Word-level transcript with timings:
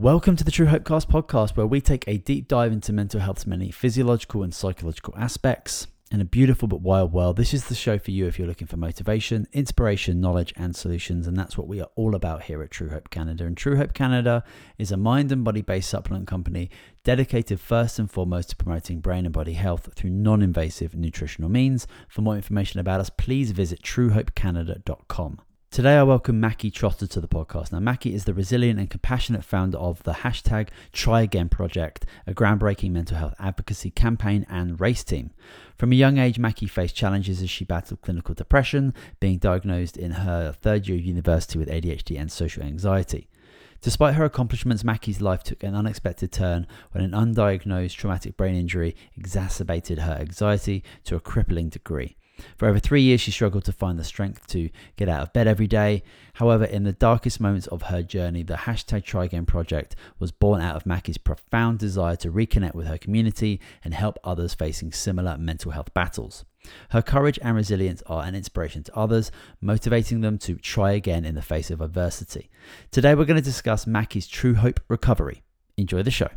Welcome 0.00 0.34
to 0.36 0.44
the 0.44 0.50
Truehope 0.50 0.86
Cast 0.86 1.10
podcast, 1.10 1.58
where 1.58 1.66
we 1.66 1.82
take 1.82 2.04
a 2.06 2.16
deep 2.16 2.48
dive 2.48 2.72
into 2.72 2.90
mental 2.90 3.20
health's 3.20 3.46
many 3.46 3.70
physiological 3.70 4.42
and 4.42 4.54
psychological 4.54 5.12
aspects. 5.14 5.88
In 6.10 6.22
a 6.22 6.24
beautiful 6.24 6.68
but 6.68 6.80
wild 6.80 7.12
world, 7.12 7.36
this 7.36 7.52
is 7.52 7.66
the 7.66 7.74
show 7.74 7.98
for 7.98 8.10
you 8.10 8.26
if 8.26 8.38
you're 8.38 8.48
looking 8.48 8.66
for 8.66 8.78
motivation, 8.78 9.46
inspiration, 9.52 10.18
knowledge, 10.18 10.54
and 10.56 10.74
solutions. 10.74 11.26
And 11.26 11.36
that's 11.36 11.58
what 11.58 11.68
we 11.68 11.82
are 11.82 11.90
all 11.96 12.14
about 12.14 12.44
here 12.44 12.62
at 12.62 12.70
Truehope 12.70 13.10
Canada. 13.10 13.44
And 13.44 13.54
Truehope 13.54 13.92
Canada 13.92 14.42
is 14.78 14.90
a 14.90 14.96
mind 14.96 15.32
and 15.32 15.44
body 15.44 15.60
based 15.60 15.90
supplement 15.90 16.26
company 16.26 16.70
dedicated 17.04 17.60
first 17.60 17.98
and 17.98 18.10
foremost 18.10 18.48
to 18.48 18.56
promoting 18.56 19.00
brain 19.00 19.26
and 19.26 19.34
body 19.34 19.52
health 19.52 19.90
through 19.96 20.08
non 20.08 20.40
invasive 20.40 20.94
nutritional 20.94 21.50
means. 21.50 21.86
For 22.08 22.22
more 22.22 22.36
information 22.36 22.80
about 22.80 23.00
us, 23.00 23.10
please 23.10 23.50
visit 23.50 23.82
truehopecanada.com. 23.82 25.42
Today, 25.72 25.98
I 25.98 26.02
welcome 26.02 26.42
Maki 26.42 26.72
Trotter 26.72 27.06
to 27.06 27.20
the 27.20 27.28
podcast. 27.28 27.70
Now, 27.70 27.78
Maki 27.78 28.12
is 28.12 28.24
the 28.24 28.34
resilient 28.34 28.80
and 28.80 28.90
compassionate 28.90 29.44
founder 29.44 29.78
of 29.78 30.02
the 30.02 30.14
hashtag 30.14 30.70
Tri 30.92 31.22
Again 31.22 31.48
Project, 31.48 32.04
a 32.26 32.34
groundbreaking 32.34 32.90
mental 32.90 33.16
health 33.16 33.34
advocacy 33.38 33.92
campaign 33.92 34.44
and 34.50 34.80
race 34.80 35.04
team. 35.04 35.30
From 35.78 35.92
a 35.92 35.94
young 35.94 36.18
age, 36.18 36.40
Maki 36.40 36.68
faced 36.68 36.96
challenges 36.96 37.40
as 37.40 37.50
she 37.50 37.64
battled 37.64 38.00
clinical 38.00 38.34
depression, 38.34 38.94
being 39.20 39.38
diagnosed 39.38 39.96
in 39.96 40.10
her 40.10 40.50
third 40.50 40.88
year 40.88 40.98
of 40.98 41.04
university 41.04 41.56
with 41.56 41.68
ADHD 41.68 42.18
and 42.18 42.32
social 42.32 42.64
anxiety. 42.64 43.28
Despite 43.80 44.16
her 44.16 44.24
accomplishments, 44.24 44.82
Maki's 44.82 45.20
life 45.20 45.44
took 45.44 45.62
an 45.62 45.76
unexpected 45.76 46.32
turn 46.32 46.66
when 46.90 47.04
an 47.04 47.12
undiagnosed 47.12 47.94
traumatic 47.94 48.36
brain 48.36 48.56
injury 48.56 48.96
exacerbated 49.16 50.00
her 50.00 50.14
anxiety 50.14 50.82
to 51.04 51.14
a 51.14 51.20
crippling 51.20 51.68
degree. 51.68 52.16
For 52.56 52.68
over 52.68 52.78
three 52.78 53.02
years, 53.02 53.20
she 53.20 53.30
struggled 53.30 53.64
to 53.64 53.72
find 53.72 53.98
the 53.98 54.04
strength 54.04 54.46
to 54.48 54.70
get 54.96 55.08
out 55.08 55.22
of 55.22 55.32
bed 55.32 55.46
every 55.46 55.66
day. 55.66 56.02
However, 56.34 56.64
in 56.64 56.84
the 56.84 56.92
darkest 56.92 57.40
moments 57.40 57.66
of 57.68 57.82
her 57.82 58.02
journey, 58.02 58.42
the 58.42 58.54
hashtag 58.54 59.04
Tri 59.04 59.24
Again 59.24 59.46
project 59.46 59.96
was 60.18 60.32
born 60.32 60.60
out 60.60 60.76
of 60.76 60.86
Maki's 60.86 61.18
profound 61.18 61.78
desire 61.78 62.16
to 62.16 62.30
reconnect 62.30 62.74
with 62.74 62.86
her 62.86 62.98
community 62.98 63.60
and 63.84 63.94
help 63.94 64.18
others 64.24 64.54
facing 64.54 64.92
similar 64.92 65.36
mental 65.38 65.72
health 65.72 65.92
battles. 65.94 66.44
Her 66.90 67.02
courage 67.02 67.38
and 67.42 67.56
resilience 67.56 68.02
are 68.06 68.24
an 68.24 68.34
inspiration 68.34 68.82
to 68.84 68.96
others, 68.96 69.30
motivating 69.60 70.20
them 70.20 70.38
to 70.38 70.56
try 70.56 70.92
again 70.92 71.24
in 71.24 71.34
the 71.34 71.42
face 71.42 71.70
of 71.70 71.80
adversity. 71.80 72.50
Today, 72.90 73.14
we're 73.14 73.24
going 73.24 73.40
to 73.40 73.42
discuss 73.42 73.86
Maki's 73.86 74.26
True 74.26 74.54
Hope 74.54 74.80
recovery. 74.88 75.42
Enjoy 75.76 76.02
the 76.02 76.10
show. 76.10 76.28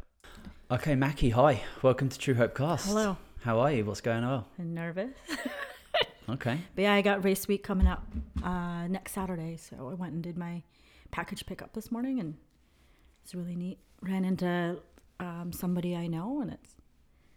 Okay, 0.71 0.95
Maki, 0.95 1.33
hi. 1.33 1.61
Welcome 1.81 2.09
to 2.09 2.17
Truehope 2.17 2.55
Cast. 2.55 2.87
Hello. 2.87 3.17
How 3.41 3.59
are 3.59 3.71
you? 3.71 3.85
What's 3.85 4.01
going 4.01 4.23
on? 4.23 4.45
I'm 4.57 4.73
nervous. 4.73 5.11
Okay. 6.29 6.59
But 6.75 6.81
yeah, 6.83 6.93
I 6.93 7.01
got 7.01 7.23
race 7.23 7.47
week 7.47 7.63
coming 7.63 7.87
up 7.87 8.05
uh, 8.43 8.87
next 8.87 9.13
Saturday, 9.13 9.57
so 9.57 9.89
I 9.89 9.93
went 9.93 10.13
and 10.13 10.23
did 10.23 10.37
my 10.37 10.63
package 11.11 11.45
pickup 11.45 11.73
this 11.73 11.91
morning, 11.91 12.19
and 12.19 12.35
it's 13.23 13.35
really 13.35 13.55
neat. 13.55 13.77
Ran 14.01 14.25
into 14.25 14.79
um, 15.19 15.51
somebody 15.53 15.95
I 15.95 16.07
know, 16.07 16.41
and 16.41 16.51
it's 16.51 16.75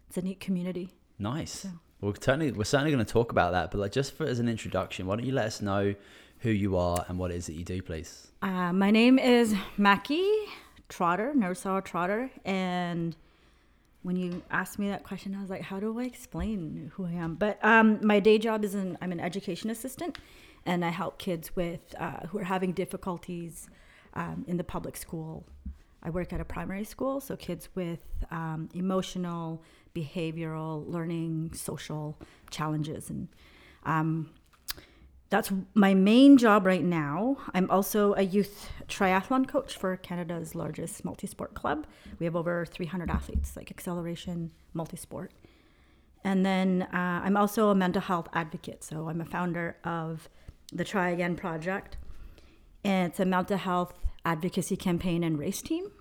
it's 0.07 0.17
a 0.17 0.21
neat 0.21 0.39
community. 0.39 0.89
Nice. 1.19 1.51
So- 1.51 1.69
We're 2.01 2.13
certainly 2.15 2.51
we're 2.51 2.63
certainly 2.63 2.91
going 2.91 3.05
to 3.05 3.11
talk 3.11 3.31
about 3.31 3.51
that, 3.53 3.71
but 3.71 3.79
like 3.79 3.91
just 3.91 4.13
for 4.15 4.25
as 4.25 4.39
an 4.39 4.47
introduction, 4.47 5.05
why 5.07 5.15
don't 5.17 5.25
you 5.25 5.33
let 5.33 5.45
us 5.47 5.61
know 5.61 5.93
who 6.39 6.49
you 6.51 6.77
are 6.77 7.03
and 7.07 7.17
what 7.17 7.31
it 7.31 7.35
is 7.35 7.47
that 7.47 7.53
you 7.53 7.63
do, 7.63 7.81
please? 7.81 8.27
Uh, 8.41 8.71
my 8.71 8.91
name 8.91 9.17
is 9.19 9.53
Maki 9.77 10.45
Trotter, 10.89 11.33
Nursaw 11.35 11.83
Trotter, 11.83 12.29
and 12.45 13.15
when 14.03 14.15
you 14.15 14.41
asked 14.51 14.79
me 14.79 14.89
that 14.89 15.03
question, 15.03 15.35
I 15.35 15.41
was 15.41 15.49
like, 15.49 15.61
how 15.61 15.79
do 15.79 15.99
I 15.99 16.03
explain 16.03 16.91
who 16.95 17.05
I 17.05 17.11
am? 17.11 17.35
But 17.35 17.63
um, 17.63 17.99
my 18.05 18.19
day 18.19 18.37
job 18.37 18.63
is 18.63 18.75
an 18.75 18.97
I'm 19.01 19.11
an 19.11 19.19
education 19.19 19.69
assistant, 19.69 20.17
and 20.65 20.85
I 20.85 20.89
help 20.89 21.17
kids 21.17 21.55
with 21.55 21.95
uh, 21.99 22.27
who 22.27 22.39
are 22.39 22.43
having 22.43 22.71
difficulties 22.71 23.69
um, 24.13 24.45
in 24.47 24.57
the 24.57 24.63
public 24.63 24.97
school. 24.97 25.45
I 26.03 26.09
work 26.09 26.31
at 26.31 26.39
a 26.39 26.45
primary 26.45 26.83
school, 26.83 27.19
so 27.19 27.35
kids 27.35 27.69
with 27.75 27.99
um, 28.31 28.69
emotional, 28.73 29.63
behavioral, 29.95 30.87
learning, 30.87 31.51
social 31.53 32.17
challenges, 32.49 33.09
and 33.09 33.27
um, 33.83 34.29
that's 35.29 35.51
my 35.73 35.93
main 35.93 36.37
job 36.37 36.65
right 36.65 36.83
now. 36.83 37.37
I'm 37.53 37.69
also 37.69 38.13
a 38.13 38.21
youth 38.21 38.69
triathlon 38.87 39.47
coach 39.47 39.75
for 39.75 39.97
Canada's 39.97 40.55
largest 40.55 41.03
multi-sport 41.03 41.53
club. 41.53 41.85
We 42.19 42.25
have 42.25 42.35
over 42.35 42.65
300 42.65 43.09
athletes, 43.09 43.57
like 43.57 43.69
acceleration, 43.69 44.51
multi-sport. 44.73 45.33
And 46.23 46.45
then 46.45 46.87
uh, 46.93 47.21
I'm 47.23 47.35
also 47.35 47.69
a 47.69 47.75
mental 47.75 48.01
health 48.01 48.27
advocate. 48.33 48.83
So 48.83 49.09
I'm 49.09 49.21
a 49.21 49.25
founder 49.25 49.77
of 49.83 50.29
the 50.71 50.83
Tri 50.83 51.09
Again 51.09 51.35
Project. 51.35 51.97
And 52.83 53.11
it's 53.11 53.19
a 53.19 53.25
mental 53.25 53.57
health 53.57 53.93
advocacy 54.23 54.77
campaign 54.77 55.23
and 55.23 55.37
race 55.37 55.61
team. 55.61 55.91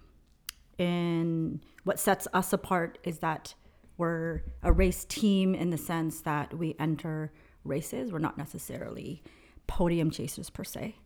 And 0.78 1.60
what 1.84 1.98
sets 1.98 2.28
us 2.32 2.52
apart 2.52 2.98
is 3.02 3.18
that 3.20 3.54
we're 3.98 4.42
a 4.62 4.72
race 4.72 5.04
team 5.04 5.54
in 5.54 5.70
the 5.70 5.78
sense 5.78 6.20
that 6.20 6.54
we 6.56 6.76
enter 6.78 7.32
races. 7.66 8.12
We're 8.12 8.18
not 8.18 8.38
necessarily 8.38 9.22
podium 9.66 10.10
chasers 10.10 10.50
per 10.50 10.64
se. 10.64 10.96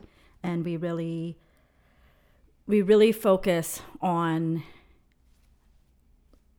And 0.43 0.65
we 0.65 0.77
really 0.77 1.39
we 2.67 2.83
really 2.83 3.13
focus 3.13 3.81
on 4.01 4.63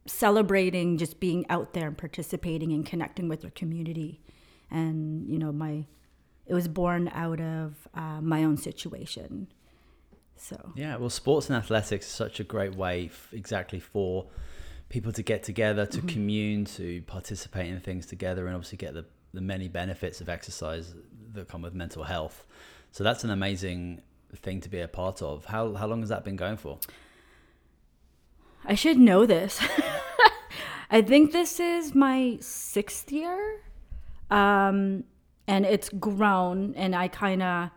celebrating 0.06 0.98
just 0.98 1.20
being 1.20 1.46
out 1.50 1.74
there 1.74 1.88
and 1.88 1.98
participating 1.98 2.74
and 2.74 2.86
connecting 2.86 3.30
with 3.30 3.44
your 3.44 3.52
community. 3.52 4.22
And 4.70 5.30
you 5.30 5.40
know, 5.40 5.52
my 5.52 5.86
it 6.46 6.54
was 6.54 6.68
born 6.68 7.10
out 7.14 7.40
of 7.40 7.88
uh, 7.94 8.20
my 8.22 8.44
own 8.44 8.58
situation. 8.58 9.48
So 10.36 10.72
Yeah, 10.76 10.98
well, 10.98 11.10
sports 11.10 11.50
and 11.50 11.58
athletics 11.58 12.08
is 12.08 12.12
such 12.12 12.40
a 12.40 12.44
great 12.44 12.76
way, 12.76 13.06
f- 13.06 13.30
exactly 13.32 13.80
for 13.80 14.28
people 14.90 15.12
to 15.14 15.24
get 15.24 15.44
together, 15.44 15.86
to 15.86 16.02
commune, 16.02 16.66
to 16.66 17.02
participate 17.04 17.68
in 17.68 17.80
things 17.80 18.06
together, 18.06 18.48
and 18.48 18.56
obviously 18.56 18.78
get 18.78 18.94
the 18.94 19.06
the 19.34 19.42
many 19.42 19.68
benefits 19.68 20.22
of 20.22 20.30
exercise 20.30 20.94
that 21.34 21.48
come 21.48 21.62
with 21.62 21.74
mental 21.74 22.04
health. 22.04 22.46
So 22.92 23.04
that's 23.04 23.24
an 23.24 23.30
amazing 23.30 24.02
thing 24.36 24.62
to 24.62 24.70
be 24.70 24.80
a 24.80 24.88
part 24.88 25.22
of. 25.22 25.46
How 25.46 25.74
how 25.74 25.88
long 25.88 26.02
has 26.02 26.10
that 26.10 26.24
been 26.24 26.36
going 26.36 26.58
for? 26.58 26.80
I 28.66 28.76
should 28.76 28.98
know 28.98 29.26
this. 29.26 29.60
I 30.92 31.02
think 31.02 31.32
this 31.32 31.60
is 31.60 31.96
my 31.96 32.38
sixth 32.42 33.12
year. 33.12 33.62
Um, 34.30 35.06
and 35.48 35.66
it's 35.66 35.90
grown 35.90 36.74
and 36.76 36.96
I 36.96 37.08
kind 37.08 37.44
of 37.44 37.70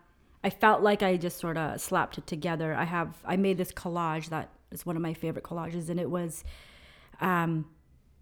I 0.44 0.50
felt 0.50 0.82
like 0.82 1.02
I 1.02 1.16
just 1.16 1.38
sort 1.38 1.56
of 1.56 1.80
slapped 1.80 2.18
it 2.18 2.26
together. 2.26 2.74
I 2.74 2.84
have 2.84 3.16
I 3.24 3.36
made 3.36 3.58
this 3.58 3.72
collage 3.72 4.28
that 4.28 4.50
is 4.70 4.84
one 4.84 4.96
of 4.96 5.02
my 5.02 5.14
favorite 5.14 5.44
collages 5.44 5.88
and 5.88 5.98
it 5.98 6.10
was 6.10 6.44
um 7.20 7.66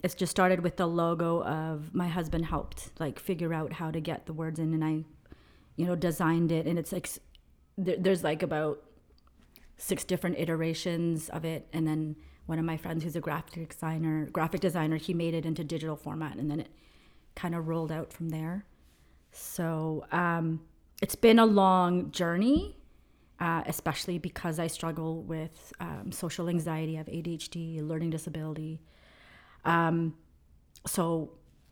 it's 0.02 0.14
just 0.14 0.30
started 0.30 0.60
with 0.60 0.76
the 0.76 0.86
logo 0.86 1.42
of 1.44 1.94
my 1.94 2.08
husband 2.08 2.46
helped 2.46 2.90
like 2.98 3.18
figure 3.18 3.54
out 3.54 3.72
how 3.72 3.90
to 3.90 4.00
get 4.00 4.26
the 4.26 4.32
words 4.32 4.58
in 4.58 4.74
and 4.74 4.84
I 4.84 5.04
you 5.76 5.86
know 5.86 5.94
designed 5.94 6.52
it 6.52 6.66
and 6.66 6.78
it's 6.78 6.92
like 6.92 7.08
there, 7.78 7.96
there's 7.98 8.24
like 8.24 8.42
about 8.42 8.82
six 9.76 10.04
different 10.04 10.38
iterations 10.38 11.28
of 11.28 11.44
it 11.44 11.68
and 11.72 11.86
then 11.86 12.16
one 12.46 12.58
of 12.58 12.64
my 12.64 12.76
friends 12.76 13.04
who's 13.04 13.16
a 13.16 13.20
graphic 13.20 13.70
designer 13.70 14.26
graphic 14.32 14.60
designer 14.60 14.96
he 14.96 15.14
made 15.14 15.34
it 15.34 15.46
into 15.46 15.64
digital 15.64 15.96
format 15.96 16.36
and 16.36 16.50
then 16.50 16.60
it 16.60 16.68
kind 17.34 17.54
of 17.54 17.68
rolled 17.68 17.90
out 17.90 18.12
from 18.12 18.28
there. 18.28 18.66
So 19.30 20.04
um, 20.12 20.60
it's 21.00 21.14
been 21.14 21.38
a 21.38 21.46
long 21.46 22.10
journey 22.10 22.76
uh, 23.40 23.62
especially 23.66 24.18
because 24.18 24.60
i 24.60 24.68
struggle 24.68 25.22
with 25.22 25.72
um, 25.80 26.12
social 26.12 26.48
anxiety. 26.48 26.94
I 26.94 26.98
have 26.98 27.06
adhd 27.06 27.88
learning 27.88 28.10
disability 28.10 28.80
um, 29.64 30.14
so 30.86 31.30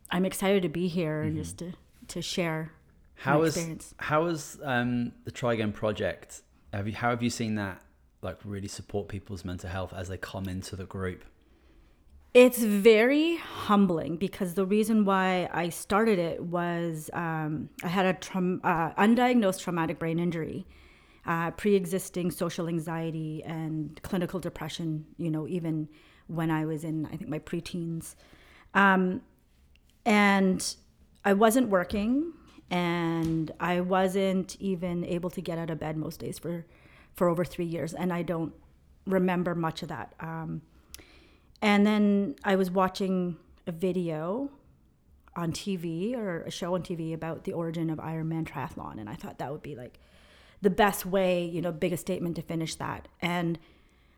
i'm 0.09 0.25
excited 0.25 0.61
to 0.63 0.69
be 0.69 0.87
here 0.87 1.21
and 1.21 1.35
just 1.37 1.57
to, 1.59 1.73
to 2.07 2.21
share 2.21 2.71
How 3.15 3.39
my 3.39 3.45
is 3.45 3.55
experience. 3.57 3.93
how 3.97 4.25
is 4.25 4.59
um, 4.63 5.11
the 5.25 5.31
Tri 5.31 5.53
Again 5.53 5.71
project? 5.73 6.41
Have 6.73 6.87
you 6.87 6.93
how 6.93 7.09
have 7.09 7.21
you 7.23 7.29
seen 7.29 7.55
that 7.55 7.81
like 8.21 8.37
really 8.43 8.67
support 8.67 9.07
people's 9.07 9.43
mental 9.45 9.69
health 9.69 9.93
as 9.93 10.07
they 10.07 10.17
come 10.17 10.47
into 10.47 10.75
the 10.75 10.85
group? 10.85 11.23
It's 12.33 12.63
very 12.63 13.35
humbling 13.37 14.15
because 14.15 14.53
the 14.53 14.65
reason 14.65 15.03
why 15.03 15.49
I 15.51 15.67
started 15.69 16.17
it 16.17 16.41
was 16.43 17.09
um, 17.13 17.69
I 17.83 17.89
had 17.89 18.05
a 18.05 18.13
traum- 18.13 18.61
uh, 18.63 18.91
undiagnosed 18.93 19.61
traumatic 19.61 19.99
brain 19.99 20.17
injury, 20.17 20.65
uh, 21.25 21.51
pre-existing 21.51 22.31
social 22.31 22.67
anxiety 22.69 23.43
and 23.43 23.99
clinical 24.01 24.39
depression. 24.39 25.05
You 25.17 25.29
know, 25.29 25.45
even 25.47 25.89
when 26.31 26.49
I 26.49 26.65
was 26.65 26.83
in 26.83 27.05
I 27.07 27.17
think 27.17 27.29
my 27.29 27.39
preteens, 27.39 28.15
um, 28.73 29.21
and 30.05 30.75
I 31.23 31.33
wasn't 31.33 31.69
working, 31.69 32.33
and 32.69 33.51
I 33.59 33.81
wasn't 33.81 34.55
even 34.59 35.03
able 35.05 35.29
to 35.31 35.41
get 35.41 35.57
out 35.57 35.69
of 35.69 35.79
bed 35.79 35.97
most 35.97 36.19
days 36.19 36.39
for 36.39 36.65
for 37.13 37.27
over 37.27 37.43
three 37.43 37.65
years, 37.65 37.93
and 37.93 38.13
I 38.13 38.21
don't 38.21 38.53
remember 39.05 39.55
much 39.55 39.81
of 39.81 39.89
that. 39.89 40.13
Um, 40.19 40.61
and 41.61 41.85
then 41.85 42.35
I 42.43 42.55
was 42.55 42.71
watching 42.71 43.37
a 43.67 43.71
video 43.71 44.49
on 45.35 45.51
TV 45.51 46.15
or 46.15 46.41
a 46.41 46.51
show 46.51 46.73
on 46.73 46.81
TV 46.81 47.13
about 47.13 47.43
the 47.43 47.53
origin 47.53 47.89
of 47.89 47.99
Ironman 47.99 48.45
triathlon, 48.45 48.99
and 48.99 49.09
I 49.09 49.15
thought 49.15 49.37
that 49.39 49.51
would 49.51 49.61
be 49.61 49.75
like 49.75 49.99
the 50.61 50.69
best 50.69 51.05
way, 51.05 51.43
you 51.43 51.61
know, 51.61 51.71
biggest 51.71 52.01
statement 52.01 52.35
to 52.37 52.41
finish 52.41 52.75
that. 52.75 53.07
And 53.21 53.59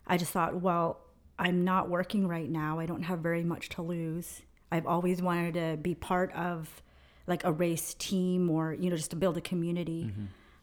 I 0.06 0.18
just 0.18 0.32
thought, 0.32 0.62
well, 0.62 1.00
I'm 1.40 1.64
not 1.64 1.90
working 1.90 2.28
right 2.28 2.50
now. 2.50 2.80
I 2.80 2.86
don't 2.86 3.04
have 3.04 3.20
very 3.20 3.44
much 3.44 3.70
to 3.70 3.82
lose. 3.82 4.42
I've 4.72 4.86
always 4.86 5.22
wanted 5.22 5.54
to 5.56 5.78
be 5.82 5.96
part 5.96 6.32
of 6.34 6.82
like 7.28 7.44
a 7.44 7.52
race 7.52 7.94
team 7.96 8.50
or, 8.50 8.74
you 8.74 8.90
know, 8.90 8.96
just 8.96 9.12
to 9.12 9.16
build 9.16 9.38
a 9.38 9.42
community. 9.42 10.12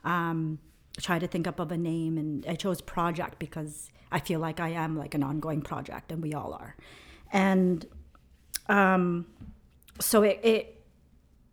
Um, 0.04 0.58
try 1.00 1.18
to 1.18 1.26
think 1.26 1.46
up 1.46 1.60
of 1.60 1.72
a 1.72 1.76
name 1.76 2.18
and 2.18 2.44
I 2.46 2.54
chose 2.54 2.80
project 2.80 3.38
because 3.38 3.90
I 4.12 4.20
feel 4.20 4.40
like 4.40 4.60
I 4.60 4.70
am 4.70 4.96
like 4.96 5.14
an 5.14 5.22
ongoing 5.22 5.62
project 5.62 6.12
and 6.12 6.22
we 6.22 6.34
all 6.34 6.52
are. 6.52 6.76
And 7.32 7.86
um, 8.68 9.26
so 10.00 10.22
it, 10.22 10.40
it 10.42 10.76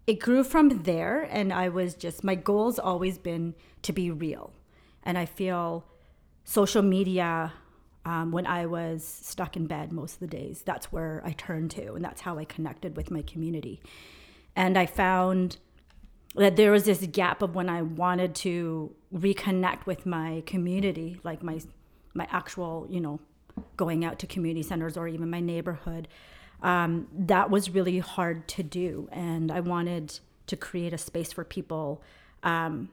it 0.06 0.20
grew 0.20 0.44
from 0.44 0.84
there 0.84 1.28
and 1.30 1.52
I 1.52 1.70
was 1.70 1.94
just 1.94 2.24
my 2.24 2.36
goal's 2.36 2.80
always 2.80 3.18
been 3.18 3.56
to 3.84 3.94
be 3.94 4.10
real. 4.10 4.54
And 5.04 5.18
I 5.18 5.26
feel 5.26 5.86
social 6.44 6.82
media 6.82 7.54
um, 8.08 8.32
when 8.32 8.48
I 8.48 8.66
was 8.68 9.04
stuck 9.04 9.58
in 9.58 9.68
bed 9.68 9.92
most 9.92 10.14
of 10.14 10.20
the 10.22 10.28
days, 10.28 10.62
that's 10.64 10.94
where 10.94 11.22
I 11.26 11.34
turned 11.34 11.72
to 11.72 11.94
and 11.94 12.06
that's 12.06 12.22
how 12.22 12.38
I 12.38 12.46
connected 12.46 12.96
with 12.96 13.12
my 13.12 13.22
community. 13.22 13.82
And 14.56 14.78
I 14.78 14.86
found 14.86 15.58
that 16.36 16.56
there 16.56 16.72
was 16.72 16.86
this 16.86 17.06
gap 17.08 17.42
of 17.42 17.54
when 17.54 17.68
I 17.68 17.82
wanted 17.82 18.34
to 18.36 18.96
reconnect 19.14 19.86
with 19.86 20.06
my 20.06 20.42
community, 20.46 21.20
like 21.24 21.44
my 21.44 21.60
my 22.14 22.28
actual, 22.32 22.88
you 22.90 23.02
know, 23.02 23.20
going 23.76 24.06
out 24.06 24.20
to 24.20 24.28
community 24.28 24.64
centers 24.64 24.96
or 24.96 25.10
even 25.10 25.30
my 25.30 25.42
neighborhood. 25.42 26.08
Um, 26.64 27.08
that 27.14 27.50
was 27.50 27.70
really 27.70 28.00
hard 28.00 28.48
to 28.50 28.64
do, 28.64 29.10
and 29.12 29.52
I 29.52 29.60
wanted 29.60 30.20
to 30.48 30.56
create 30.56 30.94
a 30.94 30.98
space 30.98 31.34
for 31.34 31.44
people 31.44 32.02
um, 32.42 32.90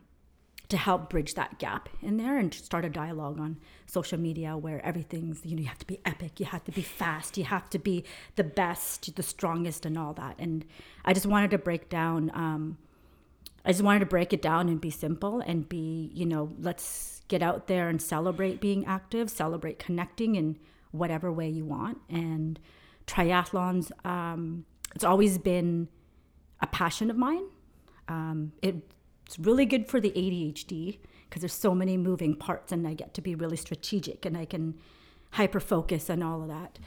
to 0.69 0.77
help 0.77 1.11
bridge 1.11 1.35
that 1.35 1.59
gap 1.59 1.89
in 2.01 2.17
there 2.17 2.39
and 2.39 2.53
start 2.55 2.85
a 2.85 2.89
dialogue 2.89 3.39
on 3.39 3.59
social 3.87 4.19
media 4.19 4.57
where 4.57 4.85
everything's 4.85 5.45
you 5.45 5.55
know 5.55 5.63
you 5.63 5.69
have 5.69 5.79
to 5.79 5.87
be 5.87 6.01
epic 6.05 6.41
you 6.41 6.47
have 6.47 6.65
to 6.65 6.73
be 6.73 6.83
fast 6.83 7.37
you 7.37 7.45
have 7.45 7.69
to 7.69 7.79
be 7.79 8.03
the 8.37 8.45
best 8.45 9.15
the 9.17 9.23
strongest 9.23 9.85
and 9.85 9.99
all 9.99 10.15
that 10.15 10.35
and 10.39 10.65
i 11.05 11.13
just 11.13 11.27
wanted 11.27 11.51
to 11.51 11.59
break 11.59 11.91
down 11.91 12.31
um, 12.35 12.79
I 13.65 13.73
just 13.73 13.83
wanted 13.83 14.01
to 14.01 14.07
break 14.07 14.33
it 14.33 14.43
down 14.43 14.69
and 14.69 14.81
be 14.81 14.91
simple 14.91 15.41
and 15.41 15.67
be, 15.69 16.11
you 16.13 16.27
know, 16.27 16.53
let's 16.61 17.23
get 17.29 17.43
out 17.43 17.67
there 17.67 17.89
and 17.89 18.01
celebrate 18.01 18.61
being 18.61 18.85
active, 18.85 19.31
celebrate 19.31 19.79
connecting 19.79 20.35
in 20.35 20.59
whatever 20.91 21.33
way 21.33 21.49
you 21.49 21.65
want. 21.65 21.99
And 22.11 22.61
triathlons, 23.07 23.91
um, 24.05 24.67
it's 24.95 25.05
always 25.05 25.39
been 25.39 25.89
a 26.61 26.67
passion 26.67 27.11
of 27.11 27.17
mine. 27.17 27.45
Um, 28.07 28.53
it, 28.61 28.77
it's 29.26 29.38
really 29.38 29.67
good 29.67 29.88
for 29.88 30.00
the 30.00 30.11
ADHD 30.11 30.99
because 31.29 31.43
there's 31.43 31.55
so 31.55 31.75
many 31.75 31.97
moving 31.97 32.35
parts 32.35 32.73
and 32.73 32.87
I 32.87 32.94
get 32.94 33.15
to 33.15 33.21
be 33.21 33.35
really 33.35 33.56
strategic 33.56 34.25
and 34.25 34.37
I 34.37 34.44
can 34.44 34.75
hyper 35.32 35.61
focus 35.61 36.09
and 36.09 36.23
all 36.23 36.43
of 36.43 36.49
that. 36.49 36.79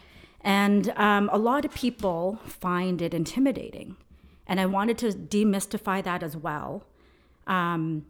And 0.42 0.90
um, 0.96 1.30
a 1.34 1.38
lot 1.38 1.66
of 1.66 1.74
people 1.74 2.40
find 2.46 3.02
it 3.02 3.14
intimidating 3.14 3.98
and 4.48 4.60
I 4.60 4.66
wanted 4.66 4.98
to 5.00 5.08
demystify 5.12 6.04
that 6.04 6.24
as 6.24 6.38
well. 6.38 6.86
Um, 7.46 8.06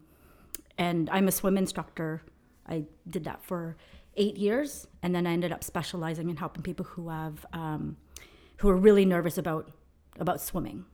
and 0.76 1.10
I'm 1.10 1.26
a 1.28 1.32
swim 1.32 1.58
instructor. 1.58 2.22
I 2.66 2.84
did 3.08 3.24
that 3.24 3.42
for 3.42 3.76
eight 4.16 4.36
years, 4.36 4.86
and 5.02 5.14
then 5.14 5.26
I 5.26 5.32
ended 5.32 5.52
up 5.52 5.64
specializing 5.64 6.30
in 6.30 6.36
helping 6.36 6.62
people 6.62 6.84
who 6.84 7.08
have 7.08 7.44
um, 7.52 7.96
who 8.58 8.68
are 8.68 8.76
really 8.76 9.04
nervous 9.04 9.38
about 9.38 9.70
about 10.20 10.40
swimming, 10.40 10.84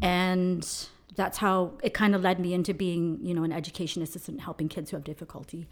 and 0.00 0.66
that's 1.14 1.38
how 1.38 1.78
it 1.82 1.94
kind 1.94 2.14
of 2.14 2.22
led 2.22 2.38
me 2.38 2.52
into 2.52 2.74
being, 2.74 3.18
you 3.22 3.32
know, 3.32 3.44
an 3.44 3.52
education 3.52 4.02
assistant 4.02 4.40
helping 4.40 4.68
kids 4.68 4.90
who 4.90 4.96
have 4.96 5.04
difficulty. 5.04 5.66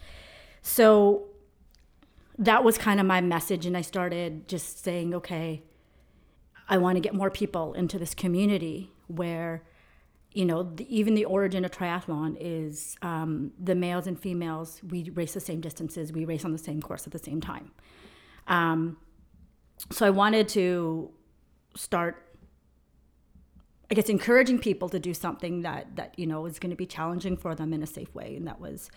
So 0.61 1.25
that 2.37 2.63
was 2.63 2.77
kind 2.77 2.99
of 2.99 3.05
my 3.05 3.21
message, 3.21 3.65
and 3.65 3.77
I 3.77 3.81
started 3.81 4.47
just 4.47 4.83
saying, 4.83 5.13
okay, 5.13 5.63
I 6.67 6.77
want 6.77 6.95
to 6.95 6.99
get 6.99 7.13
more 7.13 7.29
people 7.29 7.73
into 7.73 7.99
this 7.99 8.13
community 8.15 8.91
where, 9.07 9.63
you 10.31 10.45
know, 10.45 10.63
the, 10.63 10.85
even 10.93 11.13
the 11.13 11.25
origin 11.25 11.63
of 11.63 11.71
triathlon 11.71 12.35
is 12.39 12.97
um, 13.01 13.51
the 13.57 13.75
males 13.75 14.07
and 14.07 14.19
females, 14.19 14.81
we 14.89 15.11
race 15.11 15.33
the 15.33 15.39
same 15.39 15.61
distances, 15.61 16.11
we 16.11 16.25
race 16.25 16.43
on 16.43 16.51
the 16.51 16.57
same 16.57 16.81
course 16.81 17.05
at 17.05 17.13
the 17.13 17.19
same 17.19 17.39
time. 17.39 17.71
Um, 18.47 18.97
so 19.91 20.05
I 20.05 20.09
wanted 20.09 20.49
to 20.49 21.11
start, 21.75 22.24
I 23.89 23.93
guess, 23.93 24.09
encouraging 24.09 24.59
people 24.59 24.89
to 24.89 24.99
do 24.99 25.13
something 25.13 25.61
that, 25.61 25.95
that 25.95 26.17
you 26.17 26.25
know, 26.25 26.45
is 26.45 26.59
going 26.59 26.71
to 26.71 26.75
be 26.75 26.85
challenging 26.85 27.37
for 27.37 27.53
them 27.55 27.73
in 27.73 27.83
a 27.83 27.87
safe 27.87 28.13
way. 28.15 28.35
And 28.35 28.47
that 28.47 28.59
was 28.59 28.89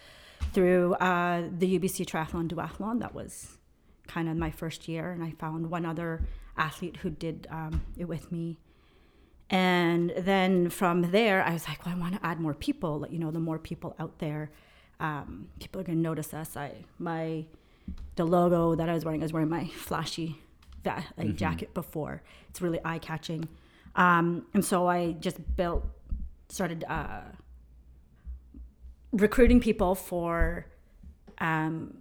through 0.52 0.94
uh, 0.94 1.49
the 1.56 1.79
UBC 1.79 2.06
Triathlon 2.06 2.49
Duathlon. 2.49 3.00
That 3.00 3.14
was 3.14 3.58
kind 4.06 4.29
of 4.29 4.37
my 4.37 4.50
first 4.50 4.88
year. 4.88 5.11
And 5.11 5.23
I 5.23 5.32
found 5.32 5.70
one 5.70 5.85
other 5.85 6.23
athlete 6.56 6.96
who 6.99 7.11
did 7.11 7.46
um, 7.50 7.82
it 7.96 8.06
with 8.06 8.32
me. 8.32 8.58
And 9.50 10.12
then 10.17 10.69
from 10.70 11.11
there, 11.11 11.43
I 11.43 11.52
was 11.52 11.67
like, 11.69 11.84
well, 11.84 11.94
I 11.94 11.99
want 11.99 12.14
to 12.14 12.26
add 12.26 12.41
more 12.41 12.55
people. 12.55 13.06
You 13.11 13.19
know, 13.19 13.31
the 13.31 13.41
more 13.41 13.58
people 13.58 13.94
out 13.99 14.19
there, 14.19 14.50
um, 15.00 15.49
people 15.61 15.81
are 15.81 15.84
going 15.84 15.99
to 15.99 16.02
notice 16.02 16.34
us. 16.34 16.56
I 16.56 16.84
my 16.99 17.44
the 18.17 18.25
logo 18.25 18.75
that 18.75 18.88
I 18.88 18.94
was 18.94 19.05
wearing, 19.05 19.23
I 19.23 19.25
was 19.25 19.32
wearing 19.32 19.49
my 19.49 19.67
flashy 19.69 20.41
like 20.84 21.05
Mm-hmm. 21.19 21.37
jacket 21.37 21.75
before. 21.75 22.23
It's 22.49 22.61
really 22.62 22.81
eye 22.84 22.99
catching, 22.99 23.49
um, 23.98 24.46
and 24.54 24.64
so 24.64 24.86
I 24.86 25.12
just 25.12 25.38
built, 25.56 25.84
started 26.48 26.84
uh, 26.88 27.20
recruiting 29.12 29.60
people 29.60 29.94
for 29.94 30.66
um, 31.38 31.98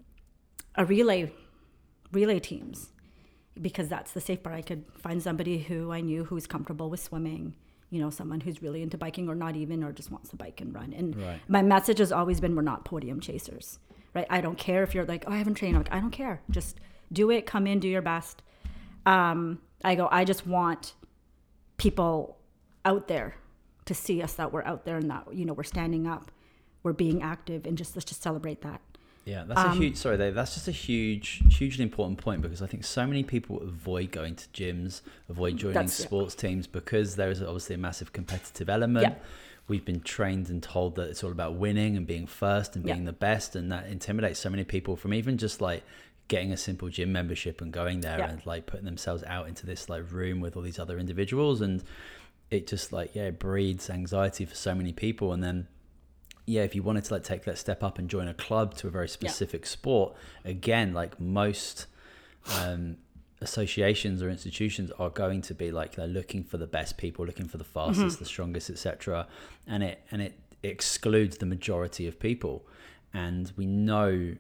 a 0.75 0.85
relay 0.85 1.31
relay 2.11 2.39
teams 2.39 2.91
because 3.61 3.89
that's 3.89 4.11
the 4.13 4.21
safe 4.21 4.41
part. 4.44 4.55
I 4.55 4.61
could 4.61 4.85
find 4.97 5.21
somebody 5.21 5.57
who 5.59 5.91
I 5.91 5.99
knew 6.01 6.23
who's 6.23 6.47
comfortable 6.47 6.89
with 6.89 7.01
swimming, 7.01 7.55
you 7.89 7.99
know, 7.99 8.09
someone 8.09 8.39
who's 8.41 8.61
really 8.61 8.81
into 8.81 8.97
biking 8.97 9.27
or 9.27 9.35
not 9.35 9.55
even, 9.55 9.83
or 9.83 9.91
just 9.91 10.11
wants 10.11 10.29
to 10.29 10.35
bike 10.35 10.61
and 10.61 10.73
run. 10.73 10.94
And 10.94 11.15
Right. 11.15 11.39
my 11.47 11.61
message 11.61 11.97
has 11.99 12.11
always 12.11 12.39
been 12.39 12.55
we're 12.55 12.61
not 12.61 12.85
podium 12.85 13.19
chasers, 13.19 13.79
right? 14.13 14.27
I 14.29 14.41
don't 14.41 14.57
care 14.57 14.83
if 14.83 14.94
you're 14.94 15.05
like, 15.05 15.25
oh, 15.27 15.33
I 15.33 15.38
haven't 15.38 15.55
trained. 15.55 15.75
I'm 15.75 15.83
like, 15.83 15.91
I 15.94 15.99
don't 15.99 16.11
care. 16.11 16.41
Just 16.49 16.79
do 17.11 17.29
it, 17.31 17.45
come 17.45 17.65
in, 17.67 17.79
do 17.79 17.88
your 17.88 18.01
best. 18.01 18.41
Um, 19.05 19.59
I 19.83 19.95
go, 19.95 20.07
I 20.11 20.23
just 20.23 20.45
want 20.45 20.94
people 21.77 22.38
out 22.85 23.07
there 23.07 23.35
to 23.85 23.94
see 23.94 24.21
us 24.21 24.33
that 24.33 24.51
we're 24.51 24.63
out 24.63 24.85
there 24.85 24.97
and 24.97 25.09
that, 25.09 25.27
you 25.33 25.45
know, 25.45 25.53
we're 25.53 25.63
standing 25.63 26.07
up, 26.07 26.31
we're 26.83 26.94
being 26.94 27.21
active, 27.21 27.65
and 27.65 27.77
just 27.77 27.95
let's 27.95 28.06
just 28.06 28.21
celebrate 28.21 28.62
that. 28.62 28.81
Yeah, 29.25 29.44
that's 29.45 29.59
Um, 29.59 29.71
a 29.71 29.75
huge. 29.75 29.97
Sorry, 29.97 30.18
Dave. 30.18 30.35
That's 30.35 30.53
just 30.53 30.69
a 30.69 30.71
huge, 30.71 31.41
hugely 31.50 31.83
important 31.83 32.18
point 32.18 32.41
because 32.41 32.62
I 32.62 32.68
think 32.68 32.85
so 32.85 33.06
many 33.06 33.24
people 33.24 33.62
avoid 33.62 34.11
going 34.11 34.35
to 34.35 34.47
gyms, 34.49 35.02
avoid 35.30 35.57
joining 35.57 35.75
yeah. 35.81 35.85
sports 35.87 36.33
teams 36.33 36.66
because 36.66 37.18
there 37.18 37.30
is 37.30 37.42
obviously 37.42 37.75
a 37.75 37.78
massive 37.78 38.13
competitive 38.13 38.69
element. 38.69 39.04
Yeah. 39.06 39.16
We've 39.68 39.83
been 39.83 39.99
trained 39.99 40.49
and 40.49 40.63
told 40.63 40.95
that 40.95 41.09
it's 41.09 41.25
all 41.25 41.31
about 41.31 41.56
winning 41.56 41.97
and 41.97 42.07
being 42.07 42.25
first 42.25 42.78
and 42.78 42.85
Yeah. 42.85 42.94
being 42.94 43.04
the 43.06 43.11
best, 43.11 43.54
and 43.57 43.69
that 43.69 43.87
intimidates 43.87 44.40
so 44.40 44.49
many 44.49 44.63
people 44.63 44.95
from 44.95 45.13
even 45.13 45.37
just 45.37 45.59
like 45.59 45.83
getting 46.28 46.52
a 46.52 46.57
simple 46.57 46.90
gym 46.90 47.12
membership 47.12 47.62
and 47.62 47.72
going 47.72 48.02
there 48.02 48.19
Yeah. 48.19 48.30
and 48.30 48.46
like 48.46 48.66
putting 48.66 48.86
themselves 48.86 49.24
out 49.26 49.48
into 49.48 49.66
this 49.66 49.88
like 49.90 50.12
room 50.12 50.40
with 50.42 50.56
all 50.57 50.62
these 50.62 50.80
other 50.80 51.00
individuals 51.00 51.62
and 51.62 51.84
it 52.52 52.68
just 52.68 52.92
like 52.94 53.14
yeah 53.16 53.30
breeds 53.30 53.90
anxiety 53.90 54.46
for 54.46 54.56
so 54.56 54.74
many 54.76 54.94
people 54.94 55.34
and 55.34 55.42
then 55.44 55.68
yeah, 56.50 56.62
if 56.62 56.74
you 56.76 56.81
wanted 56.81 57.04
to 57.04 57.14
like 57.14 57.24
take 57.24 57.44
that 57.44 57.57
step 57.57 57.84
up 57.84 58.00
and 58.00 58.10
join 58.10 58.26
a 58.30 58.34
club 58.34 58.74
to 58.76 58.88
a 58.88 58.90
very 58.90 59.10
specific 59.10 59.66
sport, 59.66 60.16
again, 60.46 60.94
like 60.94 61.19
most 61.19 61.88
um, 62.62 62.96
associations 63.42 64.22
or 64.24 64.30
institutions 64.30 64.90
are 64.98 65.10
going 65.10 65.42
to 65.42 65.54
be 65.54 65.72
like 65.72 65.96
they're 65.96 66.07
looking 66.07 66.46
for 66.46 66.57
the 66.57 66.66
best 66.66 66.98
people, 66.98 67.26
looking 67.26 67.50
for 67.50 67.57
the 67.57 67.66
fastest, 67.66 68.19
the 68.19 68.26
strongest, 68.26 68.69
etc. 68.69 69.28
And 69.68 69.84
it 69.84 70.02
and 70.10 70.22
it 70.22 70.40
excludes 70.64 71.38
the 71.40 71.46
majority 71.46 72.07
of 72.07 72.18
people. 72.18 72.66
And 73.14 73.52
we 73.57 73.66
know 73.66 74.36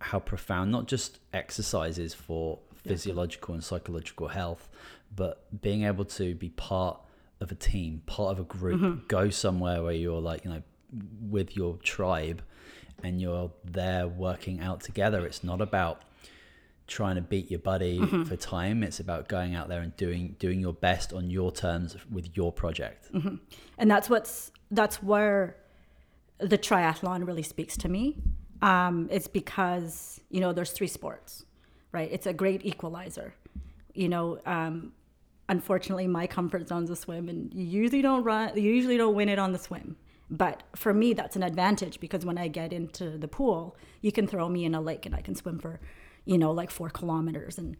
how 0.00 0.18
profound 0.18 0.70
not 0.70 0.86
just 0.86 1.18
exercises 1.32 2.14
for 2.14 2.58
physiological 2.74 3.54
and 3.54 3.62
psychological 3.62 4.28
health, 4.28 4.68
but 5.14 5.60
being 5.60 5.84
able 5.84 6.04
to 6.04 6.34
be 6.34 6.48
part 6.50 7.00
of 7.40 7.52
a 7.52 7.54
team, 7.54 8.02
part 8.06 8.32
of 8.32 8.40
a 8.40 8.44
group, 8.44 8.80
mm-hmm. 8.80 9.06
go 9.06 9.30
somewhere 9.30 9.82
where 9.82 9.92
you're 9.92 10.20
like, 10.20 10.44
you 10.44 10.50
know, 10.50 10.62
with 11.28 11.56
your 11.56 11.76
tribe 11.78 12.42
and 13.02 13.20
you're 13.20 13.50
there 13.64 14.08
working 14.08 14.60
out 14.60 14.80
together. 14.80 15.24
It's 15.26 15.44
not 15.44 15.60
about 15.60 16.02
trying 16.86 17.16
to 17.16 17.20
beat 17.20 17.50
your 17.50 17.60
buddy 17.60 17.98
mm-hmm. 17.98 18.24
for 18.24 18.36
time. 18.36 18.82
It's 18.82 18.98
about 18.98 19.28
going 19.28 19.54
out 19.54 19.68
there 19.68 19.80
and 19.82 19.94
doing 19.96 20.36
doing 20.38 20.60
your 20.60 20.72
best 20.72 21.12
on 21.12 21.30
your 21.30 21.52
terms 21.52 21.96
with 22.10 22.36
your 22.36 22.52
project. 22.52 23.12
Mm-hmm. 23.12 23.36
and 23.76 23.90
that's 23.90 24.08
what's 24.08 24.50
that's 24.70 25.02
where 25.02 25.56
the 26.38 26.58
triathlon 26.58 27.26
really 27.26 27.42
speaks 27.42 27.76
to 27.78 27.88
me 27.88 28.16
um, 28.62 29.08
it's 29.10 29.28
because 29.28 30.20
you 30.30 30.40
know 30.40 30.52
there's 30.52 30.72
three 30.72 30.86
sports 30.86 31.44
right? 31.90 32.10
It's 32.12 32.26
a 32.26 32.34
great 32.34 32.66
equalizer. 32.66 33.34
You 33.94 34.08
know 34.08 34.38
um, 34.46 34.92
unfortunately 35.48 36.06
my 36.06 36.26
comfort 36.26 36.68
zone's 36.68 36.90
a 36.90 36.96
swim 36.96 37.28
and 37.28 37.52
you 37.54 37.64
usually 37.64 38.02
don't 38.02 38.22
run 38.22 38.54
you 38.54 38.70
usually 38.70 38.98
don't 38.98 39.14
win 39.14 39.28
it 39.28 39.38
on 39.38 39.52
the 39.52 39.58
swim. 39.58 39.96
But 40.30 40.62
for 40.76 40.92
me 40.92 41.14
that's 41.14 41.36
an 41.36 41.42
advantage 41.42 42.00
because 42.00 42.26
when 42.26 42.36
i 42.36 42.48
get 42.48 42.70
into 42.70 43.16
the 43.16 43.28
pool 43.28 43.76
you 44.02 44.12
can 44.12 44.26
throw 44.26 44.46
me 44.46 44.66
in 44.66 44.74
a 44.74 44.80
lake 44.80 45.06
and 45.06 45.14
i 45.14 45.22
can 45.22 45.34
swim 45.34 45.58
for 45.58 45.80
you 46.28 46.36
know, 46.36 46.52
like 46.52 46.70
four 46.70 46.90
kilometers, 46.90 47.56
and 47.56 47.74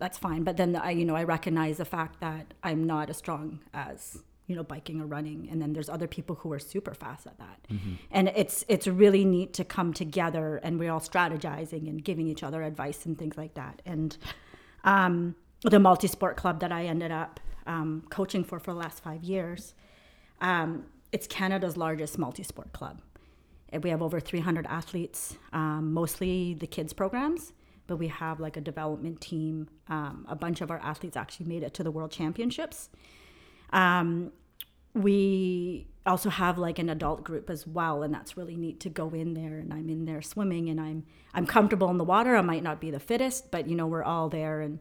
that's 0.00 0.18
fine. 0.18 0.42
But 0.42 0.56
then 0.56 0.74
I, 0.74 0.90
you 0.90 1.04
know, 1.04 1.14
I 1.14 1.22
recognize 1.22 1.76
the 1.76 1.84
fact 1.84 2.20
that 2.20 2.52
I'm 2.64 2.84
not 2.84 3.08
as 3.08 3.16
strong 3.16 3.60
as 3.72 4.18
you 4.46 4.54
know 4.54 4.62
biking 4.62 5.00
or 5.00 5.06
running 5.06 5.48
and 5.50 5.60
then 5.60 5.72
there's 5.72 5.88
other 5.88 6.06
people 6.06 6.36
who 6.36 6.52
are 6.52 6.58
super 6.58 6.94
fast 6.94 7.26
at 7.26 7.38
that. 7.38 7.58
Mm-hmm. 7.70 7.94
and 8.10 8.28
it's 8.36 8.64
it's 8.68 8.86
really 8.86 9.24
neat 9.24 9.52
to 9.54 9.64
come 9.64 9.92
together 9.92 10.60
and 10.62 10.78
we're 10.78 10.90
all 10.90 11.00
strategizing 11.00 11.88
and 11.88 12.04
giving 12.04 12.28
each 12.28 12.42
other 12.42 12.62
advice 12.62 13.06
and 13.06 13.18
things 13.18 13.36
like 13.36 13.54
that. 13.54 13.82
And 13.84 14.16
um, 14.84 15.34
the 15.62 15.80
multi-sport 15.80 16.36
club 16.36 16.60
that 16.60 16.70
i 16.70 16.84
ended 16.84 17.10
up 17.10 17.40
um, 17.66 18.04
coaching 18.10 18.44
for 18.44 18.60
for 18.60 18.72
the 18.72 18.78
last 18.78 19.02
five 19.02 19.24
years 19.24 19.74
um, 20.40 20.84
it's 21.12 21.26
canada's 21.26 21.76
largest 21.76 22.18
multi-sport 22.18 22.72
club. 22.72 23.00
We 23.82 23.90
have 23.90 24.00
over 24.00 24.20
300 24.20 24.66
athletes 24.66 25.36
um, 25.52 25.92
mostly 25.92 26.54
the 26.54 26.66
kids 26.66 26.92
programs 26.92 27.52
but 27.86 27.96
we 27.96 28.08
have 28.08 28.40
like 28.40 28.56
a 28.56 28.60
development 28.60 29.20
team. 29.20 29.68
Um, 29.88 30.26
a 30.28 30.34
bunch 30.34 30.60
of 30.60 30.70
our 30.70 30.78
athletes 30.78 31.16
actually 31.16 31.46
made 31.46 31.62
it 31.62 31.72
to 31.74 31.84
the 31.84 31.90
world 31.90 32.10
championships 32.10 32.88
um, 33.70 34.32
we 34.94 35.86
also 36.06 36.30
have 36.30 36.56
like 36.56 36.78
an 36.78 36.88
adult 36.88 37.24
group 37.24 37.50
as 37.50 37.66
well, 37.66 38.02
and 38.02 38.14
that's 38.14 38.36
really 38.36 38.56
neat 38.56 38.80
to 38.80 38.88
go 38.88 39.10
in 39.10 39.34
there. 39.34 39.58
And 39.58 39.72
I'm 39.72 39.88
in 39.88 40.04
there 40.04 40.22
swimming, 40.22 40.68
and 40.68 40.80
I'm 40.80 41.04
I'm 41.34 41.46
comfortable 41.46 41.90
in 41.90 41.98
the 41.98 42.04
water. 42.04 42.36
I 42.36 42.42
might 42.42 42.62
not 42.62 42.80
be 42.80 42.90
the 42.90 43.00
fittest, 43.00 43.50
but 43.50 43.68
you 43.68 43.76
know 43.76 43.86
we're 43.86 44.04
all 44.04 44.28
there, 44.28 44.60
and 44.60 44.80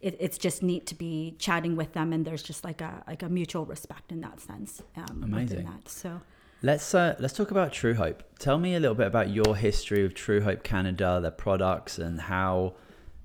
it, 0.00 0.16
it's 0.18 0.38
just 0.38 0.62
neat 0.62 0.86
to 0.86 0.94
be 0.94 1.36
chatting 1.38 1.76
with 1.76 1.92
them. 1.92 2.12
And 2.12 2.24
there's 2.24 2.42
just 2.42 2.64
like 2.64 2.80
a 2.80 3.02
like 3.06 3.22
a 3.22 3.28
mutual 3.28 3.66
respect 3.66 4.10
in 4.10 4.20
that 4.22 4.40
sense. 4.40 4.82
Um, 4.96 5.22
Amazing. 5.24 5.64
That. 5.64 5.88
So. 5.88 6.20
Let's 6.64 6.94
uh, 6.94 7.16
let's 7.18 7.34
talk 7.34 7.50
about 7.50 7.72
Truehope. 7.72 8.20
Tell 8.38 8.56
me 8.56 8.76
a 8.76 8.80
little 8.80 8.94
bit 8.94 9.08
about 9.08 9.30
your 9.30 9.56
history 9.56 10.04
of 10.04 10.14
Truehope 10.14 10.62
Canada, 10.62 11.18
their 11.20 11.32
products, 11.32 11.98
and 11.98 12.20
how 12.20 12.74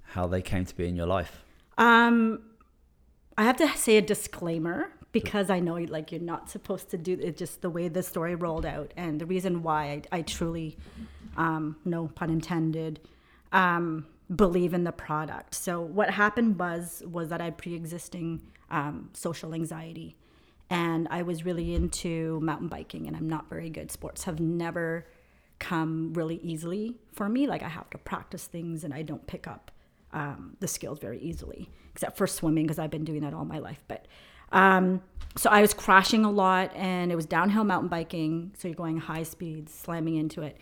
how 0.02 0.26
they 0.26 0.42
came 0.42 0.66
to 0.66 0.76
be 0.76 0.88
in 0.88 0.96
your 0.96 1.06
life. 1.06 1.44
Um, 1.78 2.42
I 3.38 3.44
have 3.44 3.58
to 3.58 3.68
say 3.78 3.98
a 3.98 4.02
disclaimer 4.02 4.90
because 5.20 5.50
I 5.50 5.60
know 5.60 5.78
like 5.78 6.12
you're 6.12 6.22
not 6.22 6.48
supposed 6.48 6.92
to 6.92 6.98
do 6.98 7.18
it. 7.20 7.38
Just 7.38 7.64
the 7.64 7.72
way 7.72 7.88
the 7.88 8.04
story 8.04 8.36
rolled 8.36 8.68
out, 8.68 8.94
and 8.96 9.20
the 9.20 9.26
reason 9.26 9.64
why 9.64 10.04
I, 10.12 10.18
I 10.18 10.22
truly, 10.22 10.78
um, 11.36 11.76
no 11.86 12.08
pun 12.08 12.30
intended, 12.30 13.00
um, 13.52 14.06
believe 14.36 14.76
in 14.76 14.84
the 14.84 14.92
product. 14.92 15.56
So 15.56 15.82
what 15.82 16.12
happened 16.12 16.60
was 16.60 17.02
was 17.12 17.30
that 17.30 17.42
I 17.42 17.46
had 17.46 17.58
pre-existing 17.58 18.44
um, 18.70 19.10
social 19.14 19.56
anxiety, 19.56 20.16
and 20.70 21.08
I 21.10 21.24
was 21.24 21.44
really 21.46 21.74
into 21.74 22.40
mountain 22.42 22.68
biking, 22.68 23.08
and 23.08 23.18
I'm 23.18 23.30
not 23.30 23.50
very 23.50 23.72
good. 23.72 23.92
Sports 23.92 24.26
have 24.26 24.40
never 24.40 25.08
come 25.58 26.14
really 26.14 26.40
easily 26.44 26.96
for 27.12 27.28
me. 27.28 27.48
Like 27.48 27.64
I 27.64 27.70
have 27.70 27.90
to 27.90 27.98
practice 27.98 28.46
things, 28.46 28.84
and 28.84 28.94
I 28.94 29.02
don't 29.02 29.26
pick 29.26 29.48
up 29.48 29.72
um, 30.14 30.58
the 30.60 30.68
skills 30.68 31.00
very 31.00 31.20
easily, 31.20 31.72
except 31.92 32.18
for 32.18 32.28
swimming 32.28 32.66
because 32.66 32.78
I've 32.78 32.92
been 32.92 33.06
doing 33.06 33.22
that 33.22 33.34
all 33.34 33.46
my 33.46 33.58
life. 33.58 33.84
But 33.88 34.06
um, 34.52 35.02
so 35.36 35.50
I 35.50 35.62
was 35.62 35.74
crashing 35.74 36.26
a 36.26 36.32
lot, 36.32 36.76
and 36.76 37.12
it 37.12 37.16
was 37.16 37.26
downhill 37.26 37.64
mountain 37.64 37.90
biking. 37.90 38.54
So 38.58 38.68
you're 38.68 38.76
going 38.76 38.98
high 38.98 39.24
speeds, 39.24 39.74
slamming 39.74 40.16
into 40.16 40.42
it. 40.42 40.60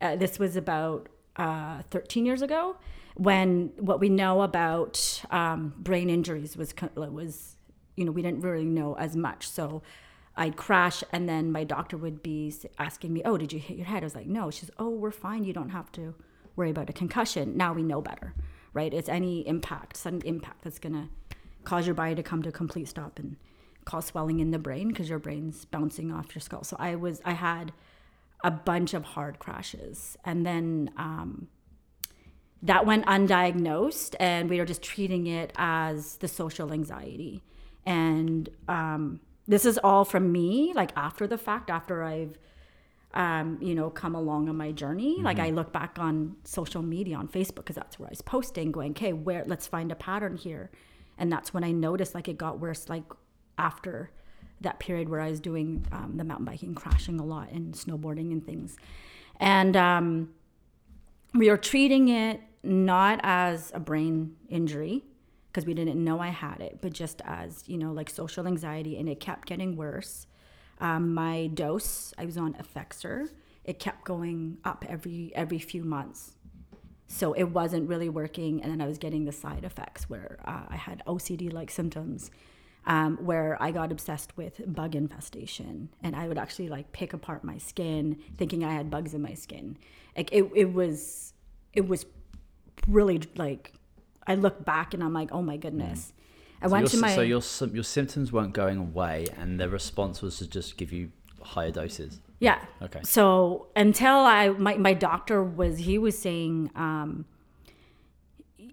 Uh, 0.00 0.16
this 0.16 0.38
was 0.38 0.56
about 0.56 1.08
uh, 1.36 1.82
13 1.90 2.24
years 2.24 2.42
ago, 2.42 2.76
when 3.16 3.72
what 3.78 4.00
we 4.00 4.08
know 4.08 4.42
about 4.42 5.22
um, 5.30 5.74
brain 5.78 6.10
injuries 6.10 6.56
was 6.56 6.74
was, 6.96 7.56
you 7.96 8.04
know, 8.04 8.12
we 8.12 8.22
didn't 8.22 8.40
really 8.40 8.64
know 8.64 8.94
as 8.94 9.14
much. 9.14 9.48
So 9.48 9.82
I'd 10.36 10.56
crash, 10.56 11.04
and 11.12 11.28
then 11.28 11.52
my 11.52 11.64
doctor 11.64 11.96
would 11.96 12.22
be 12.22 12.52
asking 12.78 13.12
me, 13.12 13.22
"Oh, 13.24 13.36
did 13.36 13.52
you 13.52 13.60
hit 13.60 13.76
your 13.76 13.86
head?" 13.86 14.02
I 14.02 14.06
was 14.06 14.14
like, 14.14 14.26
"No." 14.26 14.50
She's, 14.50 14.70
"Oh, 14.78 14.90
we're 14.90 15.10
fine. 15.10 15.44
You 15.44 15.52
don't 15.52 15.70
have 15.70 15.92
to 15.92 16.14
worry 16.56 16.70
about 16.70 16.90
a 16.90 16.92
concussion." 16.92 17.56
Now 17.56 17.72
we 17.72 17.82
know 17.82 18.00
better, 18.00 18.34
right? 18.72 18.92
It's 18.92 19.08
any 19.08 19.46
impact, 19.46 19.96
sudden 19.96 20.22
impact 20.24 20.62
that's 20.62 20.78
gonna 20.78 21.08
cause 21.64 21.86
your 21.86 21.94
body 21.94 22.14
to 22.14 22.22
come 22.22 22.42
to 22.42 22.48
a 22.48 22.52
complete 22.52 22.88
stop 22.88 23.18
and 23.18 23.36
cause 23.84 24.06
swelling 24.06 24.40
in 24.40 24.50
the 24.50 24.58
brain 24.58 24.88
because 24.88 25.08
your 25.08 25.18
brain's 25.18 25.64
bouncing 25.64 26.12
off 26.12 26.34
your 26.34 26.40
skull. 26.40 26.64
So 26.64 26.76
I 26.78 26.94
was 26.94 27.20
I 27.24 27.32
had 27.32 27.72
a 28.42 28.50
bunch 28.50 28.94
of 28.94 29.04
hard 29.04 29.38
crashes, 29.38 30.16
and 30.24 30.44
then 30.44 30.90
um, 30.96 31.48
that 32.62 32.86
went 32.86 33.06
undiagnosed, 33.06 34.14
and 34.20 34.50
we 34.50 34.58
were 34.58 34.66
just 34.66 34.82
treating 34.82 35.26
it 35.26 35.52
as 35.56 36.16
the 36.16 36.28
social 36.28 36.72
anxiety. 36.72 37.42
And 37.86 38.48
um, 38.68 39.20
this 39.46 39.64
is 39.64 39.78
all 39.82 40.04
from 40.04 40.32
me, 40.32 40.72
like 40.74 40.92
after 40.96 41.26
the 41.26 41.38
fact, 41.38 41.70
after 41.70 42.02
I've 42.02 42.38
um, 43.14 43.58
you 43.60 43.74
know, 43.74 43.90
come 43.90 44.14
along 44.14 44.48
on 44.48 44.56
my 44.56 44.72
journey. 44.72 45.14
Mm-hmm. 45.14 45.24
Like 45.24 45.38
I 45.38 45.50
look 45.50 45.72
back 45.72 45.98
on 45.98 46.36
social 46.44 46.82
media 46.82 47.16
on 47.16 47.28
Facebook 47.28 47.56
because 47.56 47.76
that's 47.76 47.98
where 47.98 48.08
I 48.08 48.10
was 48.10 48.20
posting, 48.20 48.72
going, 48.72 48.90
"Okay, 48.90 49.12
where? 49.12 49.44
Let's 49.46 49.66
find 49.66 49.90
a 49.92 49.94
pattern 49.94 50.36
here." 50.36 50.70
And 51.18 51.32
that's 51.32 51.54
when 51.54 51.64
I 51.64 51.72
noticed 51.72 52.14
like 52.14 52.28
it 52.28 52.38
got 52.38 52.58
worse 52.58 52.88
like 52.88 53.04
after 53.58 54.10
that 54.60 54.78
period 54.78 55.08
where 55.08 55.20
I 55.20 55.30
was 55.30 55.40
doing 55.40 55.86
um, 55.92 56.14
the 56.16 56.24
mountain 56.24 56.46
biking, 56.46 56.74
crashing 56.74 57.20
a 57.20 57.24
lot, 57.24 57.50
and 57.50 57.74
snowboarding 57.74 58.32
and 58.32 58.44
things, 58.44 58.76
and 59.38 59.76
um, 59.76 60.30
we 61.34 61.50
were 61.50 61.56
treating 61.56 62.08
it 62.08 62.40
not 62.62 63.20
as 63.22 63.70
a 63.74 63.80
brain 63.80 64.36
injury 64.48 65.04
because 65.48 65.66
we 65.66 65.74
didn't 65.74 66.02
know 66.02 66.18
I 66.18 66.28
had 66.28 66.60
it, 66.60 66.78
but 66.80 66.92
just 66.92 67.20
as 67.24 67.64
you 67.66 67.78
know 67.78 67.92
like 67.92 68.10
social 68.10 68.46
anxiety, 68.46 68.96
and 68.98 69.08
it 69.08 69.20
kept 69.20 69.46
getting 69.46 69.76
worse. 69.76 70.26
Um, 70.80 71.14
my 71.14 71.46
dose, 71.46 72.12
I 72.18 72.24
was 72.24 72.36
on 72.36 72.54
Effexor. 72.54 73.28
It 73.64 73.78
kept 73.78 74.04
going 74.04 74.58
up 74.64 74.84
every 74.88 75.32
every 75.34 75.58
few 75.58 75.84
months 75.84 76.33
so 77.06 77.32
it 77.32 77.44
wasn't 77.44 77.88
really 77.88 78.08
working 78.08 78.62
and 78.62 78.70
then 78.70 78.80
i 78.80 78.86
was 78.86 78.98
getting 78.98 79.24
the 79.24 79.32
side 79.32 79.64
effects 79.64 80.08
where 80.08 80.38
uh, 80.44 80.62
i 80.68 80.76
had 80.76 81.02
ocd 81.06 81.52
like 81.52 81.70
symptoms 81.70 82.30
um, 82.86 83.16
where 83.16 83.56
i 83.62 83.70
got 83.70 83.90
obsessed 83.90 84.36
with 84.36 84.60
bug 84.66 84.94
infestation 84.94 85.88
and 86.02 86.14
i 86.14 86.28
would 86.28 86.38
actually 86.38 86.68
like 86.68 86.90
pick 86.92 87.12
apart 87.12 87.44
my 87.44 87.58
skin 87.58 88.18
thinking 88.36 88.64
i 88.64 88.72
had 88.72 88.90
bugs 88.90 89.14
in 89.14 89.22
my 89.22 89.34
skin 89.34 89.76
like 90.16 90.30
it, 90.32 90.50
it 90.54 90.72
was 90.72 91.32
it 91.72 91.86
was 91.86 92.06
really 92.86 93.20
like 93.36 93.72
i 94.26 94.34
look 94.34 94.64
back 94.64 94.94
and 94.94 95.02
i'm 95.02 95.12
like 95.12 95.30
oh 95.32 95.42
my 95.42 95.56
goodness 95.56 96.12
mm. 96.12 96.20
I 96.64 96.66
so 96.66 96.72
went 96.72 96.86
to 96.88 96.96
my 96.96 97.14
so 97.14 97.20
your 97.20 97.42
your 97.72 97.84
symptoms 97.84 98.32
weren't 98.32 98.54
going 98.54 98.78
away, 98.78 99.26
and 99.36 99.60
the 99.60 99.68
response 99.68 100.22
was 100.22 100.38
to 100.38 100.46
just 100.46 100.78
give 100.78 100.92
you 100.92 101.10
higher 101.42 101.70
doses. 101.70 102.20
Yeah. 102.44 102.58
Okay. 102.82 103.00
So 103.02 103.68
until 103.74 104.16
I 104.16 104.48
my 104.50 104.76
my 104.76 104.94
doctor 104.94 105.42
was 105.42 105.78
he 105.78 105.98
was 105.98 106.18
saying 106.18 106.70
um 106.76 107.24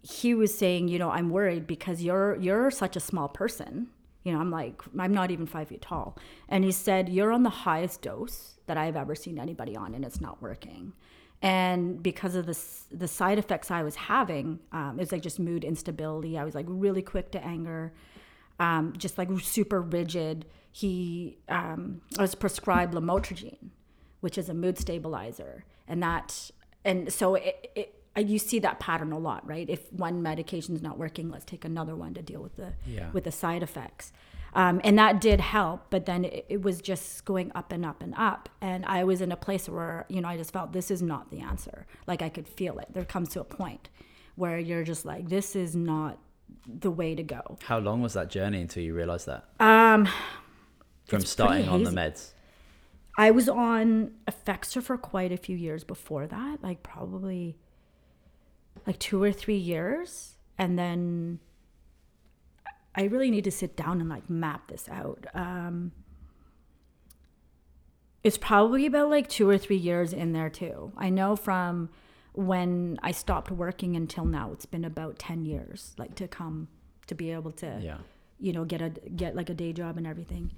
he 0.03 0.33
was 0.33 0.57
saying, 0.57 0.87
you 0.87 0.97
know, 0.97 1.11
I'm 1.11 1.29
worried 1.29 1.67
because 1.67 2.01
you're 2.01 2.35
you're 2.37 2.71
such 2.71 2.95
a 2.95 2.99
small 2.99 3.29
person. 3.29 3.87
You 4.23 4.33
know, 4.33 4.39
I'm 4.39 4.51
like 4.51 4.81
I'm 4.97 5.13
not 5.13 5.31
even 5.31 5.45
five 5.45 5.69
feet 5.69 5.81
tall. 5.81 6.17
And 6.49 6.63
he 6.63 6.71
said, 6.71 7.09
You're 7.09 7.31
on 7.31 7.43
the 7.43 7.49
highest 7.49 8.01
dose 8.01 8.55
that 8.67 8.77
I've 8.77 8.95
ever 8.95 9.15
seen 9.15 9.39
anybody 9.39 9.75
on 9.75 9.93
and 9.93 10.03
it's 10.05 10.21
not 10.21 10.41
working. 10.41 10.93
And 11.41 12.03
because 12.03 12.35
of 12.35 12.45
the 12.45 12.57
the 12.91 13.07
side 13.07 13.39
effects 13.39 13.71
I 13.71 13.81
was 13.83 13.95
having, 13.95 14.59
um, 14.71 14.97
it 14.97 15.01
was 15.01 15.11
like 15.11 15.23
just 15.23 15.39
mood 15.39 15.63
instability. 15.63 16.37
I 16.37 16.43
was 16.43 16.53
like 16.53 16.67
really 16.67 17.01
quick 17.01 17.31
to 17.31 17.43
anger, 17.43 17.93
um, 18.61 18.93
just 18.95 19.17
like 19.17 19.27
super 19.41 19.81
rigid 19.81 20.45
he 20.71 21.39
um, 21.49 22.01
was 22.17 22.35
prescribed 22.35 22.93
lamotrigine, 22.93 23.71
which 24.21 24.37
is 24.37 24.47
a 24.47 24.53
mood 24.53 24.77
stabilizer, 24.77 25.65
and 25.87 26.01
that 26.01 26.51
and 26.85 27.11
so 27.11 27.35
it, 27.35 27.71
it, 27.75 28.03
you 28.15 28.39
see 28.39 28.59
that 28.59 28.79
pattern 28.79 29.11
a 29.11 29.19
lot, 29.19 29.45
right? 29.47 29.69
If 29.69 29.91
one 29.91 30.21
medication 30.21 30.75
is 30.75 30.81
not 30.81 30.97
working, 30.97 31.29
let's 31.29 31.43
take 31.43 31.65
another 31.65 31.95
one 31.95 32.13
to 32.13 32.21
deal 32.21 32.41
with 32.41 32.55
the 32.55 32.73
yeah. 32.85 33.09
with 33.11 33.25
the 33.25 33.31
side 33.31 33.63
effects. 33.63 34.13
Um, 34.53 34.79
and 34.83 34.97
that 34.99 35.21
did 35.21 35.39
help, 35.39 35.87
but 35.89 36.05
then 36.05 36.25
it, 36.25 36.45
it, 36.49 36.61
was 36.61 36.81
just 36.81 37.23
going 37.23 37.53
up 37.55 37.71
and 37.71 37.85
up 37.85 38.03
and 38.03 38.13
up. 38.17 38.49
And 38.59 38.85
I 38.85 39.05
was 39.05 39.21
in 39.21 39.31
a 39.31 39.37
place 39.37 39.69
where 39.69 40.05
you 40.07 40.21
know 40.21 40.29
I 40.29 40.37
just 40.37 40.53
felt 40.53 40.71
this 40.71 40.91
is 40.91 41.01
not 41.01 41.31
the 41.31 41.39
answer. 41.39 41.87
Like 42.05 42.21
I 42.21 42.29
could 42.29 42.47
feel 42.47 42.77
it. 42.79 42.87
There 42.93 43.05
comes 43.05 43.29
to 43.29 43.41
a 43.41 43.45
point 43.45 43.89
where 44.35 44.59
you're 44.59 44.83
just 44.83 45.03
like, 45.03 45.29
this 45.29 45.55
is 45.55 45.75
not 45.75 46.19
the 46.67 46.91
way 46.91 47.15
to 47.15 47.23
go. 47.23 47.57
How 47.63 47.79
long 47.79 48.01
was 48.01 48.13
that 48.13 48.29
journey 48.29 48.61
until 48.61 48.83
you 48.83 48.93
realized 48.93 49.27
that? 49.27 49.45
Um, 49.59 50.07
from 51.05 51.21
starting 51.21 51.67
on 51.67 51.83
the 51.83 51.91
meds? 51.91 52.31
I 53.17 53.31
was 53.31 53.49
on 53.49 54.11
Effexor 54.27 54.81
for 54.81 54.97
quite 54.97 55.31
a 55.31 55.37
few 55.37 55.55
years 55.55 55.83
before 55.83 56.27
that, 56.27 56.63
like 56.63 56.81
probably 56.83 57.57
like 58.87 58.99
two 58.99 59.21
or 59.21 59.31
three 59.31 59.57
years. 59.57 60.35
And 60.57 60.77
then 60.77 61.39
I 62.95 63.03
really 63.03 63.31
need 63.31 63.43
to 63.45 63.51
sit 63.51 63.75
down 63.75 63.99
and 63.99 64.09
like 64.09 64.29
map 64.29 64.67
this 64.67 64.87
out. 64.89 65.25
Um, 65.33 65.91
it's 68.23 68.37
probably 68.37 68.85
about 68.85 69.09
like 69.09 69.27
two 69.27 69.49
or 69.49 69.57
three 69.57 69.77
years 69.77 70.13
in 70.13 70.33
there 70.33 70.49
too. 70.49 70.91
I 70.95 71.09
know 71.09 71.35
from 71.35 71.89
when 72.33 72.99
I 73.03 73.11
stopped 73.11 73.51
working 73.51 73.95
until 73.95 74.25
now, 74.25 74.51
it's 74.51 74.65
been 74.65 74.85
about 74.85 75.19
10 75.19 75.45
years, 75.45 75.93
like 75.97 76.15
to 76.15 76.27
come 76.27 76.67
to 77.07 77.15
be 77.15 77.31
able 77.31 77.51
to, 77.51 77.79
yeah. 77.81 77.97
you 78.39 78.53
know, 78.53 78.63
get 78.63 78.81
a, 78.81 78.89
get 78.89 79.35
like 79.35 79.49
a 79.49 79.53
day 79.53 79.73
job 79.73 79.97
and 79.97 80.07
everything. 80.07 80.51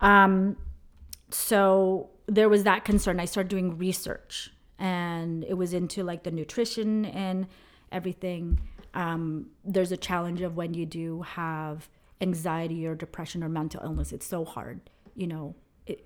Um, 0.00 0.56
so 1.30 2.10
there 2.26 2.48
was 2.48 2.64
that 2.64 2.84
concern. 2.84 3.20
I 3.20 3.26
started 3.26 3.48
doing 3.48 3.76
research 3.76 4.52
and 4.78 5.44
it 5.44 5.54
was 5.54 5.74
into 5.74 6.02
like 6.02 6.22
the 6.22 6.30
nutrition 6.30 7.04
and 7.04 7.46
everything. 7.92 8.60
Um, 8.94 9.48
there's 9.64 9.92
a 9.92 9.96
challenge 9.96 10.40
of 10.40 10.56
when 10.56 10.72
you 10.74 10.86
do 10.86 11.22
have 11.22 11.88
anxiety 12.20 12.86
or 12.86 12.94
depression 12.94 13.44
or 13.44 13.48
mental 13.48 13.80
illness. 13.84 14.12
It's 14.12 14.26
so 14.26 14.44
hard, 14.44 14.80
you 15.14 15.26
know. 15.26 15.54
It, 15.86 16.04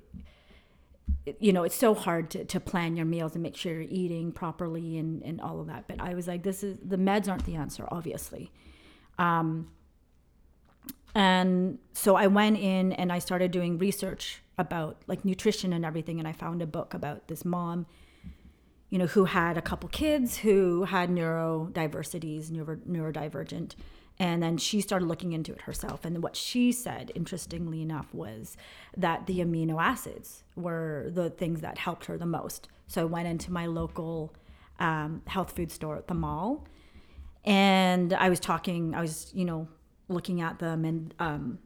you 1.38 1.52
know, 1.52 1.62
it's 1.62 1.76
so 1.76 1.94
hard 1.94 2.30
to, 2.30 2.44
to 2.44 2.58
plan 2.58 2.96
your 2.96 3.06
meals 3.06 3.34
and 3.34 3.42
make 3.42 3.56
sure 3.56 3.72
you're 3.72 3.82
eating 3.82 4.32
properly 4.32 4.98
and, 4.98 5.22
and 5.22 5.40
all 5.40 5.60
of 5.60 5.68
that. 5.68 5.86
But 5.86 6.00
I 6.00 6.14
was 6.14 6.26
like, 6.26 6.42
this 6.42 6.64
is 6.64 6.76
the 6.84 6.96
meds 6.96 7.28
aren't 7.28 7.44
the 7.46 7.54
answer, 7.54 7.86
obviously. 7.90 8.50
Um, 9.18 9.70
and 11.14 11.78
so 11.92 12.16
I 12.16 12.26
went 12.26 12.58
in 12.58 12.92
and 12.92 13.12
I 13.12 13.18
started 13.18 13.50
doing 13.50 13.78
research 13.78 14.42
about 14.58 15.02
like 15.06 15.24
nutrition 15.24 15.72
and 15.72 15.84
everything. 15.84 16.18
And 16.18 16.26
I 16.26 16.32
found 16.32 16.60
a 16.62 16.66
book 16.66 16.94
about 16.94 17.28
this 17.28 17.44
mom, 17.44 17.86
you 18.90 18.98
know, 18.98 19.06
who 19.06 19.26
had 19.26 19.56
a 19.56 19.62
couple 19.62 19.88
kids 19.90 20.38
who 20.38 20.84
had 20.84 21.10
neurodiversities, 21.10 22.50
neuro, 22.50 22.76
neurodivergent. 22.76 23.74
And 24.18 24.42
then 24.42 24.56
she 24.56 24.80
started 24.80 25.06
looking 25.06 25.32
into 25.32 25.52
it 25.52 25.62
herself. 25.62 26.04
And 26.04 26.22
what 26.22 26.36
she 26.36 26.70
said, 26.70 27.10
interestingly 27.14 27.82
enough, 27.82 28.12
was 28.12 28.56
that 28.96 29.26
the 29.26 29.40
amino 29.40 29.82
acids 29.82 30.44
were 30.54 31.10
the 31.12 31.30
things 31.30 31.60
that 31.62 31.78
helped 31.78 32.06
her 32.06 32.16
the 32.16 32.26
most. 32.26 32.68
So 32.86 33.02
I 33.02 33.04
went 33.04 33.26
into 33.26 33.50
my 33.50 33.66
local 33.66 34.34
um, 34.78 35.22
health 35.26 35.56
food 35.56 35.72
store 35.72 35.96
at 35.96 36.08
the 36.08 36.14
mall 36.14 36.66
and 37.44 38.12
I 38.12 38.28
was 38.28 38.38
talking, 38.38 38.94
I 38.94 39.00
was, 39.00 39.30
you 39.34 39.44
know, 39.44 39.68
looking 40.08 40.40
at 40.40 40.58
them 40.58 40.84
and 40.84 41.14
um, 41.18 41.58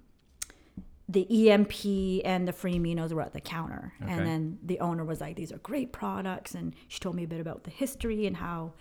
the 1.09 1.51
EMP 1.51 2.25
and 2.25 2.49
the 2.49 2.53
free 2.53 2.75
aminos 2.75 3.13
were 3.13 3.23
at 3.23 3.33
the 3.33 3.41
counter. 3.41 3.93
Okay. 4.03 4.13
And 4.13 4.27
then 4.27 4.59
the 4.63 4.81
owner 4.81 5.05
was 5.05 5.21
like, 5.21 5.37
these 5.37 5.53
are 5.53 5.59
great 5.59 5.93
products. 5.93 6.55
And 6.55 6.75
she 6.89 6.99
told 6.99 7.15
me 7.15 7.25
a 7.25 7.29
bit 7.29 7.41
about 7.41 7.65
the 7.65 7.71
history 7.71 8.27
and 8.27 8.37
how, 8.37 8.73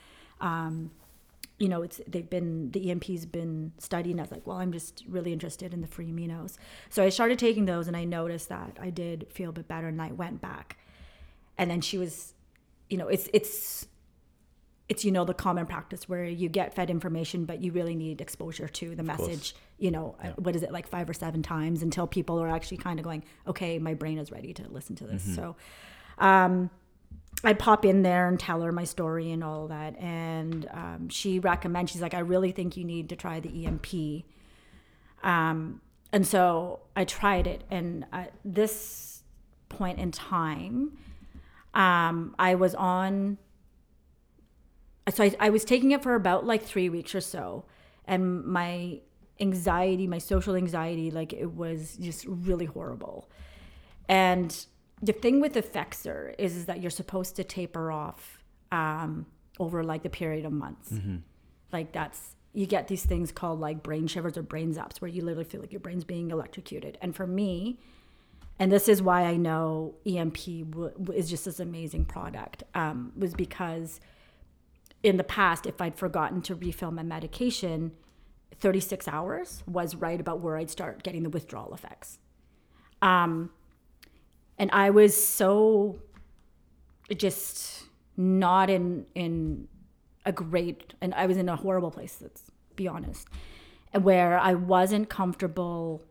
um, 0.41 0.91
you 1.57 1.69
know, 1.69 1.81
it's 1.83 2.01
they've 2.07 2.29
been 2.29 2.71
the 2.71 2.91
EMP's 2.91 3.25
been 3.25 3.71
studying. 3.77 4.13
And 4.13 4.21
I 4.21 4.23
was 4.23 4.31
like, 4.31 4.45
well, 4.45 4.57
I'm 4.57 4.71
just 4.71 5.03
really 5.07 5.31
interested 5.31 5.73
in 5.73 5.81
the 5.81 5.87
free 5.87 6.07
aminos. 6.07 6.57
So 6.89 7.03
I 7.03 7.09
started 7.09 7.39
taking 7.39 7.65
those, 7.65 7.87
and 7.87 7.95
I 7.95 8.03
noticed 8.03 8.49
that 8.49 8.77
I 8.79 8.89
did 8.89 9.27
feel 9.31 9.51
a 9.51 9.53
bit 9.53 9.67
better, 9.67 9.87
and 9.87 10.01
I 10.01 10.11
went 10.11 10.41
back. 10.41 10.77
And 11.57 11.71
then 11.71 11.79
she 11.79 11.97
was, 11.97 12.33
you 12.89 12.97
know, 12.97 13.07
it's 13.07 13.29
it's 13.33 13.87
it's 14.89 15.05
you 15.05 15.11
know 15.11 15.23
the 15.23 15.33
common 15.33 15.65
practice 15.65 16.09
where 16.09 16.25
you 16.25 16.49
get 16.49 16.75
fed 16.75 16.89
information, 16.89 17.45
but 17.45 17.63
you 17.63 17.71
really 17.71 17.95
need 17.95 18.19
exposure 18.19 18.67
to 18.67 18.93
the 18.93 19.03
message. 19.03 19.55
You 19.77 19.91
know, 19.91 20.17
uh, 20.21 20.29
what 20.35 20.57
is 20.57 20.63
it 20.63 20.73
like 20.73 20.87
five 20.87 21.09
or 21.09 21.13
seven 21.13 21.41
times 21.41 21.83
until 21.83 22.05
people 22.05 22.41
are 22.41 22.49
actually 22.49 22.77
kind 22.77 22.99
of 22.99 23.05
going, 23.05 23.23
okay, 23.47 23.79
my 23.79 23.93
brain 23.93 24.17
is 24.17 24.29
ready 24.29 24.53
to 24.53 24.67
listen 24.69 24.95
to 24.97 25.05
this. 25.05 25.35
So. 25.35 25.55
Um, 26.17 26.69
I 27.43 27.53
pop 27.53 27.85
in 27.85 28.01
there 28.01 28.27
and 28.27 28.39
tell 28.39 28.61
her 28.61 28.71
my 28.71 28.85
story 28.85 29.31
and 29.31 29.43
all 29.43 29.67
that. 29.67 29.99
And 29.99 30.67
um, 30.71 31.09
she 31.09 31.39
recommends, 31.39 31.91
she's 31.91 32.01
like, 32.01 32.13
I 32.13 32.19
really 32.19 32.51
think 32.51 32.77
you 32.77 32.83
need 32.83 33.09
to 33.09 33.15
try 33.15 33.39
the 33.39 33.65
EMP. 33.65 34.23
Um, 35.23 35.81
and 36.11 36.25
so 36.25 36.81
I 36.95 37.05
tried 37.05 37.45
it. 37.47 37.63
And 37.69 38.05
at 38.11 38.33
this 38.43 39.23
point 39.69 39.99
in 39.99 40.11
time, 40.11 40.97
um, 41.73 42.35
I 42.39 42.55
was 42.55 42.73
on, 42.73 43.37
so 45.09 45.23
I, 45.23 45.35
I 45.39 45.49
was 45.49 45.65
taking 45.65 45.91
it 45.91 46.01
for 46.01 46.15
about 46.15 46.45
like 46.45 46.63
three 46.63 46.89
weeks 46.89 47.13
or 47.13 47.21
so. 47.21 47.65
And 48.05 48.43
my 48.45 49.01
anxiety, 49.39 50.07
my 50.07 50.19
social 50.19 50.55
anxiety, 50.55 51.11
like 51.11 51.33
it 51.33 51.53
was 51.53 51.97
just 51.97 52.25
really 52.27 52.65
horrible. 52.65 53.29
And 54.07 54.65
the 55.01 55.13
thing 55.13 55.41
with 55.41 55.53
Effexor 55.55 56.33
is, 56.37 56.55
is 56.55 56.65
that 56.65 56.81
you're 56.81 56.91
supposed 56.91 57.35
to 57.35 57.43
taper 57.43 57.91
off 57.91 58.43
um, 58.71 59.25
over 59.59 59.83
like 59.83 60.03
the 60.03 60.09
period 60.09 60.45
of 60.45 60.51
months. 60.51 60.93
Like 61.71 61.91
that's 61.91 62.35
you 62.53 62.65
get 62.65 62.87
these 62.87 63.05
things 63.05 63.31
called 63.31 63.59
like 63.59 63.83
brain 63.83 64.07
shivers 64.07 64.37
or 64.37 64.41
brain 64.41 64.73
zaps 64.73 65.01
where 65.01 65.09
you 65.09 65.21
literally 65.21 65.43
feel 65.43 65.59
like 65.59 65.73
your 65.73 65.81
brain's 65.81 66.05
being 66.05 66.31
electrocuted. 66.31 66.97
And 67.01 67.13
for 67.13 67.27
me, 67.27 67.79
and 68.57 68.71
this 68.71 68.87
is 68.87 69.01
why 69.01 69.23
I 69.23 69.35
know 69.35 69.95
EMP 70.05 70.37
w- 70.71 70.91
w- 70.91 71.11
is 71.13 71.29
just 71.29 71.43
this 71.43 71.59
amazing 71.59 72.05
product, 72.05 72.63
um, 72.73 73.11
was 73.17 73.33
because 73.33 73.99
in 75.03 75.17
the 75.17 75.25
past, 75.25 75.65
if 75.65 75.81
I'd 75.81 75.95
forgotten 75.97 76.41
to 76.43 76.55
refill 76.55 76.91
my 76.91 77.03
medication, 77.03 77.91
36 78.57 79.07
hours 79.09 79.61
was 79.67 79.95
right 79.95 80.21
about 80.21 80.39
where 80.39 80.55
I'd 80.55 80.69
start 80.69 81.03
getting 81.03 81.23
the 81.23 81.29
withdrawal 81.29 81.73
effects. 81.73 82.19
Um, 83.01 83.51
and 84.57 84.69
I 84.71 84.89
was 84.89 85.15
so 85.15 85.99
just 87.15 87.83
not 88.17 88.69
in 88.69 89.05
in 89.15 89.67
a 90.25 90.31
great 90.31 90.93
and 91.01 91.13
I 91.13 91.25
was 91.25 91.37
in 91.37 91.49
a 91.49 91.55
horrible 91.55 91.91
place 91.91 92.17
let's 92.21 92.43
be 92.75 92.87
honest 92.87 93.27
where 93.93 94.37
I 94.37 94.53
wasn't 94.53 95.09
comfortable 95.09 96.03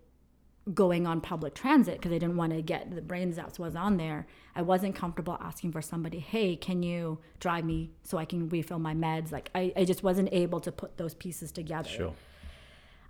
going 0.72 1.06
on 1.06 1.20
public 1.20 1.54
transit 1.54 1.96
because 1.96 2.10
I 2.10 2.18
didn't 2.18 2.36
want 2.36 2.52
to 2.54 2.62
get 2.62 2.94
the 2.94 3.02
brain 3.02 3.34
zaps 3.34 3.58
was 3.58 3.76
on 3.76 3.98
there. 3.98 4.26
I 4.56 4.62
wasn't 4.62 4.94
comfortable 4.94 5.36
asking 5.40 5.72
for 5.72 5.82
somebody 5.82 6.20
hey 6.20 6.56
can 6.56 6.82
you 6.82 7.18
drive 7.40 7.64
me 7.64 7.90
so 8.02 8.16
I 8.18 8.24
can 8.24 8.48
refill 8.48 8.78
my 8.78 8.94
meds? 8.94 9.32
Like 9.32 9.50
I, 9.54 9.72
I 9.76 9.84
just 9.84 10.02
wasn't 10.02 10.28
able 10.32 10.60
to 10.60 10.72
put 10.72 10.96
those 10.96 11.14
pieces 11.14 11.52
together. 11.52 11.88
Sure. 11.88 12.14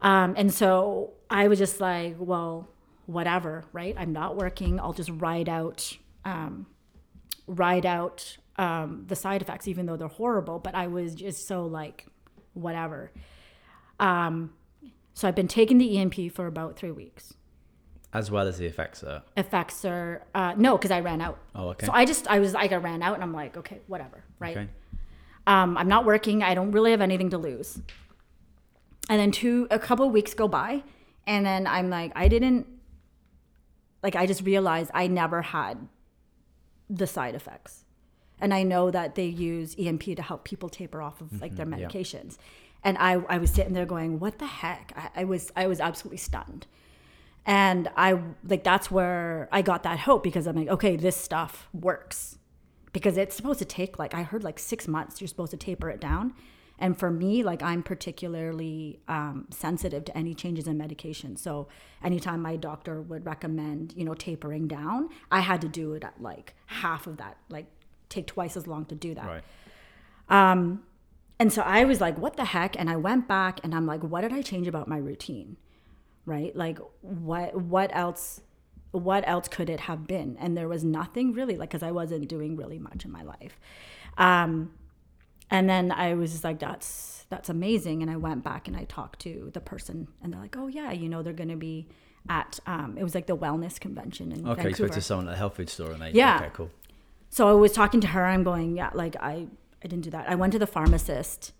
um, 0.00 0.34
and 0.36 0.52
so 0.52 1.12
I 1.30 1.48
was 1.48 1.58
just 1.58 1.80
like, 1.80 2.16
well, 2.18 2.68
whatever, 3.06 3.64
right? 3.72 3.94
I'm 3.98 4.12
not 4.12 4.36
working. 4.36 4.80
I'll 4.80 4.92
just 4.92 5.10
ride 5.10 5.48
out, 5.48 5.96
um, 6.24 6.66
ride 7.46 7.86
out 7.86 8.36
um, 8.56 9.04
the 9.06 9.16
side 9.16 9.42
effects, 9.42 9.68
even 9.68 9.86
though 9.86 9.96
they're 9.96 10.08
horrible. 10.08 10.58
But 10.58 10.74
I 10.74 10.86
was 10.86 11.14
just 11.14 11.46
so 11.46 11.66
like, 11.66 12.06
whatever. 12.54 13.10
Um, 14.00 14.52
so 15.12 15.28
I've 15.28 15.34
been 15.34 15.48
taking 15.48 15.78
the 15.78 15.98
EMP 15.98 16.32
for 16.32 16.46
about 16.46 16.76
three 16.76 16.90
weeks. 16.90 17.34
As 18.12 18.30
well 18.30 18.46
as 18.46 18.58
the 18.58 18.70
Effexor. 18.70 19.22
Effects 19.36 19.84
are 19.84 20.22
uh, 20.34 20.54
no, 20.56 20.76
because 20.76 20.92
I 20.92 21.00
ran 21.00 21.20
out. 21.20 21.38
Oh, 21.54 21.70
okay. 21.70 21.86
So 21.86 21.92
I 21.92 22.04
just 22.04 22.28
I 22.28 22.38
was 22.38 22.54
like 22.54 22.70
I 22.70 22.76
ran 22.76 23.02
out, 23.02 23.14
and 23.14 23.24
I'm 23.24 23.32
like, 23.32 23.56
okay, 23.56 23.80
whatever, 23.88 24.22
right? 24.38 24.56
Okay. 24.56 24.68
Um, 25.48 25.76
I'm 25.76 25.88
not 25.88 26.04
working. 26.04 26.42
I 26.42 26.54
don't 26.54 26.70
really 26.70 26.92
have 26.92 27.00
anything 27.00 27.30
to 27.30 27.38
lose. 27.38 27.80
And 29.08 29.20
then 29.20 29.32
two, 29.32 29.66
a 29.70 29.78
couple 29.78 30.08
weeks 30.10 30.32
go 30.32 30.48
by, 30.48 30.82
and 31.26 31.44
then 31.44 31.66
I'm 31.66 31.90
like, 31.90 32.12
I 32.14 32.28
didn't, 32.28 32.66
like, 34.04 34.14
I 34.14 34.26
just 34.26 34.42
realized 34.44 34.90
I 34.94 35.08
never 35.08 35.42
had 35.42 35.88
the 36.88 37.06
side 37.06 37.34
effects, 37.34 37.84
and 38.40 38.54
I 38.54 38.62
know 38.62 38.90
that 38.90 39.14
they 39.16 39.26
use 39.26 39.74
EMP 39.78 40.04
to 40.16 40.22
help 40.22 40.44
people 40.44 40.68
taper 40.68 41.00
off 41.02 41.20
of 41.20 41.40
like 41.40 41.56
their 41.56 41.66
Mm-hmm. 41.66 41.80
yeah. 41.80 41.88
medications, 41.88 42.36
and 42.84 42.96
I, 42.98 43.12
I 43.28 43.38
was 43.38 43.50
sitting 43.50 43.72
there 43.72 43.86
going, 43.86 44.20
what 44.20 44.38
the 44.38 44.46
heck? 44.46 44.92
I, 44.94 45.22
I 45.22 45.24
was, 45.24 45.50
I 45.56 45.66
was 45.66 45.80
absolutely 45.80 46.18
stunned, 46.18 46.66
and 47.46 47.90
I 47.96 48.20
like 48.46 48.62
that's 48.64 48.90
where 48.90 49.48
I 49.50 49.62
got 49.62 49.82
that 49.84 49.98
hope 50.00 50.22
because 50.22 50.46
I'm 50.46 50.56
like, 50.56 50.68
okay, 50.68 50.96
this 50.96 51.16
stuff 51.16 51.68
works 51.72 52.38
because 52.92 53.16
it's 53.16 53.34
supposed 53.34 53.58
to 53.60 53.64
take 53.64 53.98
like 53.98 54.14
I 54.14 54.22
heard 54.22 54.44
like 54.44 54.58
six 54.58 54.86
months. 54.86 55.20
You're 55.20 55.28
supposed 55.28 55.50
to 55.52 55.56
taper 55.56 55.88
it 55.90 56.00
down, 56.00 56.34
and 56.78 56.98
for 56.98 57.10
me, 57.10 57.42
like 57.42 57.62
I'm 57.62 57.82
particularly 57.82 59.00
um, 59.08 59.46
sensitive 59.50 60.04
to 60.06 60.16
any 60.16 60.34
changes 60.34 60.66
in 60.66 60.76
medication. 60.76 61.36
So 61.36 61.68
anytime 62.02 62.42
my 62.42 62.56
doctor 62.56 63.00
would 63.00 63.24
recommend, 63.26 63.94
you 63.96 64.04
know, 64.04 64.14
tapering 64.14 64.66
down, 64.68 65.08
I 65.30 65.40
had 65.40 65.60
to 65.62 65.68
do 65.68 65.94
it 65.94 66.04
at 66.04 66.20
like 66.20 66.54
half 66.66 67.06
of 67.06 67.18
that, 67.18 67.36
like 67.48 67.66
take 68.08 68.26
twice 68.26 68.56
as 68.56 68.66
long 68.66 68.86
to 68.86 68.94
do 68.94 69.14
that. 69.14 69.26
Right. 69.26 69.44
And 71.38 71.52
so 71.52 71.62
I 71.62 71.84
was 71.84 72.00
like, 72.00 72.18
what 72.18 72.36
the 72.36 72.44
heck? 72.44 72.78
And 72.78 72.88
I 72.88 72.96
went 72.96 73.28
back 73.28 73.60
and 73.62 73.74
I'm 73.74 73.86
like, 73.86 74.02
what 74.02 74.22
did 74.22 74.32
I 74.32 74.42
change 74.42 74.68
about 74.68 74.88
my 74.88 74.96
routine? 74.96 75.56
Right? 76.26 76.54
Like 76.56 76.78
what 77.02 77.54
what 77.54 77.90
else 77.94 78.40
what 78.92 79.26
else 79.26 79.48
could 79.48 79.68
it 79.68 79.80
have 79.80 80.06
been? 80.06 80.36
And 80.40 80.56
there 80.56 80.68
was 80.68 80.84
nothing 80.84 81.32
really 81.32 81.56
like 81.56 81.70
cuz 81.70 81.82
I 81.82 81.90
wasn't 81.90 82.28
doing 82.28 82.56
really 82.56 82.78
much 82.78 83.04
in 83.04 83.12
my 83.12 83.22
life. 83.22 83.60
Um 84.16 84.72
and 85.50 85.68
then 85.68 85.92
I 85.92 86.14
was 86.14 86.44
like 86.44 86.58
that's 86.58 87.26
that's 87.30 87.48
amazing 87.48 88.02
and 88.02 88.10
I 88.10 88.16
went 88.16 88.44
back 88.44 88.68
and 88.68 88.76
I 88.76 88.84
talked 88.84 89.20
to 89.20 89.50
the 89.54 89.60
person 89.60 90.08
and 90.22 90.32
they're 90.32 90.40
like, 90.40 90.56
"Oh 90.56 90.66
yeah, 90.68 90.92
you 90.92 91.08
know 91.08 91.22
they're 91.22 91.32
going 91.32 91.48
to 91.50 91.56
be 91.56 91.86
at 92.28 92.58
um 92.66 92.96
it 92.98 93.02
was 93.02 93.14
like 93.14 93.26
the 93.26 93.36
wellness 93.36 93.78
convention 93.78 94.32
in 94.32 94.46
Okay, 94.48 94.68
you 94.68 94.74
spoke 94.74 94.88
Vancouver. 94.88 94.88
to 94.94 95.00
someone 95.00 95.28
at 95.28 95.32
the 95.32 95.36
health 95.36 95.56
food 95.56 95.68
store 95.68 95.90
and 95.92 96.00
they 96.02 96.10
Yeah. 96.12 96.36
okay, 96.36 96.50
cool. 96.54 96.70
So 97.30 97.48
I 97.48 97.52
was 97.52 97.72
talking 97.72 98.00
to 98.02 98.06
her. 98.08 98.24
I'm 98.24 98.44
going, 98.44 98.76
yeah, 98.76 98.90
like 98.94 99.16
I, 99.16 99.48
I 99.82 99.88
didn't 99.88 100.02
do 100.04 100.10
that. 100.10 100.28
I 100.30 100.36
went 100.36 100.52
to 100.52 100.58
the 100.58 100.66
pharmacist, 100.68 101.52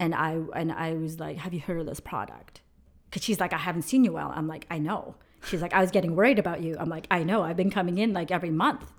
and 0.00 0.14
I 0.14 0.38
and 0.54 0.72
I 0.72 0.94
was 0.94 1.20
like, 1.20 1.36
have 1.38 1.54
you 1.54 1.60
heard 1.60 1.78
of 1.80 1.86
this 1.86 2.00
product? 2.00 2.60
Because 3.08 3.22
she's 3.22 3.38
like, 3.38 3.52
I 3.52 3.58
haven't 3.58 3.82
seen 3.82 4.02
you 4.04 4.12
well. 4.12 4.32
I'm 4.34 4.48
like, 4.48 4.66
I 4.70 4.78
know. 4.78 5.14
She's 5.46 5.62
like, 5.62 5.72
I 5.74 5.80
was 5.80 5.90
getting 5.92 6.16
worried 6.16 6.38
about 6.40 6.60
you. 6.62 6.76
I'm 6.78 6.88
like, 6.88 7.06
I 7.10 7.22
know. 7.24 7.42
I've 7.42 7.56
been 7.56 7.70
coming 7.70 7.98
in 7.98 8.12
like 8.12 8.30
every 8.32 8.50
month, 8.50 8.90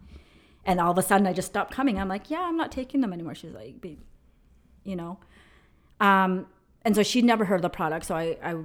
and 0.65 0.79
all 0.79 0.91
of 0.91 0.97
a 0.97 1.01
sudden 1.01 1.27
I 1.27 1.33
just 1.33 1.49
stopped 1.49 1.73
coming. 1.73 1.99
I'm 1.99 2.07
like, 2.07 2.29
yeah, 2.29 2.41
I'm 2.43 2.55
not 2.57 2.71
taking 2.71 3.01
them 3.01 3.11
anymore. 3.11 3.35
She's 3.35 3.53
like, 3.53 3.81
"Be- 3.81 3.99
you 4.83 4.95
know, 4.95 5.17
um, 5.99 6.47
and 6.83 6.95
so 6.95 7.03
she'd 7.03 7.25
never 7.25 7.45
heard 7.45 7.57
of 7.57 7.61
the 7.61 7.69
product. 7.69 8.05
So 8.05 8.15
I, 8.15 8.37
I, 8.43 8.55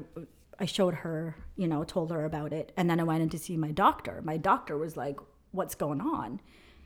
I 0.58 0.64
showed 0.66 0.94
her, 0.94 1.36
you 1.56 1.68
know, 1.68 1.84
told 1.84 2.10
her 2.10 2.24
about 2.24 2.52
it, 2.52 2.72
and 2.76 2.90
then 2.90 3.00
I 3.00 3.04
went 3.04 3.22
in 3.22 3.28
to 3.30 3.38
see 3.38 3.56
my 3.56 3.70
doctor. 3.70 4.20
My 4.24 4.36
doctor 4.36 4.76
was 4.76 4.96
like, 4.96 5.18
what's 5.52 5.74
going 5.74 6.00
on? 6.00 6.40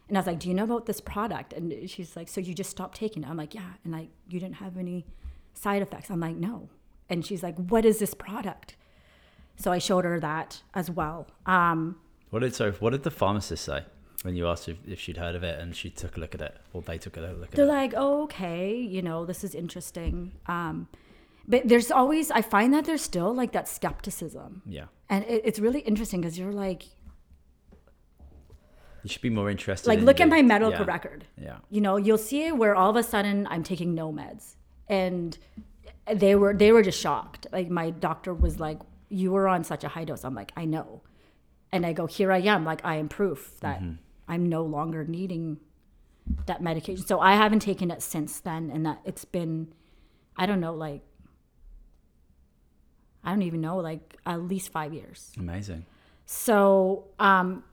And 0.09 0.19
I 0.19 0.21
was 0.21 0.27
like, 0.27 0.41
"Do 0.41 0.49
you 0.49 0.55
know 0.55 0.65
about 0.65 0.85
this 0.85 1.01
product?" 1.01 1.55
And 1.55 1.89
she's 1.89 2.17
like, 2.17 2.29
"So 2.29 2.41
you 2.41 2.53
just 2.53 2.71
stopped 2.71 2.99
taking 2.99 3.23
it?" 3.23 3.31
I'm 3.31 3.37
like, 3.37 3.55
"Yeah." 3.55 3.71
And 3.83 3.93
like, 3.95 4.11
you 4.29 4.41
didn't 4.41 4.57
have 4.57 4.77
any 4.77 5.07
side 5.55 5.83
effects. 5.83 6.11
I'm 6.11 6.21
like, 6.21 6.37
no. 6.37 6.69
And 7.09 7.25
she's 7.25 7.43
like, 7.43 7.57
what 7.57 7.85
is 7.85 7.99
this 7.99 8.15
product? 8.15 8.77
So 9.57 9.71
I 9.71 9.79
showed 9.79 10.05
her 10.05 10.19
that 10.21 10.63
as 10.75 10.91
well. 10.91 11.29
Um, 11.47 11.97
What 12.31 12.41
did 12.41 12.55
so? 12.55 12.73
What 12.73 12.91
did 12.91 13.03
the 13.03 13.11
pharmacist 13.11 13.65
say 13.65 13.85
when 14.25 14.37
you 14.37 14.47
asked 14.49 14.69
if, 14.69 14.77
if 14.87 15.01
she'd 15.01 15.17
heard 15.17 15.35
of 15.35 15.43
it 15.43 15.59
and 15.59 15.75
she 15.75 15.91
took 15.91 16.17
a 16.17 16.21
look 16.21 16.35
at 16.35 16.41
it, 16.41 16.57
or 16.73 16.83
they 16.83 16.99
took 16.99 17.17
a 17.17 17.21
look 17.21 17.49
at 17.49 17.53
it. 17.53 17.57
they're 17.57 17.67
like, 17.67 17.95
oh, 17.97 18.25
okay, 18.25 18.75
you 18.75 19.03
know, 19.03 19.25
this 19.25 19.45
is 19.45 19.55
interesting. 19.55 20.33
Um, 20.47 20.89
but 21.49 21.67
there's 21.69 21.91
always, 21.91 22.31
I 22.31 22.43
find 22.43 22.73
that 22.75 22.85
there's 22.85 23.03
still 23.03 23.35
like 23.35 23.53
that 23.53 23.69
skepticism. 23.69 24.63
Yeah, 24.67 24.87
And 25.09 25.25
it, 25.25 25.43
it's 25.45 25.59
really 25.59 25.81
interesting 25.81 26.21
because 26.21 26.39
you're 26.39 26.53
like, 26.53 26.85
you 29.03 29.11
should 29.11 29.23
be 29.23 29.31
more 29.31 29.51
interested. 29.51 29.89
like, 29.89 29.99
in 29.99 30.05
look 30.05 30.21
at 30.21 30.29
my 30.29 30.43
medical 30.43 30.73
yeah, 30.73 30.85
record. 30.85 31.25
Yeah, 31.37 31.57
you 31.71 31.81
know 31.81 31.97
you'll 31.97 32.19
see 32.19 32.53
where 32.53 32.75
all 32.75 32.91
of 32.91 32.97
a 32.97 33.03
sudden 33.03 33.49
i'm 33.51 33.65
taking 33.65 33.95
no 33.95 34.13
meds 34.13 34.55
and 34.89 35.39
they 36.13 36.35
were 36.35 36.55
they 36.55 36.73
were 36.73 36.83
just 36.83 37.01
shocked 37.01 37.47
like 37.53 37.69
my 37.69 37.91
doctor 37.91 38.33
was 38.33 38.61
like 38.61 38.79
you 39.09 39.33
were 39.33 39.49
on 39.49 39.65
such 39.65 39.85
a 39.85 39.89
high 39.89 40.05
dose 40.05 40.25
i'm 40.25 40.35
like 40.35 40.53
i 40.57 40.65
know 40.65 41.03
and 41.73 41.85
i 41.85 41.93
go 41.93 42.07
here 42.07 42.31
i 42.31 42.39
am 42.39 42.65
like 42.65 42.81
i 42.85 42.97
am 42.97 43.09
proof 43.09 43.59
that 43.61 43.81
Mm-hmm. 43.81 43.95
I'm 44.29 44.49
no 44.49 44.63
longer 44.63 45.05
needing 45.05 45.59
that 46.47 46.63
medication 46.63 47.05
so 47.07 47.21
i 47.21 47.35
haven't 47.35 47.61
taken 47.61 47.91
it 47.91 48.03
since 48.03 48.41
then 48.41 48.71
and 48.73 48.87
that 48.87 48.99
it's 49.05 49.25
been 49.25 49.69
i 50.37 50.47
don't 50.47 50.61
know 50.61 50.75
like 50.75 51.03
i 53.25 53.31
don't 53.31 53.43
even 53.43 53.61
know 53.61 53.77
like 53.79 54.17
at 54.27 54.43
least 54.43 54.71
five 54.71 54.93
years 54.95 55.33
amazing. 55.39 55.85
so 56.27 57.05
um, 57.19 57.65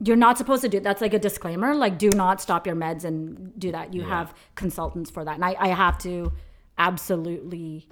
you're 0.00 0.16
not 0.16 0.38
supposed 0.38 0.62
to 0.62 0.68
do 0.68 0.78
that's 0.80 1.00
like 1.00 1.12
a 1.14 1.18
disclaimer. 1.18 1.74
Like, 1.74 1.98
do 1.98 2.08
not 2.10 2.40
stop 2.40 2.68
your 2.68 2.76
meds 2.76 3.02
and 3.04 3.58
do 3.58 3.72
that. 3.72 3.92
You 3.92 4.02
Yeah. 4.02 4.08
have 4.10 4.34
consultants 4.54 5.10
for 5.10 5.24
that, 5.24 5.34
and 5.34 5.44
I, 5.44 5.56
I 5.58 5.68
have 5.68 5.98
to 5.98 6.32
absolutely 6.76 7.88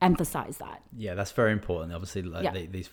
emphasize 0.00 0.58
that. 0.58 0.82
Yeah, 0.96 1.14
that's 1.14 1.32
very 1.32 1.52
important. 1.52 1.92
Obviously, 1.92 2.22
like 2.22 2.44
Yeah. 2.44 2.52
the, 2.52 2.66
these 2.66 2.88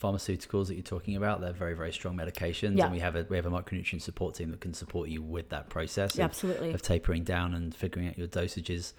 pharmaceuticals 0.00 0.66
that 0.68 0.74
you're 0.74 0.82
talking 0.82 1.16
about, 1.16 1.40
they're 1.40 1.52
very, 1.52 1.74
very 1.74 1.92
strong 1.92 2.16
medications, 2.16 2.76
Yeah. 2.76 2.84
and 2.84 2.92
we 2.92 3.00
have 3.00 3.16
a 3.16 3.26
we 3.28 3.36
have 3.36 3.46
a 3.46 3.50
micronutrient 3.50 4.02
support 4.02 4.34
team 4.34 4.50
that 4.50 4.60
can 4.60 4.74
support 4.74 5.08
you 5.08 5.22
with 5.22 5.48
that 5.50 5.68
process. 5.70 6.16
Yeah, 6.16 6.24
of- 6.24 6.30
absolutely. 6.30 6.72
Of 6.72 6.82
tapering 6.82 7.24
down 7.24 7.54
and 7.54 7.74
figuring 7.74 8.08
out 8.08 8.18
your 8.18 8.28
dosages 8.28 8.92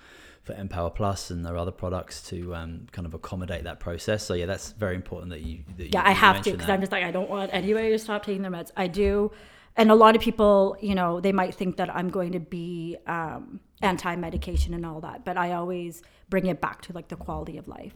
for 0.44 0.54
EMPowerplus 0.56 1.30
and 1.30 1.46
their 1.46 1.56
other 1.56 1.70
products 1.72 2.28
to 2.30 2.56
um, 2.56 2.88
kind 2.92 3.06
of 3.06 3.14
accommodate 3.14 3.64
that 3.66 3.80
process. 3.80 4.24
So 4.26 4.34
yeah, 4.34 4.48
that's 4.48 4.72
very 4.72 4.96
important 4.96 5.30
that 5.32 5.42
you. 5.42 5.60
That 5.78 5.84
you 5.86 5.90
Yeah, 5.94 6.02
I 6.02 6.10
you 6.10 6.16
have 6.16 6.42
to 6.44 6.52
because. 6.54 6.70
I'm 6.70 6.80
just 6.80 6.92
like 6.92 7.04
I 7.04 7.12
don't 7.12 7.30
want 7.30 7.52
anybody 7.54 7.90
to 7.92 8.00
stop 8.00 8.26
taking 8.26 8.42
their 8.42 8.52
meds. 8.52 8.72
I 8.76 8.88
do, 8.88 9.32
and 9.78 9.90
a 9.92 9.96
lot 9.96 10.16
of 10.16 10.22
people, 10.22 10.78
you 10.82 10.96
know, 10.96 11.20
they 11.22 11.32
might 11.32 11.56
think 11.56 11.78
that 11.78 11.90
I'm 11.96 12.10
going 12.10 12.34
to 12.34 12.40
be 12.40 12.98
um, 13.08 13.60
anti-medication 13.82 14.74
and 14.74 14.86
all 14.86 15.02
that, 15.02 15.24
but 15.26 15.38
I 15.38 15.54
always 15.54 16.02
bring 16.30 16.46
it 16.48 16.60
back 16.62 16.82
to 16.84 16.94
like 16.94 17.08
the 17.08 17.16
quality 17.16 17.58
of 17.58 17.68
life, 17.68 17.96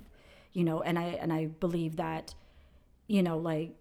you 0.53 0.63
know, 0.63 0.81
and 0.81 0.97
I 0.97 1.03
and 1.21 1.31
I 1.33 1.45
believe 1.47 1.97
that, 1.97 2.33
you 3.07 3.21
know, 3.23 3.37
like 3.37 3.75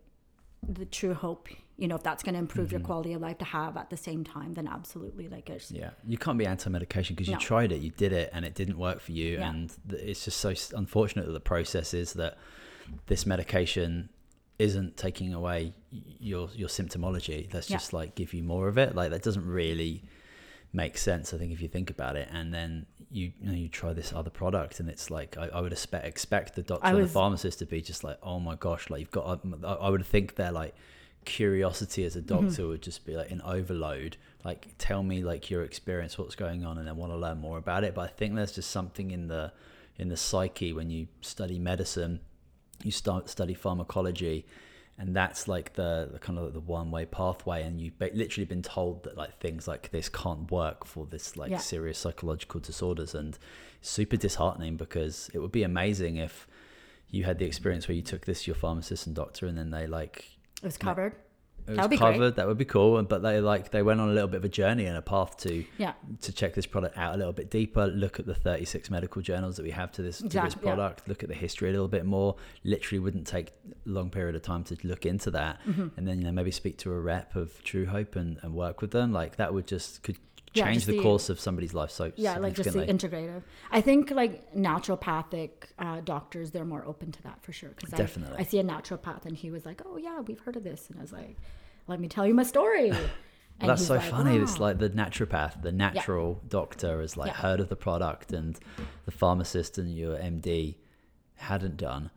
the 0.66 0.85
true 0.87 1.14
hope, 1.14 1.48
you 1.76 1.87
know, 1.88 1.96
if 1.96 2.02
that's 2.02 2.22
going 2.22 2.35
to 2.35 2.38
improve 2.38 2.68
Mm-hmm. 2.68 2.76
your 2.78 2.87
quality 2.87 3.12
of 3.12 3.20
life 3.20 3.38
to 3.38 3.44
have 3.44 3.76
at 3.76 3.90
the 3.90 3.96
same 3.96 4.24
time, 4.24 4.54
then 4.54 4.66
absolutely, 4.66 5.28
like 5.28 5.48
it's 5.50 5.70
Yeah, 5.70 5.90
you 6.07 6.18
can't 6.18 6.38
be 6.38 6.46
anti-medication 6.46 7.14
because 7.14 7.28
you 7.28 7.35
No. 7.35 7.40
tried 7.40 7.70
it, 7.72 7.80
you 7.80 7.90
did 7.90 8.12
it, 8.12 8.30
and 8.33 8.44
it 8.44 8.54
didn't 8.54 8.78
work 8.78 9.00
for 9.00 9.12
you. 9.12 9.38
Yeah. 9.38 9.50
And 9.50 9.72
it's 9.90 10.24
just 10.24 10.38
so 10.38 10.52
unfortunate 10.76 11.26
that 11.26 11.33
the 11.33 11.40
process 11.40 11.94
is 11.94 12.14
that 12.14 12.38
this 13.07 13.24
medication 13.26 14.09
isn't 14.59 14.97
taking 14.97 15.35
away 15.35 15.73
your 15.90 16.49
your 16.55 16.69
symptomology. 16.69 17.53
Let's 17.53 17.69
Yeah. 17.71 17.77
just 17.79 17.93
like 17.93 18.14
give 18.14 18.33
you 18.35 18.43
more 18.43 18.69
of 18.69 18.79
it. 18.79 18.95
Like 18.95 19.11
that 19.11 19.23
doesn't 19.23 19.47
really 19.47 20.03
make 20.73 20.97
sense. 20.99 21.33
I 21.35 21.38
think 21.38 21.53
if 21.53 21.61
you 21.61 21.69
think 21.69 21.90
about 21.90 22.17
it, 22.17 22.29
and 22.33 22.53
then 22.55 22.87
you 23.11 23.33
you, 23.40 23.47
know, 23.49 23.53
you 23.53 23.69
try 23.69 23.93
this 23.93 24.12
other 24.12 24.31
product, 24.31 24.81
and 24.81 24.88
it's 24.88 25.11
like 25.11 25.37
I, 25.37 25.49
I 25.49 25.61
would 25.61 25.73
expect 25.73 26.07
expect 26.07 26.55
the 26.55 26.62
doctor 26.62 26.87
I 26.87 26.90
and 26.90 26.99
the 27.05 27.09
pharmacist 27.09 27.59
to 27.61 27.67
be 27.67 27.81
just 27.81 28.05
like, 28.05 28.19
oh 28.23 28.40
my 28.40 28.55
gosh, 28.55 28.90
like 28.90 29.01
you've 29.01 29.11
got. 29.11 29.40
I 29.64 29.88
would 29.88 30.05
think 30.07 30.37
they're 30.37 30.53
like 30.53 30.75
curiosity 31.25 32.05
as 32.05 32.17
a 32.17 32.21
Mm-hmm. 32.21 32.47
doctor 32.47 32.69
would 32.69 32.83
just 32.83 33.07
be 33.07 33.17
like 33.17 33.31
an 33.31 33.40
overload 33.43 34.17
like 34.45 34.69
tell 34.77 35.03
me 35.03 35.23
like 35.25 35.51
your 35.51 35.62
experience 35.64 36.19
what's 36.19 36.35
going 36.35 36.67
on 36.67 36.77
and 36.77 36.87
i 36.87 36.93
want 36.93 37.11
to 37.11 37.17
learn 37.17 37.38
more 37.38 37.57
about 37.57 37.83
it 37.83 37.95
but 37.95 38.03
i 38.03 38.07
think 38.09 38.35
there's 38.35 38.53
just 38.53 38.71
something 38.71 39.11
in 39.11 39.29
the 39.29 39.51
in 39.97 40.09
the 40.11 40.19
psyche 40.19 40.71
when 40.75 40.90
you 40.90 41.07
study 41.23 41.59
medicine 41.59 42.21
you 42.83 42.91
start 42.91 43.29
study 43.29 43.55
pharmacology 43.55 44.47
and 44.97 45.15
that's 45.15 45.49
like 45.49 45.75
the, 45.75 46.09
the 46.13 46.19
kind 46.21 46.39
of 46.39 46.53
the 46.53 46.61
one 46.61 46.91
way 46.91 47.05
pathway 47.05 47.63
and 47.63 47.81
you've 47.81 47.95
literally 48.01 48.45
been 48.45 48.63
told 48.63 49.03
that 49.05 49.17
like 49.17 49.39
things 49.41 49.67
like 49.67 49.91
this 49.91 50.09
can't 50.09 50.51
work 50.51 50.85
for 50.85 51.05
this 51.07 51.37
like 51.37 51.51
Yeah. 51.51 51.59
serious 51.59 51.99
psychological 51.99 52.61
disorders 52.61 53.15
and 53.15 53.39
super 53.81 54.17
disheartening 54.17 54.77
because 54.77 55.31
it 55.35 55.39
would 55.41 55.53
be 55.53 55.63
amazing 55.65 56.17
if 56.17 56.47
you 57.11 57.25
had 57.25 57.39
the 57.39 57.45
experience 57.45 57.89
where 57.89 57.95
you 57.95 58.03
took 58.03 58.25
this 58.25 58.45
to 58.45 58.51
your 58.51 58.57
pharmacist 58.57 59.07
and 59.07 59.15
doctor 59.17 59.47
and 59.47 59.57
then 59.59 59.71
they 59.71 59.87
like 59.87 60.31
it 60.63 60.67
was 60.67 60.77
covered. 60.77 61.15
It 61.66 61.70
was 61.70 61.77
That 61.77 61.83
would 61.85 61.90
be 61.90 61.96
great. 61.96 62.12
covered. 62.12 62.37
That 62.37 62.46
would 62.46 62.59
be 62.59 62.64
cool. 62.64 63.03
But 63.05 63.22
they 63.22 63.40
like 63.40 63.70
they 63.70 63.83
went 63.83 64.00
on 64.00 64.09
a 64.11 64.12
little 64.12 64.29
bit 64.29 64.38
of 64.38 64.44
a 64.44 64.48
journey 64.48 64.87
and 64.87 64.96
a 64.96 65.03
path 65.03 65.37
to 65.38 65.64
Yeah, 65.79 65.94
to 66.22 66.33
check 66.33 66.55
this 66.55 66.66
product 66.66 66.98
out 66.98 67.14
a 67.14 67.18
little 67.18 67.33
bit 67.33 67.50
deeper. 67.50 67.87
Look 67.87 68.18
at 68.20 68.27
the 68.27 68.35
36 68.35 68.90
medical 68.90 69.22
journals 69.22 69.57
that 69.57 69.62
we 69.62 69.70
have 69.70 69.90
to 69.92 70.03
this 70.03 70.18
to 70.18 70.24
this 70.24 70.35
Exactly, 70.35 70.68
yeah. 70.68 70.74
product. 70.74 71.09
Look 71.09 71.22
at 71.22 71.29
the 71.29 71.35
history 71.35 71.68
a 71.70 71.72
little 71.72 71.88
bit 71.88 72.05
more. 72.05 72.37
Literally 72.64 72.98
wouldn't 72.98 73.27
take 73.27 73.53
a 73.68 73.88
long 73.88 74.11
period 74.11 74.35
of 74.37 74.42
time 74.42 74.64
to 74.64 74.77
look 74.85 75.07
into 75.07 75.31
that, 75.33 75.61
Mm-hmm. 75.66 75.88
and 75.96 76.07
then 76.07 76.18
you 76.18 76.24
know 76.24 76.33
maybe 76.33 76.50
speak 76.50 76.77
to 76.79 76.92
a 76.92 77.00
rep 77.00 77.35
of 77.37 77.62
Truehope 77.64 78.16
and, 78.16 78.38
and 78.42 78.55
work 78.55 78.81
with 78.83 78.90
them. 78.90 79.12
Like 79.12 79.37
that 79.37 79.55
would 79.55 79.66
just 79.66 80.03
could 80.03 80.18
Yeah, 80.55 80.67
change 80.67 80.87
the, 80.87 80.93
the- 80.97 81.03
course 81.03 81.29
of 81.31 81.40
somebody's 81.40 81.75
life 81.75 81.90
so 81.90 82.12
yeah, 82.17 82.38
like 82.38 82.55
just 82.55 82.73
the 82.73 82.87
integrative. 82.87 83.43
I 83.71 83.81
think 83.81 84.11
like 84.11 84.55
naturopathic 84.55 85.51
uh, 85.79 86.01
doctors, 86.01 86.53
they're 86.53 86.64
more 86.64 86.85
open 86.87 87.12
to 87.12 87.23
that 87.23 87.43
for 87.43 87.53
sure. 87.53 87.71
Because 87.71 87.90
Definitely. 87.90 88.38
I, 88.38 88.40
I 88.40 88.45
see 88.45 88.59
a 88.59 88.64
naturopath 88.64 89.27
and 89.27 89.37
he 89.37 89.51
was 89.51 89.67
like, 89.67 89.83
"Oh 89.85 89.97
yeah, 89.97 90.21
we've 90.21 90.40
heard 90.40 90.57
of 90.57 90.64
this," 90.64 90.88
and 90.90 90.99
I 90.99 91.03
was 91.03 91.12
like, 91.12 91.37
"Let 91.88 92.01
me 92.01 92.09
tell 92.09 92.27
you 92.27 92.35
my 92.35 92.45
story." 92.45 92.93
And 93.61 93.71
that's 93.71 93.87
so 93.87 93.95
like, 93.95 94.11
funny. 94.11 94.37
It's 94.37 94.59
like 94.59 94.79
the 94.79 94.90
naturopath, 94.90 95.62
the 95.62 95.71
natural 95.71 96.43
doctor 96.49 97.01
has 97.01 97.17
like 97.17 97.29
Yeah. 97.29 97.35
heard 97.37 97.61
of 97.61 97.69
the 97.69 97.77
product, 97.77 98.33
and 98.33 98.59
the 99.05 99.12
pharmacist 99.12 99.79
and 99.79 99.95
your 99.97 100.17
MD 100.17 100.75
hadn't 101.37 101.77
done. 101.77 102.11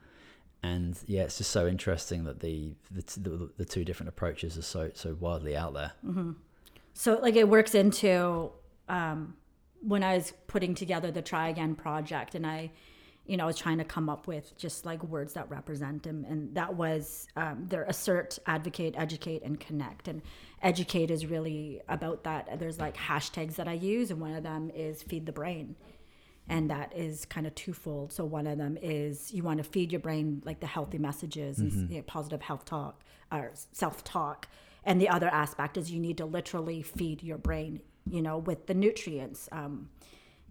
And 0.63 0.97
yeah, 1.06 1.21
it's 1.26 1.38
just 1.38 1.52
so 1.52 1.67
interesting 1.67 2.23
that 2.23 2.39
the 2.39 2.73
the, 2.89 3.19
the, 3.19 3.50
the 3.58 3.65
two 3.65 3.86
different 3.86 4.10
approaches 4.10 4.58
are 4.58 4.63
so 4.63 4.89
so 4.95 5.15
wildly 5.19 5.56
out 5.56 5.76
there. 5.76 5.91
So 6.97 7.19
like 7.19 7.36
it 7.36 7.47
works 7.47 7.75
into 7.75 8.49
um, 8.89 9.36
when 9.81 10.03
I 10.03 10.15
was 10.15 10.33
putting 10.47 10.73
together 10.73 11.12
the 11.12 11.21
Tri 11.21 11.49
Again 11.49 11.75
project, 11.75 12.33
and 12.33 12.45
I, 12.45 12.71
you 13.27 13.38
know, 13.38 13.43
I 13.43 13.45
was 13.45 13.55
trying 13.55 13.77
to 13.77 13.83
come 13.83 14.10
up 14.10 14.25
with 14.25 14.57
just 14.57 14.83
like 14.83 15.03
words 15.03 15.33
that 15.33 15.47
represent 15.47 16.01
them, 16.01 16.25
and 16.27 16.55
that 16.55 16.73
was 16.73 17.27
um, 17.36 17.67
their 17.69 17.83
assert, 17.83 18.39
advocate, 18.47 18.95
educate, 18.97 19.43
and 19.43 19.60
connect. 19.60 20.07
And 20.07 20.23
educate 20.63 21.12
is 21.12 21.27
really 21.27 21.81
about 21.88 22.23
that. 22.23 22.57
There's 22.57 22.79
like 22.79 22.97
hashtags 22.97 23.57
that 23.57 23.67
I 23.67 23.73
use, 23.73 24.10
and 24.10 24.19
one 24.19 24.33
of 24.33 24.41
them 24.41 24.71
is 24.73 25.03
feed 25.03 25.27
the 25.27 25.31
brain. 25.31 25.75
And 26.49 26.71
that 26.71 26.93
is 26.95 27.25
kind 27.25 27.45
of 27.45 27.53
twofold. 27.53 28.12
So 28.12 28.25
one 28.25 28.47
of 28.47 28.57
them 28.57 28.75
is 28.81 29.31
you 29.31 29.43
want 29.43 29.60
to 29.60 29.63
feed 29.63 29.91
your 29.91 30.01
brain 30.01 30.41
like 30.45 30.62
the 30.62 30.67
healthy 30.67 30.97
messages 30.97 31.60
and 31.60 31.91
you 31.91 31.97
know, 31.97 32.03
positive 32.07 32.41
health 32.41 32.65
talk 32.65 33.03
or 33.31 33.51
self 33.71 34.03
talk, 34.03 34.47
and 34.88 35.02
the 35.02 35.10
other 35.10 35.28
aspect 35.28 35.76
is 35.78 35.91
you 35.91 36.00
need 36.00 36.17
to 36.17 36.26
literally 36.26 36.82
feed 36.82 37.21
your 37.21 37.38
brain, 37.38 37.82
you 38.10 38.21
know, 38.21 38.38
with 38.38 38.67
the 38.67 38.73
nutrients, 38.73 39.50
um, 39.52 39.89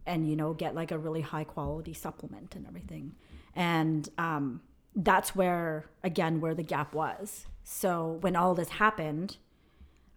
and 0.05 0.29
you 0.29 0.37
know 0.37 0.53
get 0.53 0.75
like 0.75 0.92
a 0.92 0.99
really 0.99 1.22
high 1.22 1.42
quality 1.42 1.94
supplement 1.94 2.55
and 2.55 2.66
everything. 2.66 3.14
And 3.57 4.09
um, 4.18 4.61
that's 4.94 5.35
where 5.35 5.87
again 6.05 6.40
where 6.42 6.55
the 6.55 6.62
gap 6.62 6.94
was. 6.94 7.46
So 7.64 8.18
when 8.20 8.37
all 8.37 8.55
this 8.55 8.68
happened, 8.68 9.38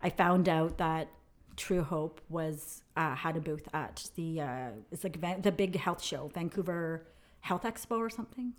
I 0.01 0.10
found 0.10 0.49
out 0.49 0.77
that 0.77 1.08
Truehope 1.55 2.17
was 2.27 2.84
uh, 2.97 3.15
had 3.15 3.38
a 3.38 3.41
booth 3.41 3.69
at 3.73 4.10
the 4.15 4.41
uh, 4.41 4.69
it's 4.91 5.05
like 5.05 5.41
the 5.41 5.51
big 5.51 5.77
health 5.77 6.03
show, 6.03 6.29
Vancouver 6.34 7.08
Health 7.39 7.63
Expo 7.63 7.97
or 7.97 8.10
something. 8.10 8.53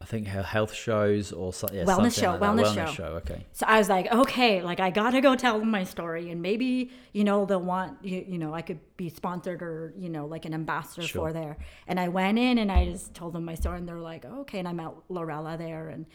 I 0.00 0.04
think 0.04 0.28
her 0.28 0.44
health 0.44 0.72
shows 0.72 1.32
or 1.32 1.52
so, 1.52 1.68
yeah, 1.72 1.84
Wellness 1.84 2.18
show, 2.18 2.30
like 2.30 2.40
wellness 2.40 2.66
wellness 2.72 2.86
show. 2.86 2.92
show. 2.92 3.04
Okay, 3.22 3.44
So 3.52 3.66
I 3.66 3.78
was 3.78 3.88
like, 3.88 4.06
okay, 4.12 4.62
like 4.62 4.78
I 4.78 4.90
gotta 4.90 5.20
go 5.20 5.34
tell 5.34 5.58
them 5.58 5.70
my 5.72 5.82
story, 5.82 6.30
and 6.30 6.40
maybe 6.40 6.90
you 7.12 7.24
know 7.24 7.44
they'll 7.46 7.60
want 7.60 8.04
you, 8.04 8.24
you 8.26 8.38
know 8.38 8.54
I 8.54 8.62
could 8.62 8.78
be 8.96 9.08
sponsored 9.08 9.60
or 9.60 9.92
you 9.98 10.08
know 10.08 10.26
like 10.26 10.44
an 10.44 10.54
ambassador 10.54 11.06
Sure. 11.06 11.28
for 11.28 11.32
there. 11.32 11.56
And 11.88 11.98
I 11.98 12.08
went 12.08 12.38
in 12.38 12.58
and 12.58 12.70
I 12.70 12.84
just 12.86 13.12
told 13.12 13.32
them 13.32 13.44
my 13.44 13.54
story, 13.56 13.78
and 13.78 13.88
they're 13.88 13.98
like, 13.98 14.24
okay. 14.24 14.60
And 14.60 14.68
I 14.68 14.72
met 14.72 14.92
Lorella 15.08 15.56
there, 15.56 15.88
and 15.88 16.06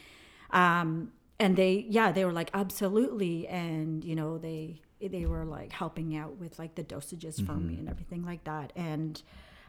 um, 0.52 1.12
and 1.38 1.58
they 1.58 1.86
yeah 1.90 2.14
they 2.14 2.24
were 2.24 2.32
like 2.32 2.52
absolutely, 2.54 3.48
and 3.50 4.02
you 4.06 4.16
know 4.16 4.38
they 4.38 4.82
they 5.02 5.26
were 5.26 5.44
like 5.44 5.74
helping 5.74 6.16
out 6.16 6.38
with 6.38 6.58
like 6.58 6.76
the 6.76 6.84
dosages 6.84 7.46
for 7.46 7.56
me 7.56 7.80
and 7.80 7.90
everything 7.90 8.24
like 8.24 8.46
that, 8.46 8.72
and 8.78 9.22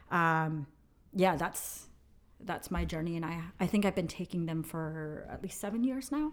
um, 0.09 0.67
yeah, 1.13 1.35
that's 1.35 1.87
that's 2.45 2.69
my 2.71 2.85
journey, 2.85 3.15
and 3.15 3.25
I 3.25 3.41
I 3.59 3.67
think 3.67 3.85
I've 3.85 3.95
been 3.95 4.07
taking 4.07 4.45
them 4.45 4.63
for 4.63 5.27
at 5.29 5.41
least 5.43 5.59
seven 5.59 5.83
years 5.83 6.11
now. 6.11 6.31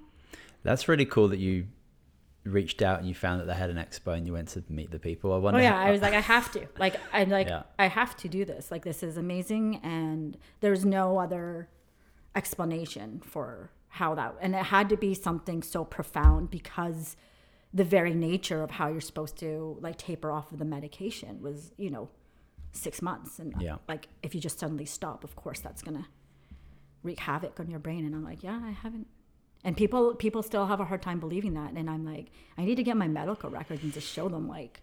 that's 0.63 0.87
really 0.89 1.05
cool 1.07 1.29
that 1.29 1.39
you 1.39 1.67
reached 2.45 2.83
out 2.83 2.99
and 2.99 3.07
you 3.09 3.15
found 3.15 3.41
that 3.41 3.47
they 3.47 3.55
had 3.55 3.71
an 3.71 3.77
expo 3.77 4.17
and 4.17 4.27
you 4.27 4.33
went 4.33 4.49
to 4.49 4.63
meet 4.69 4.91
the 4.91 4.99
people? 4.99 5.33
I 5.33 5.37
wonder. 5.39 5.61
Oh 5.61 5.63
yeah, 5.63 5.73
how- 5.75 5.87
I 5.89 5.91
was 5.93 6.01
like, 6.03 6.15
I 6.15 6.21
have 6.21 6.51
to. 6.53 6.67
Like, 6.79 6.97
I'm 7.13 7.29
like, 7.31 7.49
Yeah. 7.49 7.63
I 7.79 7.87
have 7.87 8.17
to 8.19 8.29
do 8.29 8.45
this. 8.45 8.71
Like, 8.71 8.83
this 8.85 9.03
is 9.03 9.17
amazing, 9.17 9.77
and 9.85 10.37
there's 10.61 10.85
no 10.85 11.19
other 11.19 11.69
explanation 12.35 13.21
for 13.25 13.71
how 13.89 14.15
that. 14.15 14.35
And 14.41 14.55
it 14.55 14.65
had 14.67 14.89
to 14.89 14.97
be 14.97 15.15
something 15.15 15.63
so 15.63 15.85
profound 15.85 16.51
because 16.51 17.17
the 17.75 17.85
very 17.85 18.15
nature 18.15 18.63
of 18.63 18.73
how 18.73 18.89
you're 18.89 19.01
supposed 19.01 19.37
to 19.39 19.79
like 19.81 19.97
taper 19.99 20.31
off 20.33 20.53
of 20.53 20.59
the 20.59 20.65
medication 20.65 21.41
was, 21.43 21.73
you 21.77 21.91
know, 21.91 22.09
six 22.73 23.03
months, 23.03 23.39
and 23.39 23.55
Yeah. 23.61 23.77
like 23.89 24.09
if 24.23 24.35
you 24.35 24.41
just 24.41 24.59
suddenly 24.59 24.85
stop, 24.87 25.25
of 25.25 25.37
course 25.37 25.61
that's 25.61 25.83
gonna 25.83 26.07
wreak 27.03 27.21
havoc 27.21 27.59
on 27.61 27.69
your 27.71 27.81
brain. 27.81 28.05
And 28.05 28.15
I'm 28.15 28.25
like, 28.25 28.43
yeah, 28.43 28.61
I 28.65 28.71
haven't. 28.71 29.07
And 29.65 29.77
people 29.77 30.15
people 30.15 30.43
still 30.43 30.67
have 30.67 30.81
a 30.81 30.85
hard 30.85 31.03
time 31.03 31.21
believing 31.21 31.55
that. 31.55 31.73
And 31.73 31.89
I'm 31.91 32.05
like, 32.05 32.31
I 32.59 32.65
need 32.65 32.77
to 32.77 32.83
get 32.83 32.97
my 32.97 33.09
medical 33.09 33.51
records 33.51 33.83
and 33.83 33.93
just 33.93 34.09
show 34.09 34.29
them 34.29 34.49
like 34.49 34.81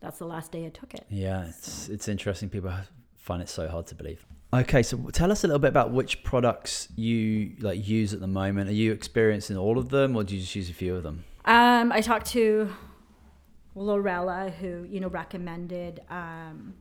that's 0.00 0.18
the 0.18 0.26
last 0.26 0.52
day 0.52 0.64
I 0.66 0.68
took 0.68 0.94
it. 0.94 1.06
Yeah, 1.08 1.46
it's 1.46 1.88
it's 1.88 2.06
interesting. 2.08 2.48
People 2.50 2.72
find 3.16 3.42
it 3.42 3.48
so 3.48 3.68
hard 3.68 3.86
to 3.88 3.94
believe. 3.94 4.24
Okay, 4.52 4.82
so 4.82 4.96
tell 5.12 5.30
us 5.30 5.44
a 5.44 5.46
little 5.46 5.58
bit 5.58 5.68
about 5.68 5.90
which 5.90 6.22
products 6.22 6.88
you 6.96 7.54
like 7.60 7.86
use 7.86 8.14
at 8.14 8.20
the 8.20 8.26
moment. 8.28 8.70
Are 8.70 8.74
you 8.74 8.92
experiencing 8.92 9.56
all 9.58 9.76
of 9.78 9.88
them, 9.90 10.16
or 10.16 10.24
do 10.24 10.34
you 10.34 10.40
just 10.40 10.54
use 10.54 10.70
a 10.70 10.74
few 10.74 10.94
of 10.96 11.02
them? 11.02 11.24
Um, 11.44 11.92
I 11.92 12.00
talked 12.00 12.26
to 12.28 12.70
Lorella, 13.74 14.50
who 14.60 14.84
you 14.88 15.00
know 15.00 15.08
recommended 15.08 16.00
um, 16.10 16.74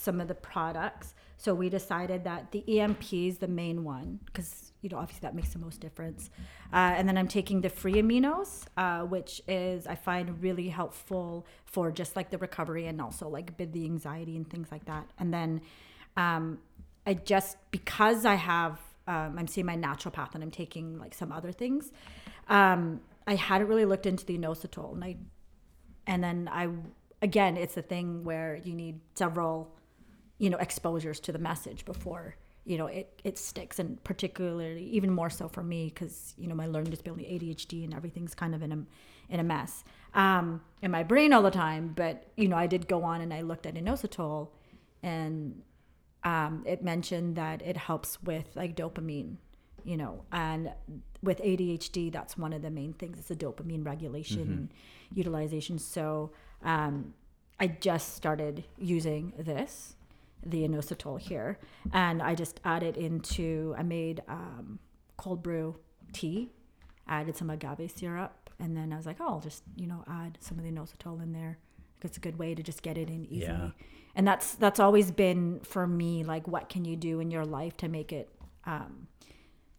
some 0.00 0.20
of 0.20 0.28
the 0.28 0.34
products. 0.34 1.14
So 1.36 1.54
we 1.54 1.68
decided 1.68 2.24
that 2.24 2.52
the 2.52 2.80
EMP 2.80 3.12
is 3.12 3.38
the 3.38 3.48
main 3.48 3.84
one 3.84 4.20
because 4.26 4.72
you 4.82 4.88
know 4.88 4.98
obviously 4.98 5.22
that 5.22 5.34
makes 5.34 5.50
the 5.52 5.58
most 5.58 5.80
difference. 5.80 6.30
Uh, 6.72 6.94
and 6.96 7.08
then 7.08 7.18
I'm 7.18 7.28
taking 7.28 7.60
the 7.60 7.68
free 7.68 7.94
aminos, 7.94 8.64
uh, 8.76 9.02
which 9.02 9.40
is 9.46 9.86
I 9.86 9.94
find 9.94 10.42
really 10.42 10.68
helpful 10.68 11.46
for 11.64 11.90
just 11.90 12.16
like 12.16 12.30
the 12.30 12.38
recovery 12.38 12.86
and 12.86 13.00
also 13.00 13.28
like 13.28 13.52
with 13.58 13.72
the 13.72 13.84
anxiety 13.84 14.36
and 14.36 14.48
things 14.48 14.68
like 14.70 14.86
that. 14.86 15.06
And 15.18 15.32
then 15.32 15.60
um, 16.16 16.58
I 17.06 17.14
just 17.14 17.56
because 17.70 18.24
I 18.24 18.34
have 18.34 18.78
um, 19.06 19.36
I'm 19.38 19.48
seeing 19.48 19.66
my 19.66 19.76
naturopath 19.76 20.34
and 20.34 20.42
I'm 20.42 20.50
taking 20.50 20.98
like 20.98 21.14
some 21.14 21.32
other 21.32 21.52
things. 21.52 21.92
Um, 22.48 23.00
I 23.26 23.34
hadn't 23.34 23.68
really 23.68 23.84
looked 23.84 24.06
into 24.06 24.24
the 24.24 24.36
inositol, 24.38 24.94
and 24.94 25.04
I 25.04 25.16
and 26.06 26.22
then 26.22 26.48
I 26.52 26.68
again 27.22 27.56
it's 27.56 27.76
a 27.76 27.82
thing 27.82 28.24
where 28.24 28.60
you 28.62 28.74
need 28.74 29.00
several 29.14 29.74
you 30.40 30.48
know 30.50 30.56
exposures 30.56 31.20
to 31.20 31.30
the 31.32 31.38
message 31.38 31.84
before 31.84 32.34
you 32.64 32.78
know 32.78 32.86
it 32.86 33.20
it 33.24 33.38
sticks. 33.38 33.78
And 33.78 34.02
particularly 34.04 34.84
even 34.84 35.10
more 35.10 35.30
so 35.30 35.48
for 35.48 35.62
me 35.62 35.92
because 35.92 36.34
you 36.38 36.48
know 36.48 36.54
my 36.54 36.66
learning 36.66 36.90
disability 36.90 37.24
ADHD 37.24 37.84
and 37.84 37.94
everything's 37.94 38.34
kind 38.34 38.54
of 38.54 38.62
in 38.62 38.72
a 38.72 38.78
in 39.32 39.38
a 39.38 39.44
mess 39.44 39.84
um 40.14 40.60
in 40.82 40.90
my 40.90 41.02
brain 41.02 41.32
all 41.32 41.42
the 41.42 41.50
time. 41.50 41.92
But 41.94 42.26
you 42.36 42.48
know 42.48 42.56
I 42.56 42.66
did 42.66 42.88
go 42.88 43.04
on 43.04 43.20
and 43.20 43.32
I 43.32 43.42
looked 43.42 43.66
at 43.66 43.74
inositol 43.74 44.48
and 45.02 45.62
um 46.24 46.64
it 46.66 46.82
mentioned 46.82 47.36
that 47.36 47.62
it 47.62 47.76
helps 47.76 48.22
with 48.22 48.46
like 48.54 48.76
dopamine 48.76 49.36
you 49.84 49.96
know 49.96 50.24
and 50.32 50.72
with 51.22 51.38
ADHD 51.40 52.10
that's 52.10 52.38
one 52.38 52.52
of 52.54 52.62
the 52.62 52.70
main 52.70 52.94
things. 52.94 53.18
It's 53.18 53.28
the 53.28 53.36
dopamine 53.36 53.84
regulation 53.84 54.40
and 54.40 54.68
utilization. 55.14 55.78
So 55.78 56.32
um 56.62 57.14
I 57.58 57.66
just 57.66 58.14
started 58.14 58.64
using 58.78 59.34
this 59.38 59.96
the 60.44 60.66
inositol 60.66 61.20
here. 61.20 61.58
And 61.92 62.22
I 62.22 62.34
just 62.34 62.60
added 62.64 62.96
into 62.96 63.74
I 63.78 63.82
made 63.82 64.22
um, 64.28 64.78
cold 65.16 65.42
brew 65.42 65.76
tea 66.12 66.50
added 67.06 67.36
some 67.36 67.50
agave 67.50 67.90
syrup 67.94 68.50
and 68.58 68.76
then 68.76 68.92
I 68.92 68.96
was 68.96 69.06
like 69.06 69.16
oh 69.20 69.26
I'll 69.28 69.40
just 69.40 69.62
you 69.76 69.86
know 69.86 70.04
add 70.08 70.38
some 70.40 70.58
of 70.58 70.64
the 70.64 70.70
inositol 70.70 71.22
in 71.22 71.32
there. 71.32 71.58
It's 72.02 72.16
a 72.16 72.20
good 72.20 72.38
way 72.38 72.54
to 72.54 72.62
just 72.62 72.82
get 72.82 72.96
it 72.96 73.10
in 73.10 73.26
easily 73.26 73.52
Yeah. 73.52 73.70
and 74.14 74.26
that's 74.26 74.54
that's 74.54 74.80
always 74.80 75.10
been 75.10 75.60
for 75.60 75.86
me 75.86 76.24
like 76.24 76.48
what 76.48 76.68
can 76.68 76.84
you 76.84 76.96
do 76.96 77.20
in 77.20 77.30
your 77.30 77.44
life 77.44 77.76
to 77.78 77.88
make 77.88 78.12
it 78.12 78.30
um, 78.64 79.08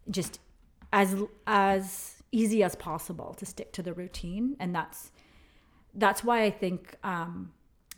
just 0.10 0.39
as 0.93 1.15
as 1.47 2.21
easy 2.32 2.63
as 2.63 2.76
possible 2.76 3.34
to 3.39 3.45
stick 3.45 3.74
to 3.74 3.82
the 3.84 3.93
routine. 3.93 4.56
And 4.60 4.74
that's 4.76 5.12
that's 5.93 6.24
why 6.24 6.43
I 6.43 6.50
think 6.50 6.95
um, 7.04 7.52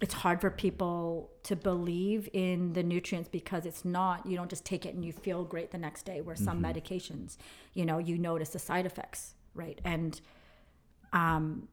it's 0.03 0.15
hard 0.15 0.41
for 0.41 0.49
people 0.49 1.31
to 1.43 1.55
believe 1.55 2.27
in 2.33 2.73
the 2.73 2.83
nutrients 2.83 3.29
because 3.29 3.65
it's 3.65 3.85
not 3.85 4.25
you 4.25 4.35
don't 4.35 4.49
just 4.49 4.65
take 4.65 4.85
it 4.85 4.93
and 4.93 5.05
you 5.05 5.13
feel 5.13 5.45
great 5.45 5.71
the 5.71 5.77
next 5.77 6.03
day 6.03 6.19
where 6.19 6.35
some 6.35 6.61
medications 6.61 7.37
you 7.73 7.85
know 7.85 7.99
you 7.99 8.17
notice 8.17 8.49
the 8.49 8.59
side 8.59 8.85
effects 8.85 9.35
right? 9.55 9.79
And 9.85 10.19
um 11.13 11.67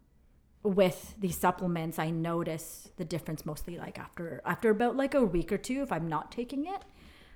with 0.62 1.14
these 1.18 1.38
supplements 1.38 1.98
i 1.98 2.10
notice 2.10 2.90
the 2.98 3.04
difference 3.04 3.46
mostly 3.46 3.78
like 3.78 3.98
after 3.98 4.42
after 4.44 4.68
about 4.68 4.94
like 4.94 5.14
a 5.14 5.24
week 5.24 5.50
or 5.50 5.56
two 5.56 5.80
if 5.82 5.90
i'm 5.90 6.06
not 6.06 6.30
taking 6.30 6.66
it 6.66 6.82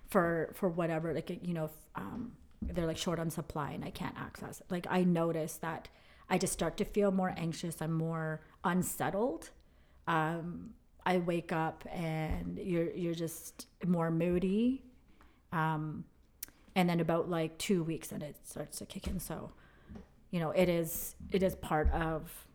for 0.07 0.53
for 0.55 0.69
whatever 0.69 1.15
like 1.15 1.31
you 1.43 1.55
know 1.55 1.65
if, 1.65 1.71
um 1.97 2.33
they're 2.61 2.87
like 2.87 2.99
short 2.99 3.19
on 3.19 3.31
supply 3.31 3.71
and 3.71 3.83
i 3.83 3.91
can't 3.91 4.15
access 4.19 4.61
it. 4.61 4.67
Like 4.71 4.87
i 4.91 5.03
notice 5.03 5.57
that 5.57 5.89
i 6.29 6.37
just 6.37 6.53
start 6.53 6.77
to 6.77 6.85
feel 6.85 7.11
more 7.11 7.33
anxious 7.39 7.81
i'm 7.81 7.95
more 7.95 8.43
unsettled 8.63 9.49
um 10.07 10.75
i 11.07 11.19
wake 11.19 11.53
up 11.53 11.85
and 11.93 12.59
you're 12.59 12.91
you're 12.93 13.15
just 13.15 13.67
more 13.87 14.11
moody 14.11 14.83
um 15.53 16.05
and 16.77 16.89
then 16.89 17.01
about 17.01 17.31
like 17.31 17.57
two 17.59 17.83
weeks 17.83 18.13
and 18.13 18.23
it 18.23 18.37
starts 18.45 18.79
to 18.79 18.87
kick 18.87 19.07
in. 19.07 19.21
So 19.21 19.53
you 20.31 20.41
know 20.41 20.51
it 20.51 20.69
is 20.69 21.15
it 21.31 21.43
is 21.43 21.55
part 21.55 21.93
of 21.93 22.47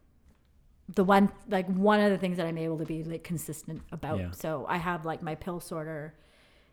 the 0.96 1.04
one 1.04 1.32
like 1.48 1.68
one 1.68 2.00
of 2.00 2.10
the 2.12 2.18
things 2.18 2.36
that 2.38 2.46
i'm 2.48 2.58
able 2.58 2.78
to 2.78 2.86
be 2.86 3.04
like 3.04 3.24
consistent 3.24 3.82
about. 3.92 4.20
Yeah. 4.20 4.32
so 4.32 4.66
i 4.68 4.78
have 4.78 5.06
like 5.06 5.22
my 5.22 5.36
pill 5.36 5.60
sorter 5.60 6.16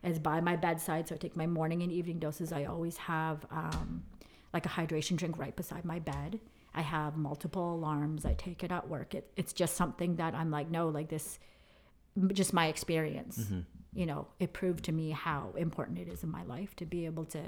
is 0.03 0.19
by 0.19 0.41
my 0.41 0.55
bedside 0.55 1.07
so 1.07 1.15
i 1.15 1.17
take 1.17 1.35
my 1.37 1.47
morning 1.47 1.81
and 1.83 1.91
evening 1.91 2.19
doses. 2.19 2.51
I 2.51 2.65
always 2.65 2.97
have 2.97 3.45
um, 3.51 4.03
like 4.53 4.65
a 4.65 4.69
hydration 4.69 5.15
drink 5.15 5.37
right 5.37 5.55
beside 5.55 5.85
my 5.85 5.99
bed. 5.99 6.39
I 6.73 6.81
have 6.81 7.15
multiple 7.15 7.73
alarms 7.75 8.25
i 8.25 8.33
take 8.33 8.63
it 8.63 8.71
at 8.71 8.89
work. 8.89 9.15
It, 9.15 9.31
it's 9.37 9.53
just 9.53 9.75
something 9.77 10.17
that 10.17 10.35
i'm 10.35 10.51
like 10.51 10.69
no 10.69 10.89
like 10.89 11.09
this 11.09 11.39
just 12.33 12.53
my 12.53 12.67
experience. 12.67 13.37
Mm-hmm. 13.39 13.59
You 13.93 14.05
know 14.05 14.27
it 14.39 14.53
proved 14.53 14.83
to 14.85 14.91
me 14.91 15.11
how 15.11 15.53
important 15.57 15.97
it 15.97 16.07
is 16.07 16.23
in 16.23 16.29
my 16.29 16.43
life 16.43 16.75
to 16.75 16.85
be 16.85 17.05
able 17.05 17.25
to 17.25 17.41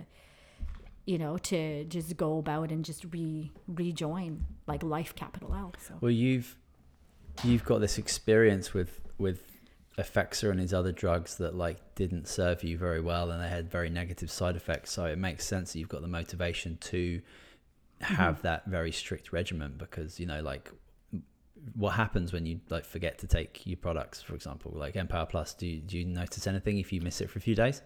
you 1.05 1.17
know 1.17 1.37
to 1.37 1.83
just 1.85 2.15
go 2.17 2.37
about 2.37 2.71
and 2.71 2.83
just 2.83 3.05
re 3.11 3.51
rejoin 3.67 4.45
like 4.67 4.83
life 4.83 5.15
capital 5.15 5.53
l 5.53 5.73
so. 5.79 5.95
Well, 6.01 6.11
you've 6.11 6.55
you've 7.43 7.65
got 7.65 7.81
this 7.81 7.97
experience 7.97 8.73
with 8.73 9.01
with 9.17 9.43
Effexor 9.97 10.49
and 10.49 10.59
his 10.59 10.73
other 10.73 10.91
drugs 10.91 11.35
that 11.37 11.55
like 11.55 11.77
didn't 11.95 12.27
serve 12.27 12.63
you 12.63 12.77
very 12.77 13.01
well, 13.01 13.31
and 13.31 13.43
they 13.43 13.49
had 13.49 13.69
very 13.69 13.89
negative 13.89 14.31
side 14.31 14.55
effects. 14.55 14.91
So 14.91 15.05
it 15.05 15.17
makes 15.17 15.45
sense 15.45 15.73
that 15.73 15.79
you've 15.79 15.89
got 15.89 16.01
the 16.01 16.07
motivation 16.07 16.77
to 16.77 17.21
mm-hmm. 18.01 18.13
have 18.13 18.41
that 18.43 18.65
very 18.65 18.91
strict 18.91 19.33
regimen 19.33 19.73
because 19.77 20.19
you 20.19 20.25
know 20.25 20.41
like 20.41 20.71
what 21.75 21.91
happens 21.91 22.31
when 22.33 22.45
you 22.45 22.59
like 22.69 22.85
forget 22.85 23.17
to 23.19 23.27
take 23.27 23.65
your 23.65 23.77
products 23.77 24.21
for 24.21 24.35
example 24.35 24.71
like 24.75 24.95
EMPowerplus 24.95 25.57
do 25.57 25.67
you, 25.67 25.79
do 25.79 25.97
you 25.97 26.05
notice 26.05 26.47
anything 26.47 26.77
if 26.77 26.91
you 26.93 27.01
miss 27.01 27.21
it 27.21 27.29
for 27.29 27.39
a 27.39 27.41
few 27.41 27.55
days 27.55 27.81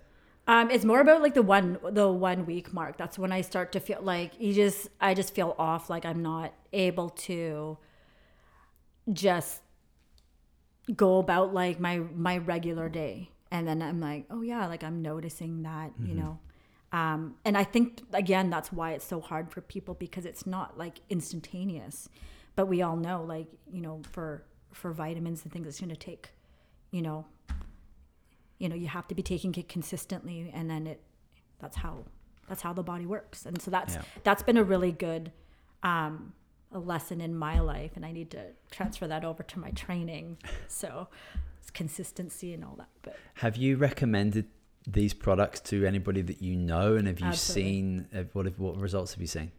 Um, 0.46 0.70
it's 0.70 0.84
more 0.84 1.00
about 1.00 1.22
like 1.22 1.36
the 1.36 1.42
one 1.42 1.78
the 1.90 2.10
one 2.10 2.46
week 2.46 2.74
mark. 2.74 2.98
That's 2.98 3.18
when 3.18 3.32
I 3.32 3.42
start 3.42 3.72
to 3.74 3.80
feel 3.80 4.02
like 4.02 4.34
you 4.40 4.54
just 4.54 4.90
I 5.00 5.14
just 5.14 5.34
feel 5.34 5.56
off. 5.58 5.90
Like 5.90 6.06
I'm 6.06 6.22
not 6.22 6.54
able 6.74 7.10
to 7.28 7.78
just 9.14 9.62
go 10.94 11.20
about 11.20 11.54
like 11.54 11.80
my 11.80 12.00
my 12.14 12.40
regular 12.40 12.90
day. 12.90 13.30
And 13.52 13.66
then 13.68 13.82
I'm 13.82 14.02
like, 14.02 14.26
oh 14.30 14.42
yeah, 14.42 14.68
like 14.68 14.84
I'm 14.84 15.02
noticing 15.02 15.64
that, 15.64 15.92
you 16.08 16.16
know. 16.16 16.40
Um, 16.92 17.36
and 17.46 17.58
I 17.58 17.64
think 17.64 18.02
again 18.12 18.50
that's 18.50 18.72
why 18.74 18.92
it's 18.92 19.06
so 19.06 19.22
hard 19.22 19.50
for 19.50 19.62
people 19.62 19.94
because 19.94 20.26
it's 20.26 20.46
not 20.46 20.78
like 20.78 21.00
instantaneous. 21.10 22.10
But 22.56 22.68
we 22.68 22.82
all 22.82 22.96
know, 22.96 23.24
like 23.24 23.48
you 23.72 23.82
know, 23.82 24.02
for 24.12 24.44
for 24.72 24.92
vitamins 24.92 25.44
and 25.44 25.52
things, 25.52 25.68
it's 25.68 25.80
going 25.80 25.90
to 25.90 25.96
take, 25.96 26.30
you 26.92 27.02
know, 27.02 27.26
you 28.64 28.70
know 28.70 28.76
you 28.76 28.88
have 28.88 29.08
to 29.10 29.16
be 29.16 29.22
taking 29.22 29.54
it 29.56 29.68
consistently 29.68 30.50
and 30.54 30.70
then 30.70 30.88
it 30.88 31.02
that's 31.60 31.78
how 31.78 32.04
that's 32.48 32.62
how 32.62 32.72
the 32.72 32.84
body 32.84 33.06
works 33.06 33.46
and 33.46 33.62
so 33.62 33.70
that's 33.70 33.96
Yeah. 33.96 34.02
that's 34.24 34.42
been 34.44 34.58
a 34.58 34.64
really 34.64 34.92
good 34.92 35.32
um 35.84 36.34
a 36.72 36.80
lesson 36.80 37.20
in 37.22 37.36
my 37.36 37.60
life 37.60 37.92
and 37.96 38.06
i 38.06 38.12
need 38.12 38.32
to 38.32 38.46
transfer 38.72 39.08
that 39.08 39.26
over 39.26 39.44
to 39.44 39.60
my 39.60 39.72
training 39.72 40.38
so 40.68 41.08
it's 41.60 41.70
consistency 41.72 42.54
and 42.54 42.64
all 42.64 42.76
that 42.78 42.88
but 43.02 43.18
have 43.36 43.58
you 43.58 43.76
recommended 43.76 44.48
these 44.88 45.14
products 45.14 45.60
to 45.60 45.86
anybody 45.86 46.22
that 46.22 46.42
you 46.42 46.56
know 46.56 46.96
and 46.96 47.08
have 47.08 47.20
you 47.20 47.28
Absolutely. 47.28 47.72
seen 47.72 48.08
what 48.34 48.46
have, 48.46 48.60
what 48.60 48.78
results 48.78 49.14
have 49.14 49.22
you 49.22 49.28
seen 49.28 49.52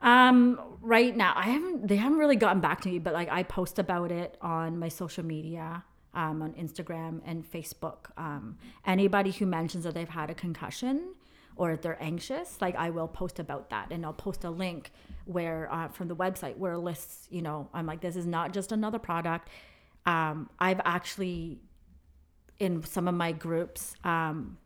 Um, 0.00 0.60
right 0.80 1.16
now, 1.16 1.32
I 1.36 1.44
haven't. 1.44 1.88
They 1.88 1.96
haven't 1.96 2.18
really 2.18 2.36
gotten 2.36 2.60
back 2.60 2.80
to 2.82 2.88
me, 2.88 2.98
but 2.98 3.14
like 3.14 3.28
I 3.30 3.42
post 3.42 3.78
about 3.78 4.12
it 4.12 4.36
on 4.40 4.78
my 4.78 4.88
social 4.88 5.24
media, 5.24 5.84
um, 6.14 6.42
on 6.42 6.52
Instagram 6.52 7.20
and 7.24 7.44
Facebook. 7.50 8.10
Um, 8.16 8.58
anybody 8.86 9.32
who 9.32 9.46
mentions 9.46 9.84
that 9.84 9.94
they've 9.94 10.08
had 10.08 10.30
a 10.30 10.34
concussion 10.34 11.14
or 11.58 11.72
if 11.72 11.82
they're 11.82 12.00
anxious, 12.02 12.60
like 12.60 12.76
I 12.76 12.90
will 12.90 13.08
post 13.08 13.40
about 13.40 13.70
that 13.70 13.88
and 13.90 14.06
I'll 14.06 14.12
post 14.12 14.44
a 14.44 14.50
link 14.50 14.92
where 15.24 15.68
uh, 15.72 15.88
from 15.88 16.08
the 16.08 16.16
website 16.16 16.56
where 16.56 16.78
lists, 16.78 17.26
you 17.30 17.42
know, 17.42 17.68
I'm 17.74 17.84
like, 17.84 18.00
this 18.00 18.16
is 18.16 18.26
not 18.26 18.52
just 18.52 18.70
another 18.72 18.98
product. 18.98 19.48
Um, 20.06 20.48
I've 20.58 20.80
actually, 20.84 21.58
in 22.60 22.84
some 22.84 23.08
of 23.08 23.14
my 23.14 23.32
groups, 23.32 23.94
um, 24.04 24.56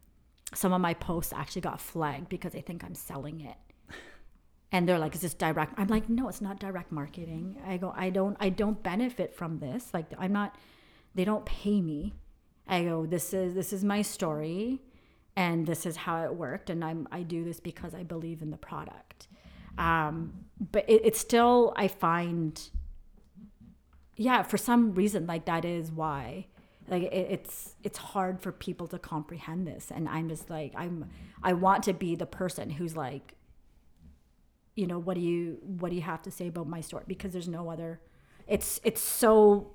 some 0.55 0.75
of 0.75 0.83
my 0.83 0.92
posts 0.92 1.33
actually 1.33 1.62
got 1.62 1.81
flagged 1.81 2.29
because 2.29 2.53
they 2.53 2.61
think 2.61 2.85
I'm 2.85 2.95
selling 2.95 3.40
it. 3.40 3.57
And 4.72 4.88
they're 4.88 4.98
like, 4.98 5.14
is 5.14 5.20
this 5.20 5.35
direct? 5.35 5.74
I'm 5.78 5.88
like, 5.88 6.08
no, 6.08 6.28
it's 6.28 6.40
not 6.40 6.58
direct 6.58 6.90
marketing. 6.90 7.58
I 7.66 7.76
go, 7.76 7.92
I 7.94 8.08
don't, 8.11 8.37
I 8.40 8.48
don't 8.48 8.82
benefit 8.82 9.35
from 9.35 9.58
this. 9.58 9.90
Like, 9.92 10.06
I'm 10.18 10.32
not, 10.32 10.56
they 11.14 11.24
don't 11.24 11.44
pay 11.44 11.80
me. 11.80 12.14
I 12.66 12.85
go, 12.85 13.04
this 13.04 13.35
is, 13.35 13.54
this 13.54 13.72
is 13.72 13.85
my 13.85 14.00
story 14.00 14.80
and 15.37 15.66
this 15.66 15.87
is 15.87 15.96
how 15.96 16.24
it 16.24 16.35
worked 16.35 16.70
and 16.70 16.85
i'm 16.85 17.08
i 17.11 17.22
do 17.22 17.44
this 17.44 17.61
because 17.61 17.94
i 17.94 18.02
believe 18.02 18.42
in 18.42 18.50
the 18.50 18.56
product 18.56 19.28
um, 19.78 20.35
but 20.70 20.85
it, 20.88 21.00
it's 21.04 21.18
still 21.18 21.72
i 21.76 21.88
find 21.88 22.68
yeah 24.16 24.42
for 24.42 24.58
some 24.58 24.94
reason 24.94 25.26
like 25.26 25.46
that 25.46 25.64
is 25.64 25.90
why 25.90 26.46
like 26.88 27.04
it, 27.04 27.12
it's 27.30 27.74
it's 27.82 27.98
hard 27.98 28.40
for 28.40 28.52
people 28.52 28.87
to 28.87 28.98
comprehend 28.98 29.66
this 29.66 29.90
and 29.90 30.08
i'm 30.08 30.28
just 30.28 30.50
like 30.50 30.72
i'm 30.76 31.08
i 31.42 31.52
want 31.52 31.82
to 31.82 31.94
be 31.94 32.14
the 32.14 32.26
person 32.26 32.68
who's 32.68 32.96
like 32.96 33.35
you 34.74 34.87
know 34.87 34.98
what 34.98 35.14
do 35.14 35.20
you 35.20 35.58
what 35.62 35.90
do 35.90 35.96
you 35.96 36.02
have 36.02 36.22
to 36.22 36.30
say 36.30 36.48
about 36.48 36.66
my 36.66 36.80
story 36.80 37.04
because 37.06 37.32
there's 37.32 37.48
no 37.48 37.70
other 37.70 38.00
it's 38.46 38.80
it's 38.85 39.00
so 39.00 39.70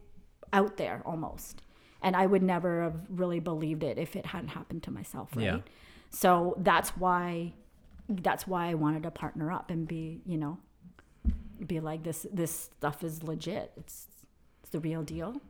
out 0.54 0.78
there 0.78 1.02
almost 1.06 1.62
and 2.02 2.16
I 2.16 2.26
would 2.26 2.44
never 2.44 2.84
have 2.84 2.96
really 3.10 3.40
believed 3.40 3.84
it 3.84 3.98
if 3.98 4.16
it 4.16 4.28
hadn't 4.28 4.50
happened 4.50 4.84
to 4.84 4.92
myself, 4.92 5.30
right? 5.36 5.46
Yeah. 5.46 5.60
So 6.10 6.56
that's 6.60 6.90
why 6.92 7.54
that's 8.10 8.48
why 8.48 8.70
I 8.70 8.74
wanted 8.76 9.04
to 9.04 9.12
partner 9.12 9.52
up 9.52 9.70
and 9.70 9.88
be, 9.88 10.22
you 10.26 10.38
know, 10.38 10.58
be 11.66 11.80
like 11.80 12.04
this 12.04 12.26
this 12.32 12.52
stuff 12.52 13.04
is 13.04 13.24
legit. 13.24 13.72
It's 13.78 14.08
it's 14.62 14.70
the 14.70 14.80
real 14.80 15.04
deal. 15.04 15.42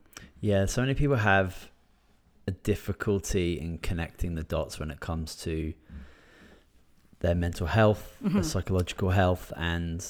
Yeah, 0.41 0.65
so 0.65 0.81
many 0.81 0.93
people 0.93 1.17
have 1.17 1.69
a 2.47 2.51
difficulty 2.51 3.59
in 3.59 3.77
connecting 3.79 4.35
the 4.35 4.43
dots 4.43 4.79
when 4.79 4.89
it 4.89 4.99
comes 4.99 5.35
to 5.35 5.73
their 7.19 7.35
mental 7.35 7.67
health, 7.67 8.17
mm-hmm. 8.23 8.35
their 8.35 8.43
psychological 8.43 9.09
health 9.09 9.51
and 9.57 10.05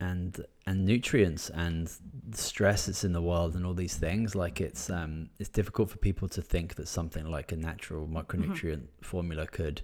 and 0.00 0.44
and 0.66 0.84
nutrients 0.84 1.50
and 1.50 1.90
the 2.28 2.36
stress 2.38 2.86
that's 2.86 3.04
in 3.04 3.12
the 3.12 3.22
world 3.22 3.54
and 3.54 3.64
all 3.64 3.74
these 3.74 3.96
things 3.96 4.34
like 4.34 4.60
it's 4.60 4.90
um 4.90 5.28
it's 5.38 5.48
difficult 5.48 5.90
for 5.90 5.98
people 5.98 6.28
to 6.28 6.42
think 6.42 6.74
that 6.74 6.88
something 6.88 7.30
like 7.30 7.52
a 7.52 7.56
natural 7.56 8.06
micronutrient 8.06 8.82
mm-hmm. 8.82 9.02
formula 9.02 9.46
could 9.46 9.82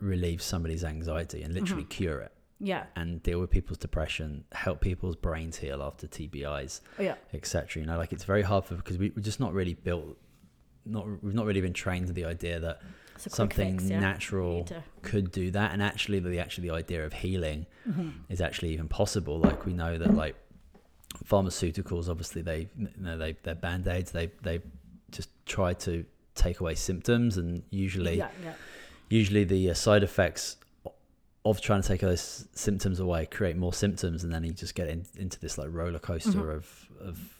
relieve 0.00 0.40
somebody's 0.42 0.84
anxiety 0.84 1.42
and 1.42 1.54
literally 1.54 1.82
mm-hmm. 1.82 1.90
cure 1.90 2.20
it 2.20 2.32
yeah 2.58 2.84
and 2.96 3.22
deal 3.22 3.38
with 3.38 3.50
people's 3.50 3.78
depression 3.78 4.44
help 4.52 4.80
people's 4.80 5.16
brains 5.16 5.58
heal 5.58 5.82
after 5.82 6.06
tbis 6.08 6.80
oh, 6.98 7.02
yeah 7.02 7.14
etc 7.34 7.80
you 7.80 7.86
know 7.86 7.98
like 7.98 8.12
it's 8.12 8.24
very 8.24 8.42
hard 8.42 8.64
for 8.64 8.74
because 8.74 8.98
we, 8.98 9.12
we're 9.14 9.22
just 9.22 9.38
not 9.38 9.52
really 9.52 9.74
built 9.74 10.16
not 10.84 11.06
we've 11.22 11.34
not 11.34 11.44
really 11.44 11.60
been 11.60 11.74
trained 11.74 12.06
to 12.06 12.12
the 12.12 12.24
idea 12.24 12.58
that 12.58 12.80
something 13.18 13.78
fix, 13.78 13.90
yeah. 13.90 14.00
natural 14.00 14.64
to... 14.64 14.82
could 15.02 15.30
do 15.30 15.50
that 15.50 15.72
and 15.72 15.82
actually 15.82 16.18
the 16.18 16.38
actually 16.38 16.68
the 16.68 16.74
idea 16.74 17.04
of 17.04 17.12
healing 17.12 17.66
mm-hmm. 17.88 18.10
is 18.28 18.40
actually 18.40 18.70
even 18.70 18.88
possible 18.88 19.38
like 19.38 19.66
we 19.66 19.72
know 19.72 19.98
that 19.98 20.14
like 20.14 20.36
pharmaceuticals 21.24 22.08
obviously 22.08 22.42
they 22.42 22.68
you 22.78 22.88
know 22.98 23.18
they 23.18 23.36
they're 23.42 23.54
band-aids 23.54 24.12
they 24.12 24.30
they 24.42 24.60
just 25.10 25.30
try 25.46 25.72
to 25.72 26.04
take 26.34 26.60
away 26.60 26.74
symptoms 26.74 27.36
and 27.36 27.62
usually 27.70 28.18
yeah, 28.18 28.28
yeah. 28.44 28.52
usually 29.08 29.44
the 29.44 29.70
uh, 29.70 29.74
side 29.74 30.02
effects 30.02 30.56
of 31.44 31.60
trying 31.60 31.80
to 31.82 31.88
take 31.88 32.00
those 32.00 32.46
symptoms 32.52 33.00
away 33.00 33.26
create 33.26 33.56
more 33.56 33.72
symptoms 33.72 34.22
and 34.22 34.32
then 34.32 34.44
you 34.44 34.52
just 34.52 34.74
get 34.74 34.88
in, 34.88 35.04
into 35.16 35.38
this 35.40 35.58
like 35.58 35.68
roller 35.70 35.98
coaster 35.98 36.30
mm-hmm. 36.30 36.50
of 36.50 36.88
of 37.00 37.37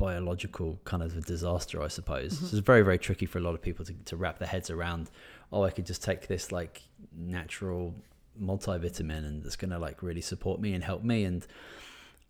biological 0.00 0.80
kind 0.84 1.02
of 1.02 1.14
a 1.16 1.20
disaster, 1.20 1.82
I 1.82 1.88
suppose. 1.88 2.32
Mm-hmm. 2.34 2.46
So 2.46 2.56
it's 2.56 2.66
very, 2.66 2.82
very 2.82 2.98
tricky 2.98 3.26
for 3.26 3.38
a 3.38 3.42
lot 3.42 3.54
of 3.54 3.60
people 3.60 3.84
to, 3.84 3.92
to 4.06 4.16
wrap 4.16 4.38
their 4.38 4.48
heads 4.48 4.70
around. 4.70 5.10
Oh, 5.52 5.62
I 5.62 5.70
could 5.70 5.84
just 5.84 6.02
take 6.02 6.26
this 6.26 6.50
like 6.50 6.82
natural 7.14 7.94
multivitamin 8.40 9.26
and 9.28 9.44
it's 9.44 9.56
going 9.56 9.70
to 9.70 9.78
like 9.78 10.02
really 10.02 10.22
support 10.22 10.58
me 10.58 10.72
and 10.72 10.82
help 10.82 11.04
me. 11.04 11.24
And 11.24 11.46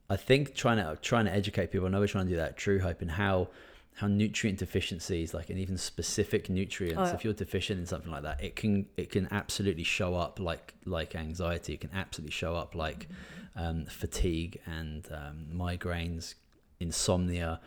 I 0.09 0.17
think 0.17 0.55
trying 0.55 0.79
to 0.79 0.99
trying 1.01 1.27
to 1.27 1.33
educate 1.33 1.71
people, 1.71 1.87
I 1.87 1.91
know 1.91 2.01
we're 2.01 2.09
trying 2.09 2.27
to 2.27 2.31
do 2.31 2.37
that 2.37 2.59
Truehope 2.59 3.03
and 3.03 3.13
how 3.13 3.49
how 3.95 4.09
nutrient 4.09 4.59
deficiencies, 4.59 5.33
like 5.35 5.51
and 5.51 5.59
even 5.59 5.77
specific 5.77 6.51
nutrients, 6.51 6.99
oh, 6.99 7.05
yeah. 7.05 7.15
if 7.15 7.25
you're 7.25 7.35
deficient 7.35 7.79
in 7.79 7.87
something 7.87 8.11
like 8.11 8.23
that, 8.23 8.43
it 8.43 8.57
can 8.57 8.87
it 8.97 9.11
can 9.13 9.29
absolutely 9.31 9.85
show 9.85 10.17
up 10.17 10.41
like 10.41 10.75
like 10.85 11.15
anxiety. 11.15 11.75
It 11.75 11.81
can 11.83 11.91
absolutely 11.95 12.33
show 12.33 12.57
up 12.57 12.75
like 12.75 13.09
um, 13.55 13.85
fatigue 13.85 14.61
and 14.67 15.07
um, 15.13 15.47
migraines, 15.55 16.35
insomnia, 16.81 17.61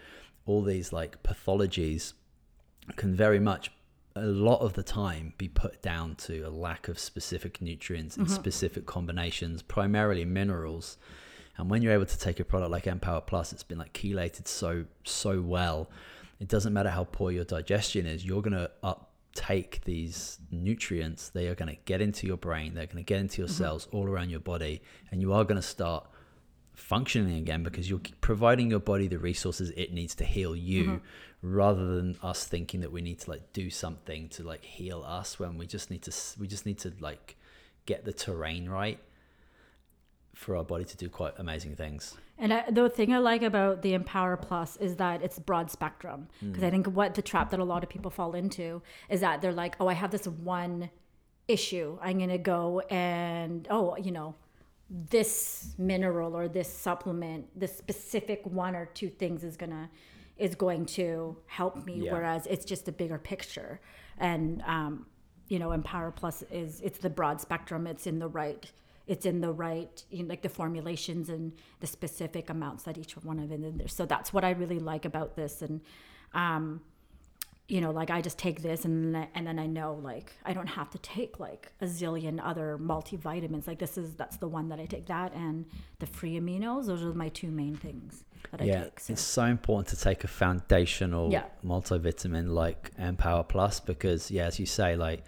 all 0.45 0.62
these 0.62 0.91
like 0.91 1.23
pathologies 1.23 2.13
can 2.95 3.15
very 3.15 3.39
much 3.39 3.71
a 4.15 4.26
lot 4.26 4.60
of 4.60 4.73
the 4.73 4.84
time 4.84 5.34
be 5.38 5.47
put 5.47 5.82
down 5.82 6.15
to 6.15 6.41
a 6.41 6.49
lack 6.49 6.88
of 6.88 6.99
specific 6.99 7.62
nutrients 7.62 8.15
and 8.17 8.28
mm-hmm. 8.28 8.36
specific 8.36 8.86
combinations, 8.86 9.62
primarily 9.62 10.26
minerals. 10.26 10.97
And 11.58 11.69
when 11.69 11.82
you're 11.82 11.93
able 11.93 12.06
to 12.06 12.19
take 12.19 12.39
a 12.39 12.45
product 12.45 12.71
like 12.71 12.86
EMPowerplus, 12.86 13.54
it's 13.54 13.63
been 13.63 13.78
like 13.78 13.93
chelated 13.93 14.47
so 14.47 14.86
so 15.04 15.41
well. 15.41 15.89
It 16.39 16.47
doesn't 16.47 16.73
matter 16.73 16.89
how 16.89 17.06
poor 17.06 17.32
your 17.32 17.45
digestion 17.45 18.06
is, 18.06 18.26
you're 18.26 18.41
gonna 18.41 18.69
uptake 18.84 19.82
these 19.86 20.39
nutrients. 20.52 21.30
They 21.30 21.47
are 21.47 21.56
gonna 21.56 21.78
get 21.86 22.02
into 22.02 22.28
your 22.28 22.38
brain. 22.38 22.73
They're 22.73 22.88
gonna 22.88 23.04
get 23.04 23.19
into 23.19 23.41
your 23.41 23.47
mm-hmm. 23.47 23.63
cells 23.63 23.88
all 23.91 24.08
around 24.08 24.30
your 24.30 24.41
body, 24.41 24.82
and 25.12 25.21
you 25.21 25.34
are 25.34 25.43
gonna 25.43 25.62
start 25.62 26.08
functioning 26.73 27.38
again 27.38 27.63
because 27.63 27.89
you're 27.89 28.01
providing 28.21 28.69
your 28.69 28.79
body 28.79 29.07
the 29.07 29.19
resources 29.19 29.71
it 29.75 29.93
needs 29.93 30.15
to 30.15 30.25
heal 30.25 30.55
you 30.55 30.83
mm-hmm. 30.83 30.97
rather 31.41 31.95
than 31.95 32.17
us 32.23 32.45
thinking 32.45 32.81
that 32.81 32.91
we 32.91 33.01
need 33.01 33.19
to 33.19 33.29
like 33.29 33.53
do 33.53 33.69
something 33.69 34.27
to 34.27 34.43
like 34.43 34.63
heal 34.63 35.03
us 35.05 35.39
when 35.39 35.57
we 35.57 35.67
just 35.67 35.91
need 35.91 36.01
to 36.01 36.12
we 36.39 36.47
just 36.47 36.65
need 36.65 36.77
to 36.79 36.91
like 36.99 37.38
get 37.86 38.05
the 38.05 38.13
terrain 38.13 38.67
right 38.67 38.99
for 40.33 40.57
our 40.57 40.63
body 40.63 40.83
to 40.83 40.97
do 40.97 41.09
quite 41.09 41.33
amazing 41.38 41.75
things 41.75 42.17
and 42.38 42.53
I, 42.53 42.69
the 42.69 42.89
thing 42.89 43.13
I 43.13 43.19
like 43.19 43.43
about 43.43 43.81
the 43.83 43.93
EMPowerplus 43.93 44.81
is 44.81 44.95
that 44.95 45.21
it's 45.21 45.38
broad 45.38 45.69
spectrum. 45.69 46.27
Because 46.41 46.63
mm. 46.63 46.67
I 46.67 46.71
think 46.71 46.88
what 46.88 47.13
the 47.13 47.21
trap 47.21 47.51
that 47.51 47.59
a 47.59 47.63
lot 47.63 47.83
of 47.83 47.89
people 47.89 48.09
fall 48.09 48.33
into 48.33 48.81
is 49.09 49.21
that 49.21 49.41
they're 49.41 49.53
like, 49.53 49.75
oh, 49.79 49.88
I 49.88 49.93
have 49.93 50.12
this 50.12 50.27
one 50.27 50.89
issue. 51.47 51.97
I'm 52.01 52.17
going 52.17 52.29
to 52.29 52.38
go 52.38 52.79
and, 52.89 53.67
oh, 53.69 53.95
you 53.97 54.12
know, 54.12 54.36
this 54.93 55.73
mineral 55.79 56.38
or 56.38 56.47
this 56.47 56.71
supplement, 56.71 57.47
this 57.60 57.75
specific 57.75 58.41
one 58.45 58.75
or 58.75 58.86
two 58.86 59.10
things 59.10 59.43
is 59.43 59.58
gonna 59.58 59.89
is 60.38 60.56
going 60.56 60.86
to 60.86 61.36
help 61.47 61.84
me. 61.86 62.01
Yeah. 62.06 62.13
Whereas 62.13 62.45
it's 62.47 62.63
just 62.63 62.88
a 62.88 62.91
bigger 62.91 63.17
picture, 63.17 63.82
and 64.19 64.62
um, 64.67 65.08
you 65.47 65.58
know, 65.58 65.69
EMPowerplus 65.69 66.43
is 66.51 66.79
it's 66.82 66.99
the 66.99 67.10
broad 67.10 67.41
spectrum. 67.41 67.88
It's 67.88 68.06
in 68.06 68.19
the 68.19 68.27
right. 68.27 68.71
It's 69.06 69.25
in 69.25 69.41
the 69.41 69.51
right, 69.51 70.01
you 70.12 70.23
know, 70.23 70.29
like 70.29 70.43
the 70.43 70.49
formulations 70.49 71.27
and 71.27 71.51
the 71.82 71.88
specific 71.88 72.49
amounts 72.49 72.84
that 72.84 72.97
each 72.97 73.17
one 73.17 73.38
of 73.38 73.49
there. 73.49 73.88
So 73.89 74.06
that's 74.06 74.32
what 74.32 74.45
I 74.45 74.51
really 74.51 74.79
like 74.79 75.03
about 75.06 75.36
this, 75.36 75.62
and 75.62 75.82
um, 76.34 76.82
you 77.73 77.81
know, 77.81 77.89
like 77.89 78.12
I 78.12 78.21
just 78.21 78.38
take 78.38 78.62
this 78.62 78.86
and 78.86 79.27
and 79.33 79.47
then 79.47 79.57
I 79.57 79.65
know 79.65 79.99
like 80.03 80.31
I 80.45 80.53
don't 80.53 80.67
have 80.67 80.91
to 80.91 80.99
take 80.99 81.39
like 81.39 81.71
a 81.81 81.86
zillion 81.86 82.39
other 82.41 82.77
multivitamins. 82.79 83.65
Like 83.65 83.79
this 83.79 83.97
is 83.97 84.13
that's 84.13 84.38
the 84.38 84.47
one 84.47 84.69
that 84.69 84.79
I 84.79 84.86
take 84.86 85.07
that 85.07 85.33
and 85.33 85.65
the 85.97 86.05
free 86.05 86.39
aminos. 86.39 86.86
Those 86.86 87.01
are 87.01 87.15
my 87.15 87.29
two 87.29 87.49
main 87.49 87.75
things 87.75 88.25
that 88.51 88.63
yeah, 88.63 88.81
I 88.81 88.83
take. 88.83 88.99
So. 88.99 89.13
It's 89.13 89.23
so 89.23 89.45
important 89.45 89.88
to 89.88 90.03
take 90.03 90.23
a 90.23 90.27
foundational 90.27 91.31
yeah. 91.31 91.45
multivitamin 91.65 92.49
like 92.49 92.95
EMPowerplus 92.97 93.83
because 93.83 94.29
yeah, 94.29 94.45
as 94.45 94.59
you 94.59 94.67
say, 94.67 94.95
like 94.95 95.23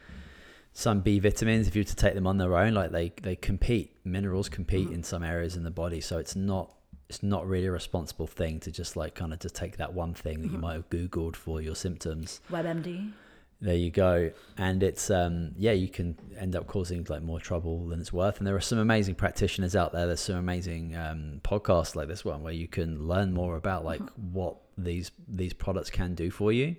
some 0.72 1.00
B 1.00 1.18
vitamins, 1.18 1.68
if 1.68 1.76
you 1.76 1.80
were 1.80 1.86
to 1.86 1.96
take 1.96 2.14
them 2.14 2.28
on 2.28 2.38
their 2.38 2.56
own, 2.56 2.76
like 2.76 2.92
they 2.92 3.12
they 3.24 3.36
compete. 3.36 3.98
Minerals 4.04 4.50
compete 4.50 4.86
mm-hmm. 4.86 4.98
in 4.98 5.04
some 5.04 5.24
areas 5.24 5.56
in 5.56 5.64
the 5.64 5.72
body, 5.72 6.00
so 6.00 6.20
it's 6.20 6.36
not 6.36 6.76
it's 7.10 7.22
not 7.22 7.48
really 7.48 7.68
a 7.68 7.72
responsible 7.72 8.28
thing 8.28 8.60
to 8.62 8.72
just 8.72 8.96
like 8.96 9.16
kind 9.16 9.34
of 9.34 9.40
just 9.40 9.56
take 9.56 9.78
that 9.78 9.94
one 9.94 10.14
thing 10.14 10.42
that 10.42 10.48
mm-hmm. 10.48 10.56
you 10.56 10.62
might 10.62 10.74
have 10.74 10.90
googled 10.90 11.36
for 11.36 11.62
your 11.62 11.76
symptoms. 11.76 12.42
Webmd. 12.52 13.14
There 13.62 13.76
you 13.76 13.90
go. 13.90 14.32
And 14.58 14.84
it's 14.84 15.10
um 15.10 15.52
yeah 15.58 15.72
you 15.72 15.88
can 15.88 16.18
end 16.38 16.56
up 16.56 16.68
causing 16.68 17.06
like 17.10 17.22
more 17.22 17.40
trouble 17.40 17.88
than 17.88 18.00
it's 18.00 18.12
worth. 18.12 18.38
And 18.38 18.48
there 18.48 18.56
are 18.56 18.62
some 18.62 18.80
amazing 18.80 19.16
practitioners 19.16 19.76
out 19.76 19.94
there. 19.94 20.08
There's 20.08 20.20
some 20.20 20.36
amazing 20.36 20.96
um, 20.96 21.42
podcasts 21.44 21.96
like 21.96 22.08
this 22.08 22.26
one 22.26 22.44
where 22.44 22.54
you 22.54 22.68
can 22.68 23.08
learn 23.08 23.34
more 23.34 23.56
about 23.56 23.86
like 23.86 24.02
mm-hmm. 24.02 24.34
what 24.34 24.58
these 24.78 25.12
these 25.28 25.54
products 25.54 25.90
can 25.90 26.16
do 26.16 26.32
for 26.32 26.52
you. 26.52 26.76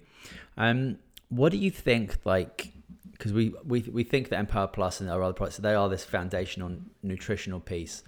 Um 0.56 0.98
what 1.28 1.50
do 1.50 1.58
you 1.58 1.70
think 1.70 2.18
like 2.24 2.72
because 3.12 3.32
we, 3.32 3.54
we 3.64 3.80
we 3.82 4.04
think 4.04 4.28
that 4.28 4.46
EMPowerplus 4.46 5.00
and 5.00 5.08
our 5.08 5.22
other 5.22 5.32
products 5.32 5.56
they 5.56 5.74
are 5.74 5.88
this 5.88 6.04
foundational 6.04 6.76
nutritional 7.02 7.60
piece 7.60 8.02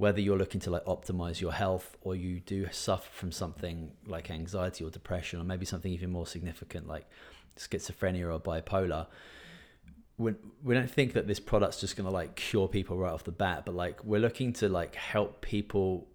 whether 0.00 0.20
you're 0.20 0.38
looking 0.38 0.60
to 0.66 0.70
like 0.70 0.84
optimize 0.86 1.40
your 1.42 1.52
health 1.52 1.86
or 2.00 2.12
you 2.16 2.40
do 2.40 2.66
suffer 2.72 3.10
from 3.12 3.30
something 3.30 3.76
like 4.06 4.30
anxiety 4.30 4.82
or 4.82 4.88
depression 4.90 5.38
or 5.40 5.44
maybe 5.44 5.66
something 5.66 5.92
even 5.92 6.10
more 6.10 6.26
significant 6.26 6.86
like 6.94 7.06
schizophrenia 7.58 8.24
or 8.34 8.40
bipolar 8.40 9.06
we, 10.16 10.34
we 10.62 10.74
don't 10.74 10.90
think 10.90 11.12
that 11.14 11.26
this 11.26 11.40
product's 11.40 11.80
just 11.80 11.96
going 11.96 12.06
to 12.06 12.10
like 12.12 12.34
cure 12.36 12.68
people 12.68 12.96
right 12.96 13.12
off 13.12 13.24
the 13.24 13.30
bat 13.32 13.64
but 13.66 13.74
like 13.74 14.02
we're 14.04 14.20
looking 14.20 14.52
to 14.54 14.68
like 14.68 14.94
help 14.94 15.40
people 15.42 16.06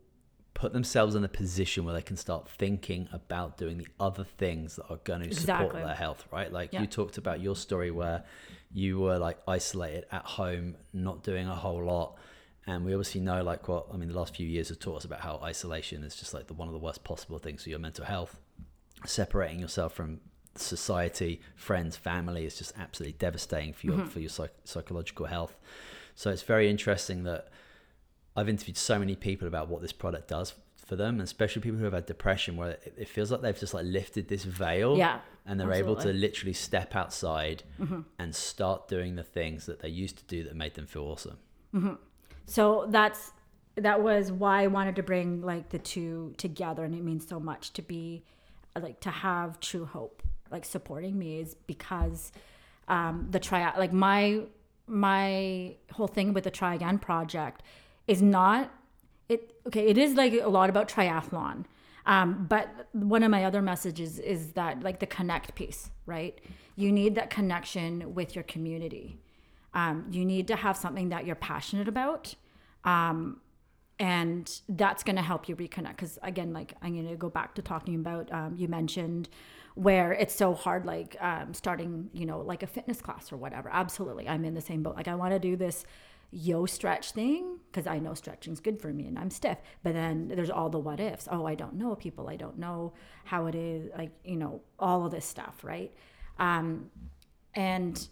put 0.55 0.73
themselves 0.73 1.13
in 1.15 1.23
a 1.23 1.27
position 1.27 1.83
where 1.85 1.93
they 1.93 2.01
can 2.01 2.15
start 2.17 2.49
thinking 2.49 3.07
about 3.11 3.57
doing 3.57 3.77
the 3.77 3.87
other 3.99 4.23
things 4.23 4.77
that 4.77 4.85
are 4.89 4.99
going 5.03 5.19
to 5.21 5.27
Exactly. 5.27 5.67
support 5.67 5.83
their 5.85 5.95
health 5.95 6.25
right 6.31 6.51
like 6.51 6.73
Yeah. 6.73 6.81
you 6.81 6.87
talked 6.87 7.17
about 7.17 7.39
your 7.39 7.55
story 7.55 7.91
where 7.91 8.23
you 8.73 8.97
were 8.99 9.19
like 9.19 9.37
isolated 9.47 10.05
at 10.11 10.25
home 10.25 10.75
not 10.93 11.23
doing 11.23 11.47
a 11.47 11.55
whole 11.55 11.83
lot 11.83 12.15
and 12.67 12.83
we 12.83 12.93
obviously 12.93 13.21
know 13.21 13.43
like 13.43 13.67
what 13.67 13.87
i 13.93 13.97
mean 13.97 14.09
the 14.09 14.17
last 14.17 14.35
few 14.35 14.47
years 14.47 14.69
have 14.69 14.79
taught 14.79 14.97
us 14.97 15.05
about 15.05 15.21
how 15.21 15.39
isolation 15.43 16.03
is 16.03 16.15
just 16.15 16.33
like 16.33 16.47
the 16.47 16.53
one 16.53 16.67
of 16.67 16.73
the 16.73 16.79
worst 16.79 17.03
possible 17.03 17.37
things 17.39 17.63
for 17.63 17.69
your 17.69 17.79
mental 17.79 18.05
health. 18.05 18.39
Separating 19.05 19.59
yourself 19.59 19.93
from 19.93 20.19
society, 20.55 21.41
friends, 21.55 21.95
family 21.97 22.45
is 22.45 22.57
just 22.57 22.73
absolutely 22.77 23.17
devastating 23.17 23.73
for 23.73 23.85
your 23.87 23.95
mm-hmm. 23.97 24.07
for 24.07 24.19
your 24.19 24.29
psych- 24.29 24.55
psychological 24.63 25.25
health. 25.25 25.57
So 26.15 26.31
it's 26.31 26.43
very 26.43 26.69
interesting 26.69 27.23
that 27.23 27.49
I've 28.35 28.49
interviewed 28.49 28.77
so 28.77 28.97
many 28.97 29.15
people 29.15 29.47
about 29.47 29.67
what 29.67 29.81
this 29.81 29.91
product 29.91 30.29
does 30.29 30.53
for 30.85 30.95
them, 30.95 31.15
and 31.15 31.21
especially 31.21 31.61
people 31.61 31.79
who 31.79 31.85
have 31.85 31.93
had 31.93 32.05
depression, 32.05 32.55
where 32.55 32.71
it, 32.71 32.93
it 32.97 33.07
feels 33.09 33.31
like 33.31 33.41
they've 33.41 33.59
just 33.59 33.73
like 33.73 33.85
lifted 33.85 34.27
this 34.27 34.43
veil, 34.43 34.97
Yeah, 34.97 35.19
and 35.45 35.59
they're 35.59 35.73
able 35.73 35.95
to 35.97 36.13
literally 36.13 36.53
step 36.53 36.95
outside 36.95 37.63
mm-hmm. 37.79 38.01
and 38.17 38.33
start 38.33 38.87
doing 38.87 39.15
the 39.15 39.23
things 39.23 39.65
that 39.65 39.79
they 39.79 39.89
used 39.89 40.17
to 40.17 40.23
do 40.25 40.43
that 40.43 40.55
made 40.55 40.75
them 40.75 40.87
feel 40.87 41.03
awesome. 41.03 41.37
Mm-hmm. 41.73 41.93
So 42.45 42.85
that's 42.89 43.31
that 43.75 44.01
was 44.01 44.31
why 44.31 44.63
I 44.63 44.67
wanted 44.67 44.95
to 44.97 45.03
bring 45.03 45.41
like 45.41 45.69
the 45.69 45.79
two 45.79 46.33
together, 46.37 46.83
and 46.83 46.95
it 46.95 47.03
means 47.03 47.27
so 47.27 47.39
much 47.39 47.73
to 47.73 47.81
be 47.81 48.23
like 48.79 48.99
to 49.01 49.09
have 49.09 49.59
Truehope 49.59 50.21
like 50.51 50.65
supporting 50.65 51.17
me 51.17 51.39
is 51.39 51.55
because 51.67 52.31
um 52.87 53.27
the 53.31 53.39
try 53.39 53.75
like 53.77 53.93
my 53.93 54.41
my 54.87 55.75
whole 55.91 56.07
thing 56.07 56.33
with 56.33 56.43
the 56.43 56.51
Tri 56.51 56.75
Again 56.75 56.99
project 56.99 57.63
is 58.07 58.21
not 58.21 58.71
it 59.27 59.55
okay 59.67 59.87
it 59.87 59.97
is 59.97 60.13
like 60.13 60.33
a 60.33 60.47
lot 60.47 60.69
about 60.69 60.87
triathlon 60.87 61.65
um, 62.07 62.45
but 62.47 62.87
one 62.91 63.23
of 63.23 63.31
my 63.31 63.45
other 63.45 63.63
messages 63.63 64.19
is 64.19 64.51
that 64.51 64.83
like 64.83 64.99
the 64.99 65.07
connect 65.07 65.55
piece 65.55 65.89
right? 66.05 66.39
You 66.75 66.91
need 66.91 67.15
that 67.15 67.29
connection 67.29 68.13
with 68.13 68.35
your 68.35 68.43
community 68.43 69.17
um, 69.75 70.05
you 70.09 70.25
need 70.25 70.47
to 70.47 70.55
have 70.55 70.75
something 70.75 71.09
that 71.09 71.25
you're 71.25 71.35
passionate 71.35 71.87
about 71.87 72.33
um, 72.83 73.39
and 73.99 74.61
that's 74.67 75.03
going 75.03 75.15
to 75.15 75.21
help 75.21 75.47
you 75.47 75.55
reconnect 75.55 75.91
because 75.91 76.19
again 76.23 76.51
like 76.51 76.73
i'm 76.81 76.93
going 76.93 77.07
to 77.07 77.15
go 77.15 77.29
back 77.29 77.55
to 77.55 77.61
talking 77.61 77.95
about 77.95 78.31
um, 78.31 78.55
you 78.57 78.67
mentioned 78.67 79.29
where 79.75 80.13
it's 80.13 80.33
so 80.33 80.53
hard 80.53 80.85
like 80.85 81.15
um, 81.21 81.53
starting 81.53 82.09
you 82.13 82.25
know 82.25 82.39
like 82.39 82.63
a 82.63 82.67
fitness 82.67 83.01
class 83.01 83.31
or 83.31 83.37
whatever. 83.37 83.69
Absolutely 83.71 84.27
i'm 84.27 84.43
in 84.45 84.53
the 84.53 84.61
same 84.61 84.81
boat. 84.81 84.95
Like 84.95 85.07
i 85.07 85.15
want 85.15 85.33
to 85.33 85.39
do 85.39 85.55
this 85.55 85.85
yo 86.31 86.65
stretch 86.65 87.11
thing 87.11 87.59
because 87.71 87.85
i 87.85 87.99
know 87.99 88.13
stretching's 88.13 88.59
good 88.59 88.81
for 88.81 88.91
me 88.91 89.05
and 89.05 89.17
i'm 89.17 89.29
stiff 89.29 89.59
but 89.83 89.93
then 89.93 90.27
there's 90.27 90.49
all 90.49 90.69
the 90.69 90.79
what 90.79 90.99
ifs. 90.99 91.27
Oh 91.31 91.45
i 91.45 91.55
don't 91.55 91.75
know 91.75 91.95
people 91.95 92.27
i 92.27 92.35
don't 92.35 92.57
know 92.57 92.93
how 93.25 93.45
it 93.45 93.55
is 93.55 93.89
like 93.97 94.11
you 94.23 94.37
know 94.37 94.61
all 94.79 95.05
of 95.05 95.11
this 95.11 95.25
stuff 95.25 95.63
right? 95.63 95.93
Um, 96.39 96.89
and 97.53 98.07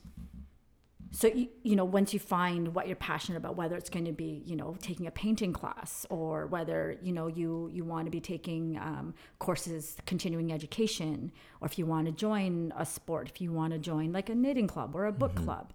so 1.15 1.27
you, 1.27 1.47
you 1.61 1.75
know 1.75 1.85
once 1.85 2.13
you 2.13 2.19
find 2.19 2.75
what 2.75 2.87
you're 2.87 2.95
passionate 2.95 3.37
about 3.37 3.55
whether 3.55 3.75
it's 3.75 3.89
going 3.89 4.05
to 4.05 4.11
be 4.11 4.41
you 4.45 4.55
know 4.55 4.75
taking 4.81 5.07
a 5.07 5.11
painting 5.11 5.53
class 5.53 6.05
or 6.09 6.47
whether 6.47 6.97
you 7.01 7.13
know 7.13 7.27
you 7.27 7.69
you 7.71 7.85
want 7.85 8.05
to 8.05 8.11
be 8.11 8.19
taking 8.19 8.77
um, 8.77 9.13
courses 9.39 9.95
continuing 10.05 10.51
education 10.51 11.31
or 11.61 11.67
if 11.67 11.77
you 11.77 11.85
want 11.85 12.07
to 12.07 12.11
join 12.11 12.73
a 12.77 12.85
sport 12.85 13.29
if 13.29 13.39
you 13.39 13.51
want 13.51 13.71
to 13.71 13.79
join 13.79 14.11
like 14.11 14.29
a 14.29 14.35
knitting 14.35 14.67
club 14.67 14.95
or 14.95 15.05
a 15.05 15.11
book 15.11 15.35
club 15.35 15.71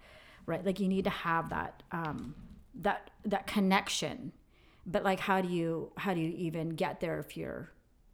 right? 0.49 0.65
Like 0.65 0.81
you 0.81 0.89
need 0.89 1.05
to 1.05 1.11
have 1.11 1.51
that 1.51 1.83
um, 1.93 2.35
that 2.75 3.11
that 3.25 3.47
connection. 3.47 4.33
But 4.87 5.05
like 5.05 5.21
how 5.21 5.41
do 5.43 5.49
you 5.49 5.93
how 5.97 6.15
do 6.15 6.21
you 6.21 6.33
even 6.37 6.71
get 6.71 7.01
there 7.01 7.21
if 7.21 7.37
you're 7.37 7.71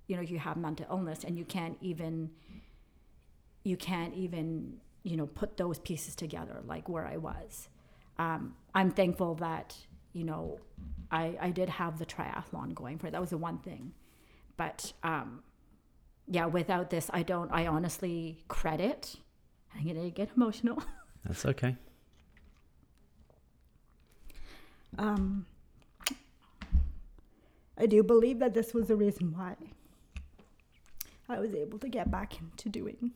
you 0.09 0.17
know 0.17 0.23
if 0.23 0.31
you 0.31 0.41
have 0.41 0.57
mental 0.57 0.87
illness 0.91 1.25
and 1.25 1.39
you 1.39 1.45
can't 1.45 1.79
even 1.81 2.31
you 3.63 3.77
can't 3.77 4.13
even 4.15 4.81
you 5.05 5.17
know 5.17 5.27
put 5.27 5.57
those 5.57 5.79
pieces 5.79 6.17
together 6.17 6.61
like 6.67 6.89
where 6.89 7.07
i 7.07 7.17
was. 7.17 7.69
Um, 8.19 8.57
i'm 8.75 8.91
thankful 8.91 9.37
that 9.37 9.77
you 10.13 10.25
know 10.25 10.59
I, 11.11 11.37
I 11.41 11.51
did 11.51 11.69
have 11.69 11.99
the 11.99 12.07
triathlon 12.07 12.75
going 12.75 12.99
for 12.99 13.07
it. 13.07 13.13
That 13.13 13.21
was 13.21 13.31
the 13.31 13.39
one 13.39 13.59
thing. 13.59 13.93
But 14.57 14.93
um, 15.05 15.43
yeah 16.27 16.47
without 16.47 16.91
this 16.91 17.11
i 17.13 17.23
don't 17.23 17.51
i 17.53 17.67
honestly 17.67 18.43
credit 18.49 19.17
i'm 19.77 19.87
gonna 19.87 20.11
get 20.11 20.31
emotional. 20.37 20.83
That's 21.25 21.45
okay. 21.47 21.77
um, 24.99 25.47
i 27.79 27.87
do 27.87 28.03
believe 28.03 28.39
that 28.39 28.55
this 28.55 28.73
was 28.73 28.89
the 28.89 28.97
reason 28.97 29.33
why 29.37 29.57
i 31.29 31.39
was 31.39 31.55
able 31.55 31.79
to 31.79 31.89
get 31.89 32.11
back 32.11 32.39
into 32.41 32.69
doing 32.69 33.13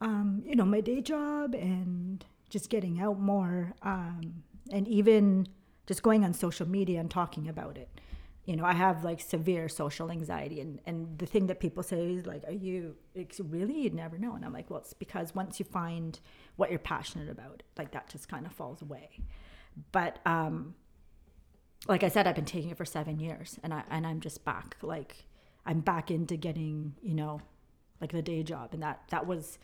um, 0.00 0.42
you 0.46 0.54
know, 0.54 0.64
my 0.64 0.80
day 0.80 1.00
job 1.00 1.54
and 1.54 2.24
just 2.50 2.70
getting 2.70 3.00
out 3.00 3.18
more, 3.18 3.74
um, 3.82 4.42
and 4.70 4.86
even 4.88 5.46
just 5.86 6.02
going 6.02 6.24
on 6.24 6.32
social 6.34 6.68
media 6.68 7.00
and 7.00 7.10
talking 7.10 7.48
about 7.48 7.76
it. 7.76 7.88
You 8.44 8.56
know, 8.56 8.64
I 8.64 8.72
have 8.72 9.04
like 9.04 9.20
severe 9.20 9.68
social 9.68 10.10
anxiety, 10.10 10.60
and 10.60 10.80
and 10.86 11.18
the 11.18 11.26
thing 11.26 11.48
that 11.48 11.60
people 11.60 11.82
say 11.82 12.14
is 12.14 12.26
like, 12.26 12.44
"Are 12.46 12.52
you 12.52 12.96
it's 13.14 13.40
really?" 13.40 13.82
You'd 13.82 13.94
never 13.94 14.18
know, 14.18 14.34
and 14.34 14.44
I'm 14.44 14.52
like, 14.52 14.70
"Well, 14.70 14.80
it's 14.80 14.94
because 14.94 15.34
once 15.34 15.58
you 15.58 15.66
find 15.66 16.18
what 16.56 16.70
you're 16.70 16.78
passionate 16.78 17.28
about, 17.28 17.62
like 17.76 17.90
that 17.92 18.08
just 18.08 18.28
kind 18.28 18.46
of 18.46 18.52
falls 18.52 18.80
away." 18.80 19.20
But 19.92 20.20
um, 20.24 20.74
like 21.86 22.02
I 22.02 22.08
said, 22.08 22.26
I've 22.26 22.34
been 22.34 22.44
taking 22.44 22.70
it 22.70 22.76
for 22.76 22.86
seven 22.86 23.20
years, 23.20 23.58
and 23.62 23.74
I 23.74 23.82
and 23.90 24.06
I'm 24.06 24.20
just 24.20 24.44
back. 24.44 24.76
Like 24.80 25.26
I'm 25.66 25.80
back 25.80 26.10
into 26.10 26.36
getting, 26.36 26.94
you 27.02 27.14
know, 27.14 27.42
like 28.00 28.12
the 28.12 28.22
day 28.22 28.42
job, 28.42 28.70
and 28.72 28.82
that 28.82 29.02
that 29.10 29.26
was 29.26 29.58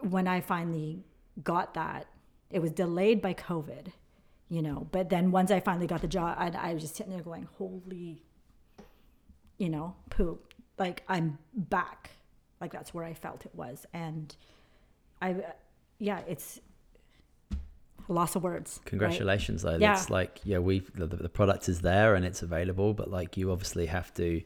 when 0.00 0.26
I 0.26 0.40
finally 0.40 1.04
got 1.42 1.74
that, 1.74 2.06
it 2.50 2.60
was 2.60 2.70
delayed 2.70 3.20
by 3.20 3.34
COVID, 3.34 3.88
you 4.48 4.62
know. 4.62 4.86
But 4.90 5.10
then 5.10 5.30
once 5.30 5.50
I 5.50 5.60
finally 5.60 5.86
got 5.86 6.00
the 6.00 6.08
job, 6.08 6.36
I, 6.38 6.48
I 6.50 6.74
was 6.74 6.82
just 6.82 6.96
sitting 6.96 7.12
there 7.12 7.22
going, 7.22 7.48
"Holy, 7.58 8.22
you 9.58 9.68
know, 9.68 9.94
poop!" 10.10 10.54
Like 10.78 11.02
I'm 11.08 11.38
back. 11.54 12.10
Like 12.60 12.72
that's 12.72 12.94
where 12.94 13.04
I 13.04 13.14
felt 13.14 13.44
it 13.46 13.54
was, 13.54 13.86
and 13.92 14.34
I, 15.20 15.36
yeah, 15.98 16.20
it's 16.28 16.60
a 18.08 18.12
loss 18.12 18.36
of 18.36 18.42
words. 18.42 18.78
right? 18.82 18.86
Congratulations, 18.86 19.62
though. 19.62 19.76
Yeah. 19.76 19.94
It's 19.94 20.10
like 20.10 20.40
yeah, 20.44 20.58
we 20.58 20.80
the, 20.94 21.06
the 21.06 21.28
product 21.28 21.68
is 21.68 21.80
there 21.80 22.14
and 22.14 22.24
it's 22.24 22.42
available, 22.42 22.94
but 22.94 23.10
like 23.10 23.36
you 23.36 23.50
obviously 23.50 23.86
have 23.86 24.12
to. 24.14 24.42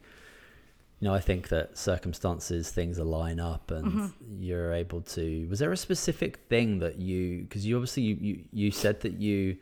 You 1.01 1.07
know, 1.09 1.15
I 1.15 1.21
think 1.21 1.49
that 1.49 1.79
circumstances, 1.79 2.71
things 2.71 2.99
align 2.99 3.39
up, 3.39 3.71
and 3.71 3.87
Mm-hmm. 3.93 4.43
you're 4.43 4.73
able 4.73 5.01
to. 5.03 5.47
Was 5.49 5.61
there 5.61 5.71
a 5.73 5.77
specific 5.77 6.39
thing 6.49 6.81
that 6.81 6.97
you? 6.99 7.43
Because 7.43 7.65
you 7.65 7.77
obviously 7.77 8.03
you, 8.03 8.17
you 8.21 8.45
you 8.53 8.71
said 8.73 9.01
that 9.03 9.13
you 9.15 9.59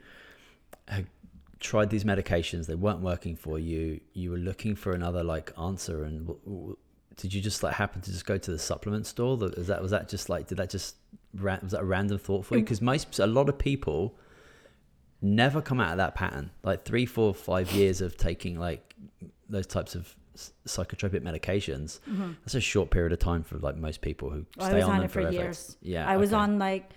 had 0.88 1.06
tried 1.60 1.90
these 1.90 2.04
medications, 2.04 2.66
they 2.66 2.74
weren't 2.74 3.00
working 3.00 3.36
for 3.36 3.58
you. 3.58 4.00
You 4.14 4.30
were 4.30 4.38
looking 4.38 4.74
for 4.76 4.92
another 4.92 5.22
like 5.22 5.52
answer, 5.60 6.04
and 6.04 6.26
w- 6.26 6.40
w- 6.46 6.76
did 7.16 7.34
you 7.34 7.40
just 7.42 7.62
like 7.62 7.74
happen 7.74 8.00
to 8.02 8.10
just 8.10 8.24
go 8.26 8.38
to 8.38 8.50
the 8.50 8.58
supplement 8.58 9.06
store? 9.06 9.36
That- 9.36 9.54
Is 9.54 9.66
that 9.66 9.82
was 9.82 9.90
that 9.90 10.08
just 10.08 10.28
like 10.30 10.46
did 10.48 10.56
that 10.58 10.70
just 10.70 10.96
was 11.34 11.72
that 11.72 11.80
a 11.80 11.84
random 11.84 12.18
thought 12.18 12.46
for 12.46 12.56
you? 12.56 12.62
Because 12.62 12.80
most 12.80 13.18
a 13.18 13.26
lot 13.26 13.50
of 13.50 13.58
people 13.58 14.14
never 15.20 15.60
come 15.60 15.80
out 15.80 15.92
of 15.92 15.96
that 15.98 16.14
pattern. 16.14 16.50
Like 16.62 16.84
three, 16.84 17.04
four, 17.06 17.34
five 17.34 17.72
years 17.72 18.00
of 18.00 18.16
taking 18.16 18.58
like 18.58 18.94
those 19.48 19.66
types 19.66 19.94
of 19.94 20.14
psychotropic 20.66 21.20
medications. 21.22 22.00
That's 22.42 22.54
a 22.54 22.60
short 22.60 22.90
period 22.90 23.12
of 23.12 23.18
time 23.18 23.42
for 23.42 23.58
like 23.58 23.76
most 23.76 24.00
people 24.00 24.30
who 24.30 24.46
I 24.58 24.66
stay 24.68 24.74
was 24.76 24.84
on, 24.84 24.90
on 24.90 24.96
them 24.98 25.04
it 25.06 25.10
for 25.10 25.20
forever. 25.22 25.32
years. 25.32 25.76
Yeah, 25.82 26.08
I 26.08 26.16
was 26.16 26.32
on 26.32 26.58
like, 26.58 26.90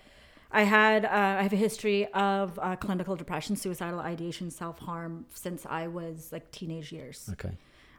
I 0.51 0.63
had, 0.63 1.05
uh, 1.05 1.09
I 1.39 1.43
have 1.43 1.53
a 1.53 1.57
history 1.57 2.07
of 2.13 2.57
uh, 2.61 2.75
clinical 2.75 3.15
depression, 3.15 3.55
suicidal 3.55 3.99
ideation, 3.99 4.49
self 4.51 4.79
harm 4.79 5.25
since 5.33 5.65
I 5.69 5.87
was 5.87 6.31
like 6.31 6.51
teenage 6.51 6.91
years. 6.91 7.29
Okay. 7.33 7.51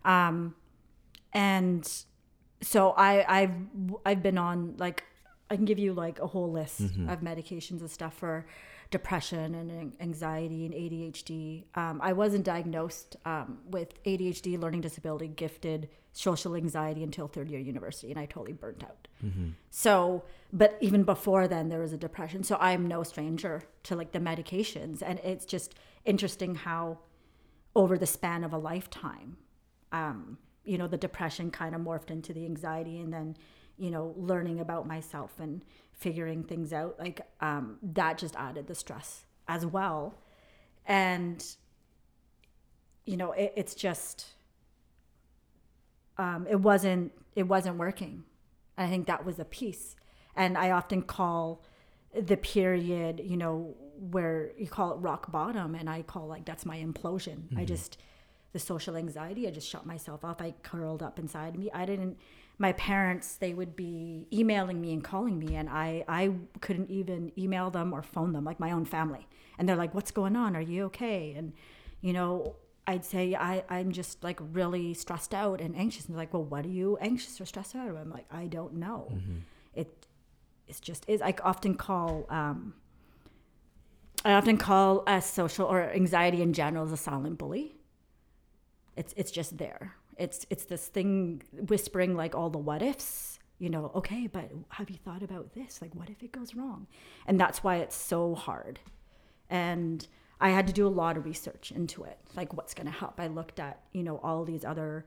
Um, 0.04 0.54
and 1.32 1.88
so 2.62 2.90
I, 2.90 3.24
I've, 3.42 3.54
I've 4.04 4.22
been 4.22 4.38
on 4.38 4.74
like, 4.78 5.04
I 5.48 5.56
can 5.56 5.64
give 5.64 5.78
you 5.78 5.92
like 5.92 6.18
a 6.20 6.26
whole 6.26 6.50
list 6.50 6.80
Mm-hmm. 6.82 7.08
of 7.08 7.20
medications 7.20 7.80
and 7.80 7.90
stuff 7.90 8.14
for 8.14 8.46
depression 8.90 9.54
and 9.54 9.92
anxiety 10.00 10.66
and 10.66 10.74
ADHD. 10.74 11.64
Um, 11.76 12.00
I 12.02 12.12
wasn't 12.12 12.44
diagnosed 12.44 13.16
um, 13.24 13.58
with 13.70 14.02
ADHD, 14.04 14.60
learning 14.60 14.80
disability, 14.80 15.28
gifted, 15.28 15.88
social 16.12 16.56
anxiety 16.56 17.04
until 17.04 17.28
third 17.28 17.48
year 17.48 17.60
university, 17.60 18.10
and 18.10 18.18
I 18.18 18.26
totally 18.26 18.52
burnt 18.52 18.82
out. 18.82 19.06
So, 19.70 20.24
but 20.52 20.76
even 20.80 21.04
before 21.04 21.46
then, 21.46 21.68
there 21.68 21.78
was 21.78 21.92
a 21.92 21.96
depression. 21.96 22.42
So 22.42 22.56
I'm 22.60 22.86
no 22.88 23.02
stranger 23.04 23.62
to 23.84 23.94
like 23.94 24.10
the 24.12 24.18
medications, 24.18 25.02
and 25.02 25.20
it's 25.20 25.44
just 25.44 25.74
interesting 26.04 26.54
how 26.56 26.98
over 27.76 27.96
the 27.96 28.06
span 28.06 28.42
of 28.42 28.52
a 28.52 28.58
lifetime, 28.58 29.36
um, 29.92 30.38
you 30.64 30.78
know, 30.78 30.88
the 30.88 30.96
depression 30.96 31.50
kind 31.50 31.74
of 31.74 31.80
morphed 31.80 32.10
into 32.10 32.32
the 32.32 32.44
anxiety, 32.44 32.98
and 32.98 33.12
then, 33.12 33.36
you 33.80 33.90
know, 33.90 34.14
learning 34.16 34.60
about 34.60 34.86
myself 34.86 35.32
and 35.40 35.62
figuring 35.92 36.44
things 36.44 36.72
out, 36.72 36.98
like 36.98 37.20
um, 37.40 37.78
that 37.82 38.18
just 38.18 38.36
added 38.36 38.66
the 38.66 38.74
stress 38.74 39.24
as 39.48 39.66
well. 39.66 40.14
And, 40.86 41.44
you 43.04 43.16
know, 43.16 43.32
it, 43.32 43.52
it's 43.56 43.74
just, 43.74 44.26
um, 46.18 46.46
it 46.48 46.60
wasn't, 46.60 47.12
it 47.34 47.44
wasn't 47.44 47.76
working. 47.76 48.24
I 48.76 48.86
think 48.88 49.06
that 49.06 49.24
was 49.24 49.38
a 49.38 49.44
piece. 49.44 49.96
And 50.36 50.56
I 50.56 50.70
often 50.70 51.02
call 51.02 51.62
the 52.18 52.36
period, 52.36 53.20
you 53.24 53.36
know, 53.36 53.74
where 54.10 54.52
you 54.58 54.66
call 54.66 54.92
it 54.94 54.96
rock 54.96 55.30
bottom, 55.30 55.74
and 55.74 55.88
I 55.90 56.02
call 56.02 56.26
like 56.26 56.44
that's 56.44 56.64
my 56.64 56.78
implosion. 56.78 57.36
Mm-hmm. 57.36 57.58
I 57.58 57.64
just, 57.64 57.98
the 58.52 58.58
social 58.58 58.96
anxiety, 58.96 59.46
I 59.46 59.50
just 59.50 59.68
shut 59.68 59.84
myself 59.86 60.24
off. 60.24 60.40
I 60.40 60.54
curled 60.62 61.02
up 61.02 61.18
inside 61.18 61.58
me. 61.58 61.70
I 61.72 61.84
didn't, 61.84 62.18
my 62.60 62.72
parents, 62.74 63.36
they 63.36 63.54
would 63.54 63.74
be 63.74 64.26
emailing 64.32 64.80
me 64.80 64.92
and 64.92 65.02
calling 65.02 65.38
me, 65.38 65.56
and 65.56 65.68
I, 65.68 66.04
I 66.06 66.32
couldn't 66.60 66.90
even 66.90 67.32
email 67.36 67.70
them 67.70 67.92
or 67.92 68.02
phone 68.02 68.32
them, 68.32 68.44
like 68.44 68.60
my 68.60 68.70
own 68.70 68.84
family. 68.84 69.26
And 69.58 69.68
they're 69.68 69.76
like, 69.76 69.94
What's 69.94 70.10
going 70.10 70.36
on? 70.36 70.54
Are 70.54 70.60
you 70.60 70.84
okay? 70.84 71.32
And, 71.36 71.54
you 72.02 72.12
know, 72.12 72.56
I'd 72.86 73.04
say 73.04 73.34
I, 73.34 73.62
I'm 73.68 73.92
just 73.92 74.22
like 74.24 74.40
really 74.52 74.94
stressed 74.94 75.32
out 75.32 75.60
and 75.60 75.76
anxious. 75.76 76.06
And 76.06 76.14
they're 76.14 76.22
like, 76.22 76.34
well, 76.34 76.44
what 76.44 76.64
are 76.64 76.70
you 76.70 76.98
anxious 77.00 77.40
or 77.40 77.46
stressed 77.46 77.76
out 77.76 77.88
about? 77.88 78.02
I'm 78.02 78.10
like, 78.10 78.26
I 78.30 78.46
don't 78.46 78.74
know. 78.74 79.08
Mm-hmm. 79.12 79.38
It, 79.74 80.06
it's 80.66 80.80
just 80.80 81.04
is. 81.08 81.22
I 81.22 81.34
often 81.44 81.76
call, 81.76 82.26
um, 82.28 82.74
I 84.24 84.32
often 84.32 84.56
call 84.56 85.04
a 85.06 85.22
social 85.22 85.66
or 85.66 85.82
anxiety 85.82 86.42
in 86.42 86.52
general 86.52 86.84
as 86.84 86.92
a 86.92 86.96
silent 86.96 87.38
bully. 87.38 87.76
It's 88.96 89.14
it's 89.16 89.30
just 89.30 89.56
there. 89.58 89.94
It's 90.20 90.46
it's 90.50 90.64
this 90.66 90.86
thing 90.86 91.42
whispering 91.52 92.14
like 92.14 92.34
all 92.34 92.50
the 92.50 92.58
what 92.58 92.82
ifs. 92.82 93.38
You 93.58 93.68
know, 93.68 93.90
okay, 93.94 94.26
but 94.26 94.50
have 94.70 94.88
you 94.88 94.96
thought 94.96 95.22
about 95.22 95.52
this? 95.54 95.82
Like, 95.82 95.94
what 95.94 96.08
if 96.08 96.22
it 96.22 96.32
goes 96.32 96.54
wrong? 96.54 96.86
And 97.26 97.38
that's 97.38 97.62
why 97.62 97.76
it's 97.76 97.94
so 97.94 98.34
hard. 98.34 98.80
And 99.50 100.06
I 100.40 100.50
had 100.50 100.66
to 100.66 100.72
do 100.72 100.86
a 100.86 100.88
lot 100.88 101.18
of 101.18 101.26
research 101.26 101.70
into 101.70 102.04
it, 102.04 102.18
like 102.34 102.54
what's 102.54 102.72
going 102.72 102.86
to 102.86 102.92
help. 102.92 103.20
I 103.20 103.26
looked 103.26 103.60
at, 103.60 103.80
you 103.92 104.02
know, 104.02 104.18
all 104.22 104.44
these 104.44 104.64
other 104.64 105.04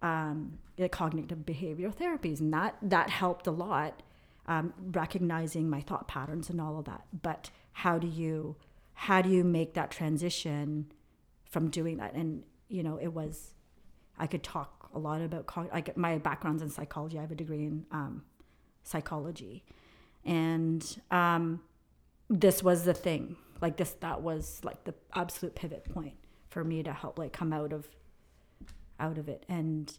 um, 0.00 0.58
cognitive 0.92 1.38
behavioral 1.38 1.94
therapies, 1.94 2.40
and 2.40 2.52
that 2.52 2.76
that 2.82 3.10
helped 3.10 3.48
a 3.48 3.50
lot, 3.50 4.02
um, 4.46 4.72
recognizing 4.92 5.68
my 5.68 5.80
thought 5.80 6.06
patterns 6.06 6.50
and 6.50 6.60
all 6.60 6.78
of 6.78 6.84
that. 6.84 7.02
But 7.22 7.50
how 7.72 7.98
do 7.98 8.06
you 8.06 8.56
how 8.94 9.22
do 9.22 9.30
you 9.30 9.42
make 9.42 9.74
that 9.74 9.90
transition 9.90 10.92
from 11.44 11.70
doing 11.70 11.96
that? 11.96 12.14
And 12.14 12.44
you 12.68 12.82
know, 12.84 12.98
it 13.00 13.08
was 13.08 13.54
I 14.18 14.26
could 14.26 14.42
talk 14.42 14.90
a 14.94 14.98
lot 14.98 15.20
about 15.20 15.50
like 15.72 15.96
my 15.96 16.18
background's 16.18 16.62
in 16.62 16.70
psychology. 16.70 17.18
I 17.18 17.22
have 17.22 17.30
a 17.30 17.36
degree 17.36 17.64
in 17.64 17.86
um, 17.92 18.22
psychology, 18.82 19.64
and 20.24 20.84
um, 21.10 21.60
this 22.28 22.62
was 22.62 22.84
the 22.84 22.94
thing. 22.94 23.36
Like 23.60 23.76
this 23.76 23.90
that 24.00 24.22
was 24.22 24.60
like 24.62 24.84
the 24.84 24.94
absolute 25.14 25.54
pivot 25.54 25.84
point 25.92 26.14
for 26.48 26.64
me 26.64 26.82
to 26.82 26.92
help 26.92 27.18
like 27.18 27.32
come 27.32 27.52
out 27.52 27.72
of 27.72 27.88
out 29.00 29.18
of 29.18 29.28
it. 29.28 29.44
And 29.48 29.92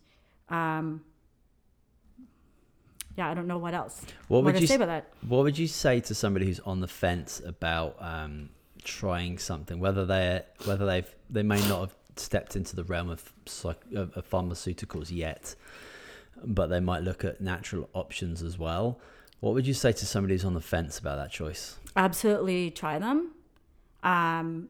um 0.50 1.02
yeah 3.18 3.30
i 3.30 3.34
don't 3.34 3.48
know 3.48 3.58
what 3.58 3.74
else. 3.74 4.06
What 4.28 4.44
would 4.44 4.60
you 4.60 4.68
say 4.68 4.76
about 4.76 4.88
that. 4.88 5.14
what 5.28 5.44
would 5.44 5.58
you 5.58 5.68
say 5.68 6.00
to 6.02 6.16
somebody 6.16 6.46
who's 6.46 6.60
on 6.62 6.80
the 6.80 6.88
fence 6.88 7.42
about 7.46 7.96
um 8.00 8.50
trying 8.84 9.38
something 9.38 9.80
whether 9.80 10.06
they 10.06 10.42
whether 10.66 10.86
they've 10.86 11.16
they 11.30 11.44
may 11.44 11.60
not 11.68 11.82
have 11.82 11.96
stepped 12.20 12.56
into 12.56 12.76
the 12.76 12.84
realm 12.84 13.10
of, 13.10 13.34
psych, 13.46 13.80
of, 13.96 14.14
pharmaceuticals 14.30 15.10
yet 15.12 15.56
but 16.44 16.68
they 16.68 16.80
might 16.80 17.04
look 17.04 17.24
at 17.24 17.42
natural 17.42 17.90
options 17.94 18.42
as 18.42 18.58
well. 18.58 19.00
What 19.40 19.54
would 19.54 19.66
you 19.66 19.74
say 19.74 19.92
to 19.94 20.06
somebody 20.06 20.34
who's 20.34 20.46
on 20.46 20.54
the 20.54 20.62
fence 20.62 21.00
about 21.00 21.18
that 21.18 21.32
choice? 21.32 21.78
Absolutely 21.96 22.72
try 22.72 23.00
them 23.00 23.32
um, 24.04 24.70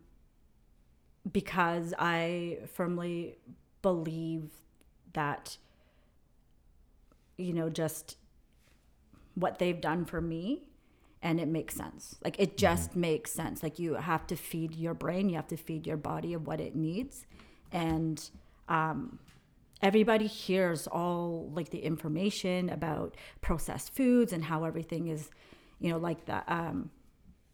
because 1.32 1.94
I 1.98 2.60
firmly 2.74 3.38
believe 3.82 4.50
that, 5.14 5.58
you 7.38 7.54
know, 7.54 7.70
just 7.70 8.18
what 9.36 9.60
they've 9.60 9.80
done 9.80 10.06
for 10.06 10.22
me 10.22 10.64
and 11.22 11.40
it 11.40 11.48
makes 11.48 11.76
sense. 11.76 12.16
Like 12.24 12.40
it 12.40 12.58
just 12.58 12.92
mm-hmm. 12.92 13.02
makes 13.02 13.32
sense. 13.32 13.62
Like 13.62 13.80
you 13.80 13.96
have 13.96 14.26
to 14.28 14.36
feed 14.36 14.76
your 14.76 14.94
brain, 14.94 15.30
you 15.30 15.36
have 15.36 15.48
to 15.48 15.58
feed 15.58 15.86
your 15.86 15.98
body 15.98 16.34
of 16.34 16.48
what 16.48 16.62
it 16.62 16.76
needs. 16.76 17.26
And 17.72 18.30
um, 18.68 19.20
everybody 19.82 20.28
hears 20.28 20.88
all 20.88 21.50
like 21.54 21.70
the 21.70 21.80
information 21.80 22.70
about 22.70 23.16
processed 23.42 23.94
foods 23.94 24.34
and 24.34 24.44
how 24.46 24.64
everything 24.64 25.08
is, 25.08 25.30
you 25.80 25.90
know, 25.90 25.98
like 25.98 26.26
that. 26.26 26.46
Um, 26.48 26.90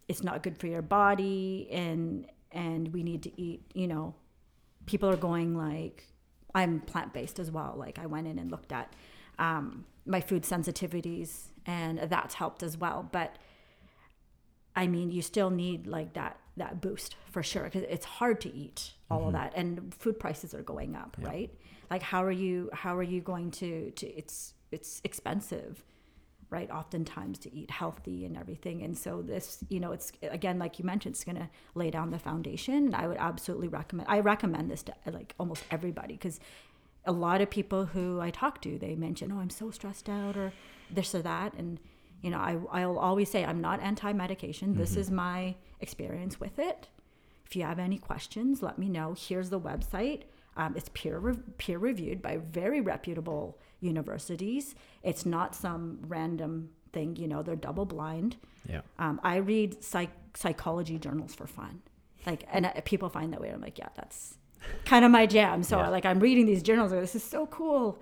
it's 0.08 0.24
not 0.24 0.44
good 0.44 0.58
for 0.58 0.68
your 0.68 0.82
body 0.82 1.68
and 1.72 2.28
and 2.52 2.94
we 2.94 3.04
need 3.04 3.24
to 3.24 3.42
eat 3.42 3.62
you 3.74 3.88
know 3.88 4.14
people 4.86 5.10
are 5.10 5.18
going 5.18 5.56
like 5.56 6.06
i'm 6.54 6.80
plant-based 6.82 7.40
as 7.40 7.52
well 7.52 7.76
like 7.78 8.00
i 8.00 8.06
went 8.06 8.28
in 8.28 8.40
and 8.40 8.52
looked 8.52 8.72
at 8.72 8.94
um, 9.38 9.84
my 10.06 10.22
food 10.22 10.44
sensitivities 10.44 11.50
and 11.66 12.00
that's 12.00 12.36
helped 12.36 12.64
as 12.64 12.78
well 12.78 13.08
but 13.12 13.38
i 14.76 14.88
mean 14.88 15.12
you 15.12 15.22
still 15.22 15.50
need 15.50 15.88
like 15.88 16.14
that 16.14 16.40
that 16.58 16.82
boost 16.82 17.16
for 17.32 17.44
sure 17.44 17.64
because 17.64 17.84
it's 17.84 18.06
hard 18.06 18.40
to 18.40 18.54
eat 18.54 18.94
all 19.10 19.20
mm-hmm. 19.20 19.28
of 19.28 19.34
that 19.34 19.54
and 19.56 19.94
food 19.94 20.20
prices 20.20 20.54
are 20.54 20.64
going 20.64 20.96
up 20.96 21.18
yeah. 21.20 21.28
right 21.28 21.54
like 21.92 22.02
how 22.02 22.24
are 22.24 22.32
you 22.32 22.70
how 22.74 22.96
are 22.96 23.04
you 23.04 23.22
going 23.22 23.52
to 23.52 23.92
to 23.92 24.08
it's 24.08 24.54
it's 24.72 25.02
expensive 25.04 25.84
right 26.50 26.70
oftentimes 26.70 27.40
to 27.40 27.54
eat 27.54 27.72
healthy 27.72 28.26
and 28.26 28.38
everything 28.38 28.84
and 28.84 28.98
so 28.98 29.22
this 29.22 29.64
you 29.70 29.80
know 29.80 29.92
it's 29.92 30.12
again 30.22 30.60
like 30.60 30.78
you 30.80 30.86
mentioned 30.86 31.14
it's 31.14 31.24
going 31.24 31.36
to 31.36 31.50
lay 31.74 31.90
down 31.90 32.12
the 32.12 32.20
foundation 32.20 32.94
i 32.94 33.08
would 33.08 33.18
absolutely 33.18 33.68
recommend 33.68 34.08
i 34.10 34.20
recommend 34.20 34.70
this 34.70 34.84
to 34.84 34.94
like 35.12 35.34
almost 35.40 35.64
everybody 35.72 36.14
because 36.14 36.40
a 37.06 37.12
lot 37.12 37.42
of 37.42 37.50
people 37.50 37.86
who 37.86 38.22
i 38.22 38.30
talk 38.30 38.62
to 38.62 38.78
they 38.78 38.96
mention 38.96 39.32
oh 39.32 39.40
i'm 39.40 39.50
so 39.50 39.72
stressed 39.72 40.08
out 40.08 40.38
or 40.38 40.54
this 40.92 41.16
or 41.16 41.22
that 41.22 41.54
and 41.56 41.80
you 42.22 42.30
know 42.30 42.38
I, 42.38 42.58
i'll 42.82 42.98
always 42.98 43.30
say 43.30 43.46
i'm 43.46 43.62
not 43.62 43.82
anti-medication 43.82 44.70
mm-hmm. 44.70 44.80
this 44.80 44.96
is 44.96 45.12
my 45.12 45.56
experience 45.80 46.40
with 46.40 46.60
it 46.60 46.88
if 47.46 47.56
you 47.56 47.64
have 47.64 47.80
any 47.80 47.98
questions 47.98 48.62
let 48.62 48.78
me 48.78 48.90
know 48.90 49.16
here's 49.18 49.50
the 49.50 49.60
website 49.60 50.24
um, 50.58 50.74
it's 50.78 50.90
peer 50.94 51.20
re- 51.20 51.38
peer 51.58 51.78
reviewed 51.78 52.22
by 52.22 52.38
very 52.38 52.80
reputable 52.80 53.58
universities. 53.86 54.76
It's 55.04 55.26
not 55.26 55.56
some 55.56 56.00
random 56.08 56.70
thing, 56.92 57.16
you 57.16 57.28
know, 57.28 57.44
they're 57.44 57.56
double 57.56 57.86
blind. 57.86 58.38
Yeah. 58.68 58.82
Um, 59.00 59.20
I 59.24 59.38
read 59.38 59.84
psych- 59.84 60.38
psychology 60.38 60.98
journals 60.98 61.34
for 61.36 61.48
fun. 61.48 61.82
Like, 62.26 62.46
and 62.52 62.66
uh, 62.66 62.72
people 62.86 63.10
find 63.10 63.32
that 63.34 63.40
way. 63.42 63.50
I'm 63.50 63.62
like, 63.62 63.78
yeah, 63.78 63.90
that's 63.96 64.38
kind 64.86 65.06
of 65.06 65.12
my 65.12 65.26
jam. 65.26 65.62
So, 65.64 65.78
yeah. 65.78 65.90
like, 65.90 66.06
I'm 66.06 66.20
reading 66.20 66.46
these 66.46 66.64
journals. 66.64 66.92
Like, 66.92 67.02
this 67.02 67.16
is 67.16 67.24
so 67.24 67.46
cool. 67.48 68.00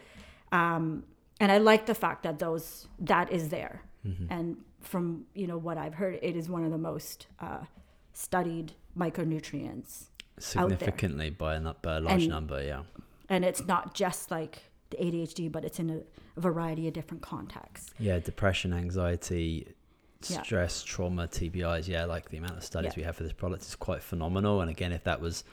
Um, 0.51 1.03
and 1.39 1.51
I 1.51 1.57
like 1.57 1.85
the 1.87 1.95
fact 1.95 2.23
that 2.23 2.39
those 2.39 2.87
that 2.99 3.31
is 3.31 3.49
there. 3.49 3.81
Mm-hmm. 4.07 4.25
And 4.29 4.57
from 4.81 5.25
you 5.33 5.47
know 5.47 5.57
what 5.57 5.77
I've 5.77 5.95
heard, 5.95 6.19
it 6.21 6.35
is 6.35 6.49
one 6.49 6.63
of 6.63 6.71
the 6.71 6.77
most 6.77 7.27
uh, 7.39 7.59
studied 8.13 8.73
micronutrients 8.97 10.05
significantly 10.39 11.29
by 11.29 11.55
a, 11.55 11.59
by 11.59 11.97
a 11.97 11.99
large 11.99 12.23
and, 12.23 12.31
number. 12.31 12.63
Yeah, 12.63 12.83
and 13.29 13.45
it's 13.45 13.65
not 13.65 13.93
just 13.93 14.31
like 14.31 14.63
the 14.89 14.97
ADHD, 14.97 15.51
but 15.51 15.63
it's 15.65 15.79
in 15.79 15.89
a 15.89 16.39
variety 16.39 16.87
of 16.87 16.93
different 16.93 17.23
contexts. 17.23 17.93
Yeah, 17.99 18.19
depression, 18.19 18.73
anxiety, 18.73 19.67
stress, 20.21 20.83
yeah. 20.85 20.93
trauma, 20.93 21.27
TBIs. 21.27 21.87
Yeah, 21.87 22.05
like 22.05 22.29
the 22.29 22.37
amount 22.37 22.57
of 22.57 22.63
studies 22.63 22.93
yeah. 22.95 23.01
we 23.01 23.03
have 23.03 23.15
for 23.15 23.23
this 23.23 23.33
product 23.33 23.63
is 23.63 23.75
quite 23.75 24.03
phenomenal. 24.03 24.61
And 24.61 24.69
again, 24.69 24.91
if 24.91 25.03
that 25.05 25.21
was 25.21 25.43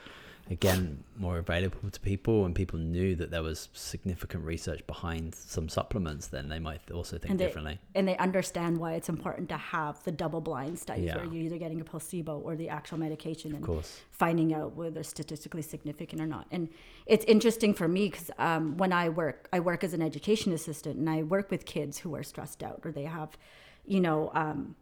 again 0.51 1.01
more 1.17 1.37
available 1.37 1.89
to 1.89 1.99
people 2.01 2.43
and 2.45 2.53
people 2.53 2.77
knew 2.77 3.15
that 3.15 3.31
there 3.31 3.41
was 3.41 3.69
significant 3.73 4.43
research 4.43 4.85
behind 4.85 5.33
some 5.33 5.69
supplements 5.69 6.27
then 6.27 6.49
they 6.49 6.59
might 6.59 6.81
also 6.91 7.17
think 7.17 7.31
and 7.31 7.39
they, 7.39 7.45
differently 7.45 7.79
and 7.95 8.05
they 8.05 8.17
understand 8.17 8.77
why 8.77 8.93
it's 8.93 9.07
important 9.07 9.47
to 9.47 9.55
have 9.55 10.03
the 10.03 10.11
double 10.11 10.41
blind 10.41 10.77
studies 10.77 11.05
yeah. 11.05 11.15
where 11.15 11.25
you're 11.25 11.43
either 11.43 11.57
getting 11.57 11.79
a 11.79 11.83
placebo 11.85 12.37
or 12.39 12.57
the 12.57 12.67
actual 12.67 12.97
medication 12.97 13.55
and 13.55 13.63
course. 13.63 14.01
finding 14.11 14.53
out 14.53 14.75
whether 14.75 15.03
statistically 15.03 15.61
significant 15.61 16.21
or 16.21 16.27
not 16.27 16.45
and 16.51 16.67
it's 17.05 17.23
interesting 17.25 17.73
for 17.73 17.87
me 17.87 18.09
because 18.09 18.29
um, 18.37 18.75
when 18.75 18.91
i 18.91 19.07
work 19.07 19.47
i 19.53 19.59
work 19.59 19.85
as 19.85 19.93
an 19.93 20.01
education 20.01 20.51
assistant 20.51 20.97
and 20.97 21.09
i 21.09 21.23
work 21.23 21.49
with 21.49 21.65
kids 21.65 21.99
who 21.99 22.13
are 22.13 22.23
stressed 22.23 22.61
out 22.61 22.81
or 22.83 22.91
they 22.91 23.05
have 23.05 23.37
you 23.85 24.01
know 24.01 24.29
um, 24.33 24.75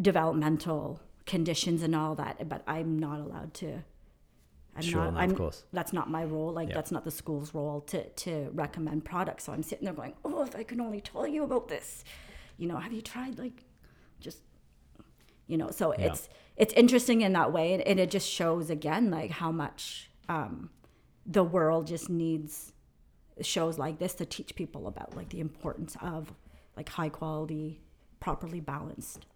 developmental 0.00 0.98
conditions 1.26 1.82
and 1.82 1.94
all 1.94 2.14
that 2.14 2.48
but 2.48 2.62
i'm 2.66 2.98
not 2.98 3.20
allowed 3.20 3.52
to 3.52 3.82
I'm 4.76 4.82
sure, 4.82 5.04
not, 5.04 5.16
I'm, 5.16 5.30
of 5.30 5.36
course. 5.36 5.64
That's 5.72 5.92
not 5.92 6.10
my 6.10 6.24
role. 6.24 6.52
Like 6.52 6.72
that's 6.72 6.90
not 6.90 7.04
the 7.04 7.10
school's 7.10 7.54
role 7.54 7.80
to 7.82 8.08
to 8.08 8.50
recommend 8.52 9.04
products. 9.04 9.44
So 9.44 9.52
I'm 9.52 9.62
sitting 9.62 9.84
there 9.84 9.94
going, 9.94 10.14
oh, 10.24 10.42
if 10.42 10.56
I 10.56 10.62
could 10.62 10.80
only 10.80 11.00
tell 11.00 11.26
you 11.26 11.44
about 11.44 11.68
this, 11.68 12.04
you 12.58 12.66
know, 12.66 12.76
have 12.76 12.92
you 12.92 13.02
tried 13.02 13.38
like, 13.38 13.64
just, 14.20 14.38
you 15.46 15.56
know. 15.56 15.70
So 15.70 15.94
yeah. 15.94 16.06
it's 16.06 16.28
it's 16.56 16.74
interesting 16.74 17.20
in 17.20 17.32
that 17.34 17.52
way, 17.52 17.74
and, 17.74 17.82
and, 17.82 18.00
it 18.00 18.10
just 18.10 18.28
shows 18.28 18.70
again 18.70 19.10
like 19.10 19.30
how 19.30 19.52
much 19.52 20.10
um, 20.28 20.70
the 21.26 21.44
world 21.44 21.86
just 21.86 22.08
needs 22.08 22.72
shows 23.40 23.78
like 23.78 23.98
this 23.98 24.14
to 24.14 24.24
teach 24.24 24.54
people 24.54 24.86
about 24.86 25.16
like 25.16 25.28
the 25.30 25.40
importance 25.40 25.96
of 26.00 26.32
like 26.76 26.88
high 26.88 27.08
quality, 27.08 27.80
properly 28.20 28.60
balanced, 28.60 29.26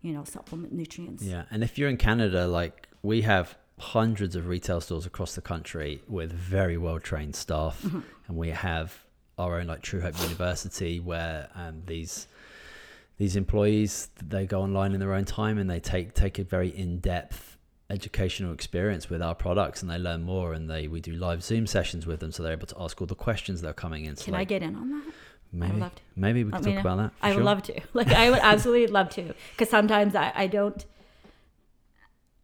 you 0.00 0.12
know, 0.12 0.24
supplement 0.24 0.72
nutrients. 0.72 1.22
Yeah, 1.24 1.44
and 1.50 1.62
if 1.62 1.78
you're 1.78 1.88
in 1.88 1.96
Canada, 1.96 2.46
like 2.46 2.88
we 3.02 3.22
have 3.22 3.56
hundreds 3.78 4.36
of 4.36 4.46
retail 4.46 4.80
stores 4.80 5.06
across 5.06 5.34
the 5.34 5.40
country 5.40 6.02
with 6.08 6.32
very 6.32 6.76
well 6.76 6.98
trained 7.00 7.34
staff, 7.36 7.82
Mm-hmm. 7.82 8.00
and 8.28 8.36
we 8.36 8.50
have 8.50 9.04
our 9.38 9.58
own 9.58 9.66
like 9.66 9.82
Truehope 9.82 10.20
University 10.22 11.00
where 11.00 11.48
um, 11.54 11.82
these 11.86 12.28
these 13.18 13.34
employees 13.36 14.08
they 14.22 14.46
go 14.46 14.62
online 14.62 14.92
in 14.92 15.00
their 15.00 15.14
own 15.14 15.24
time 15.24 15.58
and 15.58 15.68
they 15.70 15.80
take 15.80 16.14
take 16.14 16.38
a 16.38 16.44
very 16.44 16.68
in 16.68 16.98
depth 16.98 17.56
educational 17.90 18.52
experience 18.54 19.10
with 19.10 19.20
our 19.20 19.34
products 19.34 19.82
and 19.82 19.90
they 19.90 19.98
learn 19.98 20.22
more 20.22 20.52
and 20.54 20.68
they 20.70 20.86
we 20.88 21.00
do 21.00 21.12
live 21.14 21.42
Zoom 21.42 21.66
sessions 21.66 22.06
with 22.06 22.20
them 22.20 22.32
so 22.32 22.42
they're 22.42 22.52
able 22.52 22.66
to 22.66 22.76
ask 22.80 23.00
all 23.00 23.06
the 23.06 23.14
questions 23.14 23.60
that 23.62 23.68
are 23.68 23.74
coming 23.74 24.04
in. 24.04 24.16
So 24.16 24.26
Can 24.26 24.34
I 24.34 24.44
get 24.44 24.62
in 24.62 24.76
on 24.76 24.90
that? 24.90 25.12
maybe 25.52 25.84
maybe 26.16 26.44
we 26.44 26.52
could 26.52 26.62
talk 26.62 26.74
know. 26.74 26.80
about 26.80 26.96
that. 26.98 27.12
I 27.20 27.28
would 27.30 27.36
sure. 27.36 27.44
love 27.44 27.62
to. 27.64 27.80
Like 27.94 28.08
I 28.08 28.30
would 28.30 28.38
absolutely 28.40 28.86
love 28.86 29.10
to, 29.10 29.34
because 29.52 29.68
sometimes 29.70 30.14
I, 30.14 30.32
I 30.34 30.46
don't. 30.46 30.84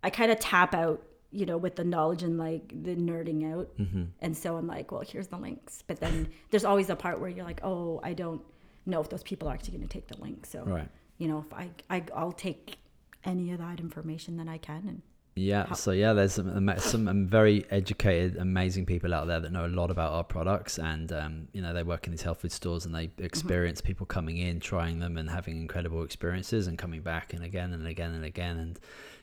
I 0.03 0.11
kind 0.11 0.31
of 0.31 0.39
tap 0.39 0.75
out, 0.75 1.03
you 1.31 1.45
know, 1.47 1.57
with 1.59 1.77
the 1.77 1.85
knowledge 1.85 2.23
and 2.23 2.39
like 2.39 2.69
the 2.83 2.97
nerding 2.97 3.53
out, 3.53 3.69
Mm-hmm. 3.79 4.05
and 4.21 4.37
so 4.37 4.57
I'm 4.57 4.67
like, 4.67 4.91
well, 4.93 5.03
here's 5.07 5.29
the 5.29 5.37
links. 5.37 5.83
But 5.87 6.01
then 6.01 6.29
there's 6.51 6.65
always 6.65 6.89
a 6.91 6.97
part 6.97 7.21
where 7.21 7.29
you're 7.31 7.45
like, 7.45 7.61
oh, 7.63 8.01
I 8.03 8.15
don't 8.15 8.41
know 8.87 9.01
if 9.01 9.09
those 9.11 9.23
people 9.23 9.49
are 9.49 9.53
actually 9.55 9.77
going 9.77 9.89
to 9.89 9.93
take 9.93 10.09
the 10.09 10.21
link. 10.21 10.47
So 10.47 10.63
Right. 10.65 10.89
you 11.19 11.29
know, 11.29 11.45
if 11.47 11.53
I, 11.53 11.71
I 11.91 12.03
I'll 12.15 12.33
take 12.33 12.79
any 13.25 13.51
of 13.53 13.59
that 13.59 13.79
information 13.81 14.37
that 14.39 14.49
I 14.49 14.59
can, 14.59 14.85
and 14.89 15.03
Yeah, 15.39 15.67
How- 15.67 15.75
so 15.75 15.91
yeah, 15.93 16.13
there's 16.13 16.35
some 16.35 16.73
some 16.79 17.27
very 17.27 17.65
educated, 17.71 18.37
amazing 18.37 18.87
people 18.87 19.15
out 19.15 19.27
there 19.27 19.41
that 19.41 19.53
know 19.53 19.67
a 19.67 19.69
lot 19.69 19.91
about 19.91 20.13
our 20.13 20.25
products, 20.25 20.79
and 20.79 21.13
um, 21.13 21.49
you 21.53 21.63
know 21.63 21.73
they 21.73 21.83
work 21.83 22.07
in 22.07 22.11
these 22.13 22.23
health 22.23 22.41
food 22.41 22.53
stores 22.53 22.85
and 22.87 22.95
they 22.95 23.11
experience 23.19 23.81
people 23.81 24.07
coming 24.07 24.37
in, 24.39 24.61
trying 24.61 24.99
them, 24.99 25.17
and 25.17 25.31
having 25.31 25.57
incredible 25.61 26.03
experiences, 26.03 26.67
and 26.67 26.77
coming 26.79 27.01
back 27.03 27.33
and 27.35 27.43
again 27.45 27.73
and 27.73 27.87
again 27.87 28.13
and 28.13 28.25
again, 28.25 28.57
and 28.59 28.79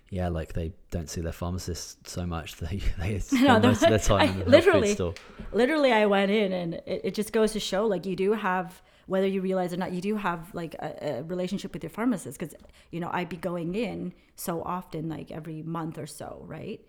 yeah, 0.09 0.27
like 0.29 0.53
they 0.53 0.71
don't 0.91 1.09
see 1.09 1.21
their 1.21 1.31
pharmacist 1.33 2.07
so 2.07 2.25
much. 2.25 2.55
They 2.59 2.81
they 2.99 3.19
spend 3.19 3.45
they're 3.45 3.59
most 3.59 3.83
of 3.83 3.89
their 3.89 3.99
time 3.99 4.21
I- 4.21 4.33
in 4.33 4.39
the 4.39 4.45
literally. 4.45 4.87
food 4.89 4.95
store. 4.95 5.13
literally 5.51 5.91
i 5.91 6.05
went 6.05 6.31
in 6.31 6.51
and 6.53 6.73
it, 6.85 7.01
it 7.05 7.13
just 7.13 7.31
goes 7.33 7.51
to 7.53 7.59
show 7.59 7.85
like 7.87 8.05
you 8.05 8.15
do 8.15 8.33
have 8.33 8.81
whether 9.07 9.27
you 9.27 9.41
realize 9.41 9.73
or 9.73 9.77
not 9.77 9.91
you 9.91 10.01
do 10.01 10.15
have 10.15 10.53
like 10.53 10.73
a, 10.75 11.19
a 11.19 11.23
relationship 11.23 11.73
with 11.73 11.83
your 11.83 11.89
pharmacist 11.89 12.39
because 12.39 12.55
you 12.91 12.99
know 12.99 13.09
i'd 13.13 13.29
be 13.29 13.37
going 13.37 13.75
in 13.75 14.13
so 14.35 14.61
often 14.63 15.07
like 15.09 15.31
every 15.31 15.61
month 15.61 15.97
or 15.97 16.07
so 16.07 16.43
right? 16.45 16.81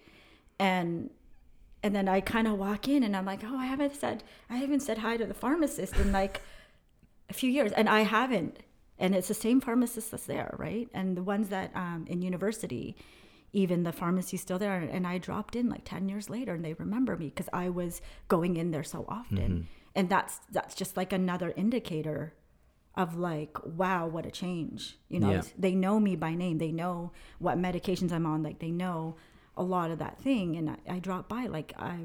And 0.58 1.10
and 1.82 1.94
then 1.94 2.08
i 2.08 2.20
kind 2.20 2.48
of 2.48 2.54
walk 2.58 2.88
in 2.88 3.02
and 3.02 3.14
i'm 3.16 3.26
like 3.26 3.44
oh 3.44 3.56
i 3.56 3.66
haven't 3.66 3.94
said 3.94 4.24
i 4.48 4.56
haven't 4.56 4.80
said 4.80 4.98
hi 4.98 5.16
to 5.16 5.26
the 5.26 5.34
pharmacist 5.34 5.96
in 5.96 6.12
like 6.12 6.40
a 7.28 7.34
few 7.34 7.50
years. 7.50 7.72
And 7.72 7.88
i 7.88 8.00
haven't. 8.00 8.58
And 8.98 9.14
it's 9.14 9.28
the 9.28 9.34
same 9.34 9.60
pharmacist 9.60 10.10
that's 10.10 10.24
there 10.24 10.54
right? 10.58 10.88
And 10.94 11.16
the 11.16 11.22
ones 11.22 11.50
that 11.50 11.70
um, 11.74 12.06
in 12.08 12.22
university 12.22 12.96
even 13.52 13.84
the 13.84 13.92
pharmacy's 13.92 14.40
still 14.40 14.58
there 14.58 14.76
and 14.76 15.06
i 15.06 15.18
dropped 15.18 15.56
in 15.56 15.68
like 15.68 15.82
10 15.84 16.08
years 16.08 16.28
later 16.28 16.54
and 16.54 16.64
they 16.64 16.74
remember 16.74 17.16
me 17.16 17.26
because 17.26 17.48
i 17.52 17.68
was 17.68 18.02
going 18.28 18.56
in 18.56 18.70
there 18.70 18.82
so 18.82 19.04
often 19.08 19.68
and 19.96 20.08
that's 20.08 20.40
that's 20.52 20.74
just 20.76 20.96
like 20.96 21.12
another 21.12 21.52
indicator 21.56 22.34
of 22.94 23.16
like 23.16 23.56
wow 23.64 24.06
what 24.06 24.24
a 24.24 24.30
change 24.30 24.96
you 25.08 25.18
know 25.18 25.30
Yeah. 25.32 25.42
They 25.58 25.74
know 25.74 25.98
me 25.98 26.14
by 26.16 26.34
name 26.34 26.58
they 26.58 26.70
know 26.72 27.10
what 27.38 27.58
medications 27.58 28.12
i'm 28.12 28.26
on 28.26 28.42
like 28.42 28.58
they 28.60 28.70
know 28.70 29.16
a 29.56 29.62
lot 29.62 29.90
of 29.90 29.98
that 29.98 30.18
thing 30.20 30.56
and 30.56 30.70
i, 30.70 30.76
I 30.88 30.98
dropped 31.00 31.28
by 31.28 31.46
like 31.46 31.72
i 31.78 31.96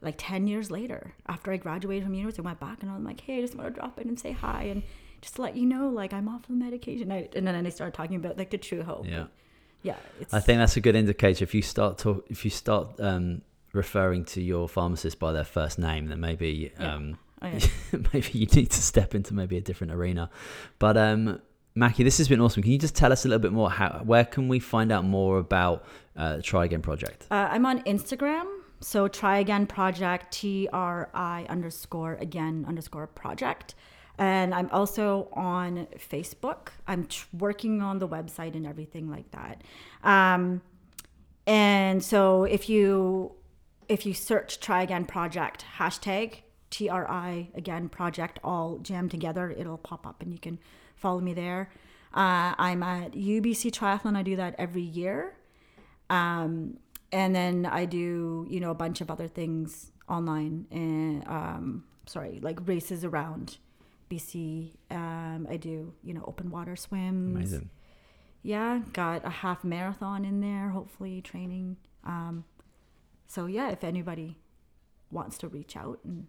like 0.00 0.14
10 0.18 0.46
years 0.46 0.70
later 0.70 1.14
after 1.26 1.52
i 1.52 1.56
graduated 1.56 2.04
from 2.04 2.14
university 2.14 2.42
i 2.42 2.46
went 2.46 2.60
back 2.60 2.82
and 2.82 2.90
i'm 2.90 3.04
like 3.04 3.20
hey 3.22 3.38
i 3.38 3.40
just 3.40 3.54
want 3.56 3.68
to 3.74 3.80
drop 3.80 3.98
in 4.00 4.08
and 4.08 4.18
say 4.20 4.32
hi 4.32 4.64
and 4.64 4.82
just 5.20 5.38
let 5.38 5.56
you 5.56 5.66
know 5.66 5.88
like 5.88 6.12
i'm 6.12 6.28
off 6.28 6.46
the 6.46 6.52
medication 6.52 7.10
I, 7.10 7.28
and 7.34 7.46
then 7.46 7.64
they 7.64 7.70
started 7.70 7.94
talking 7.94 8.16
about 8.16 8.38
like 8.38 8.50
the 8.50 8.58
Truehope 8.58 9.08
Yeah. 9.08 9.26
yeah 9.82 9.96
I 10.32 10.40
think 10.40 10.58
that's 10.58 10.76
a 10.76 10.80
good 10.80 10.94
indicator. 10.96 11.42
If 11.44 11.54
you 11.54 11.62
start 11.62 11.98
talk, 11.98 12.24
if 12.28 12.44
you 12.44 12.50
start 12.50 13.00
um, 13.00 13.42
referring 13.72 14.24
to 14.24 14.40
your 14.42 14.68
pharmacist 14.68 15.18
by 15.18 15.32
their 15.32 15.44
first 15.44 15.78
name, 15.78 16.06
then 16.06 16.20
maybe 16.20 16.72
Yeah. 16.78 16.94
um, 16.94 17.18
oh, 17.42 17.48
yeah. 17.48 17.58
maybe 18.12 18.30
you 18.32 18.46
need 18.46 18.70
to 18.70 18.82
step 18.82 19.14
into 19.14 19.34
maybe 19.34 19.56
a 19.56 19.60
different 19.60 19.92
arena. 19.92 20.30
But 20.78 20.96
um, 20.96 21.40
Maki, 21.76 22.04
this 22.04 22.18
has 22.18 22.28
been 22.28 22.40
awesome. 22.40 22.62
Can 22.62 22.72
you 22.72 22.78
just 22.78 22.96
tell 22.96 23.12
us 23.12 23.24
a 23.24 23.28
little 23.28 23.42
bit 23.42 23.52
more? 23.52 23.70
How 23.70 24.00
where 24.04 24.24
can 24.24 24.48
we 24.48 24.58
find 24.58 24.90
out 24.90 25.04
more 25.04 25.38
about 25.38 25.84
uh, 26.16 26.36
the 26.36 26.42
Tri 26.42 26.64
Again 26.64 26.82
project? 26.82 27.26
Uh, 27.30 27.48
I'm 27.50 27.66
on 27.66 27.82
Instagram. 27.82 28.46
So 28.80 29.08
Tri 29.08 29.38
Again 29.38 29.66
project, 29.66 30.32
T 30.32 30.68
R 30.72 31.08
I 31.14 31.46
underscore 31.48 32.14
again 32.14 32.64
underscore 32.66 33.06
project. 33.06 33.74
And 34.20 34.52
I'm 34.52 34.68
also 34.72 35.28
on 35.32 35.86
Facebook. 35.96 36.70
I'm 36.88 37.06
tr- 37.06 37.26
working 37.38 37.82
on 37.82 38.00
the 38.00 38.08
website 38.08 38.56
and 38.56 38.66
everything 38.66 39.08
like 39.08 39.30
that. 39.30 39.62
Um, 40.02 40.60
and 41.46 42.02
so 42.02 42.42
if 42.44 42.68
you 42.68 43.32
if 43.88 44.04
you 44.06 44.14
search 44.14 44.60
Tri 44.60 44.82
Again 44.82 45.04
project 45.06 45.64
hashtag 45.78 46.40
T 46.70 46.88
R 46.88 47.08
I 47.10 47.48
again 47.54 47.88
project 47.88 48.38
all 48.44 48.78
jammed 48.78 49.10
together, 49.10 49.50
it'll 49.50 49.78
pop 49.78 50.06
up 50.06 50.22
and 50.22 50.32
you 50.32 50.38
can 50.38 50.58
follow 50.96 51.20
me 51.20 51.32
there. 51.32 51.70
Uh, 52.12 52.54
I'm 52.58 52.82
at 52.82 53.12
UBC 53.12 53.70
Triathlon. 53.70 54.16
I 54.16 54.22
do 54.22 54.36
that 54.36 54.54
every 54.58 54.82
year. 54.82 55.34
Um, 56.10 56.78
and 57.12 57.34
then 57.34 57.66
I 57.66 57.84
do, 57.84 58.46
you 58.50 58.60
know, 58.60 58.70
a 58.70 58.74
bunch 58.74 59.00
of 59.00 59.10
other 59.10 59.28
things 59.28 59.92
online 60.08 60.66
and, 60.70 61.26
um, 61.26 61.84
sorry, 62.06 62.38
like 62.42 62.66
races 62.66 63.04
around 63.04 63.58
BC. 64.10 64.72
Um, 64.90 65.46
I 65.50 65.56
do, 65.56 65.94
you 66.02 66.14
know, 66.14 66.24
open 66.26 66.50
water 66.50 66.76
swims. 66.76 67.34
Amazing. 67.36 67.70
Yeah, 68.42 68.80
got 68.92 69.24
a 69.26 69.30
half 69.30 69.64
marathon 69.64 70.24
in 70.24 70.40
there, 70.40 70.70
hopefully 70.70 71.20
training. 71.20 71.76
Um, 72.04 72.44
so 73.28 73.46
yeah, 73.46 73.70
if 73.70 73.84
anybody 73.84 74.36
wants 75.10 75.38
to 75.38 75.48
reach 75.48 75.76
out 75.76 76.00
and 76.04 76.26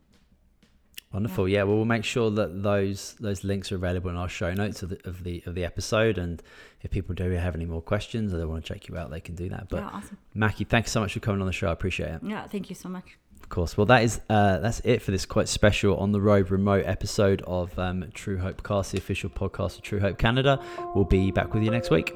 Wonderful. 1.12 1.50
Yeah. 1.50 1.64
Well, 1.64 1.78
we'll 1.78 1.86
make 1.86 2.04
sure 2.04 2.30
that 2.30 2.62
those 2.62 3.16
those 3.20 3.44
links 3.44 3.72
are 3.72 3.76
available 3.76 4.12
in 4.12 4.16
our 4.16 4.30
show 4.30 4.54
notes 4.54 4.84
of 4.84 4.90
the 4.90 5.00
of 5.06 5.24
the 5.24 5.42
of 5.48 5.56
the 5.56 5.66
episode. 5.66 6.20
And 6.20 6.42
if 6.82 6.92
people 6.92 7.16
do 7.16 7.32
have 7.32 7.56
any 7.56 7.66
more 7.66 7.82
questions 7.82 8.32
or 8.32 8.38
they 8.38 8.46
want 8.46 8.64
to 8.64 8.74
check 8.74 8.88
you 8.88 8.96
out, 8.96 9.10
they 9.10 9.20
can 9.20 9.34
do 9.34 9.50
that. 9.50 9.70
But 9.70 9.78
yeah, 9.78 9.90
awesome. 9.92 10.18
Maki, 10.36 10.68
thanks 10.68 10.92
so 10.92 11.00
much 11.00 11.14
for 11.14 11.20
coming 11.20 11.42
on 11.42 11.48
the 11.48 11.54
show. 11.54 11.70
I 11.70 11.72
appreciate 11.72 12.10
it. 12.10 12.22
Yeah, 12.24 12.46
thank 12.48 12.70
you 12.70 12.76
so 12.76 12.90
much. 12.90 13.18
Of 13.42 13.50
course. 13.50 13.76
Well, 13.76 13.88
that 13.88 14.04
is 14.04 14.22
uh, 14.30 14.60
that's 14.60 14.82
it 14.82 15.02
for 15.02 15.10
this 15.10 15.26
quite 15.26 15.48
special 15.48 15.98
on 15.98 16.12
the 16.12 16.22
road 16.22 16.52
remote 16.52 16.86
episode 16.86 17.42
of 17.48 17.78
um, 17.80 18.04
Truehope 18.14 18.62
Cast, 18.64 18.92
the 18.92 19.00
official 19.00 19.32
podcast 19.32 19.78
of 19.78 19.82
Truehope 19.82 20.20
Canada. 20.20 20.64
We'll 20.94 21.06
be 21.06 21.32
back 21.32 21.56
with 21.56 21.64
you 21.64 21.72
next 21.72 21.90
week. 21.90 22.14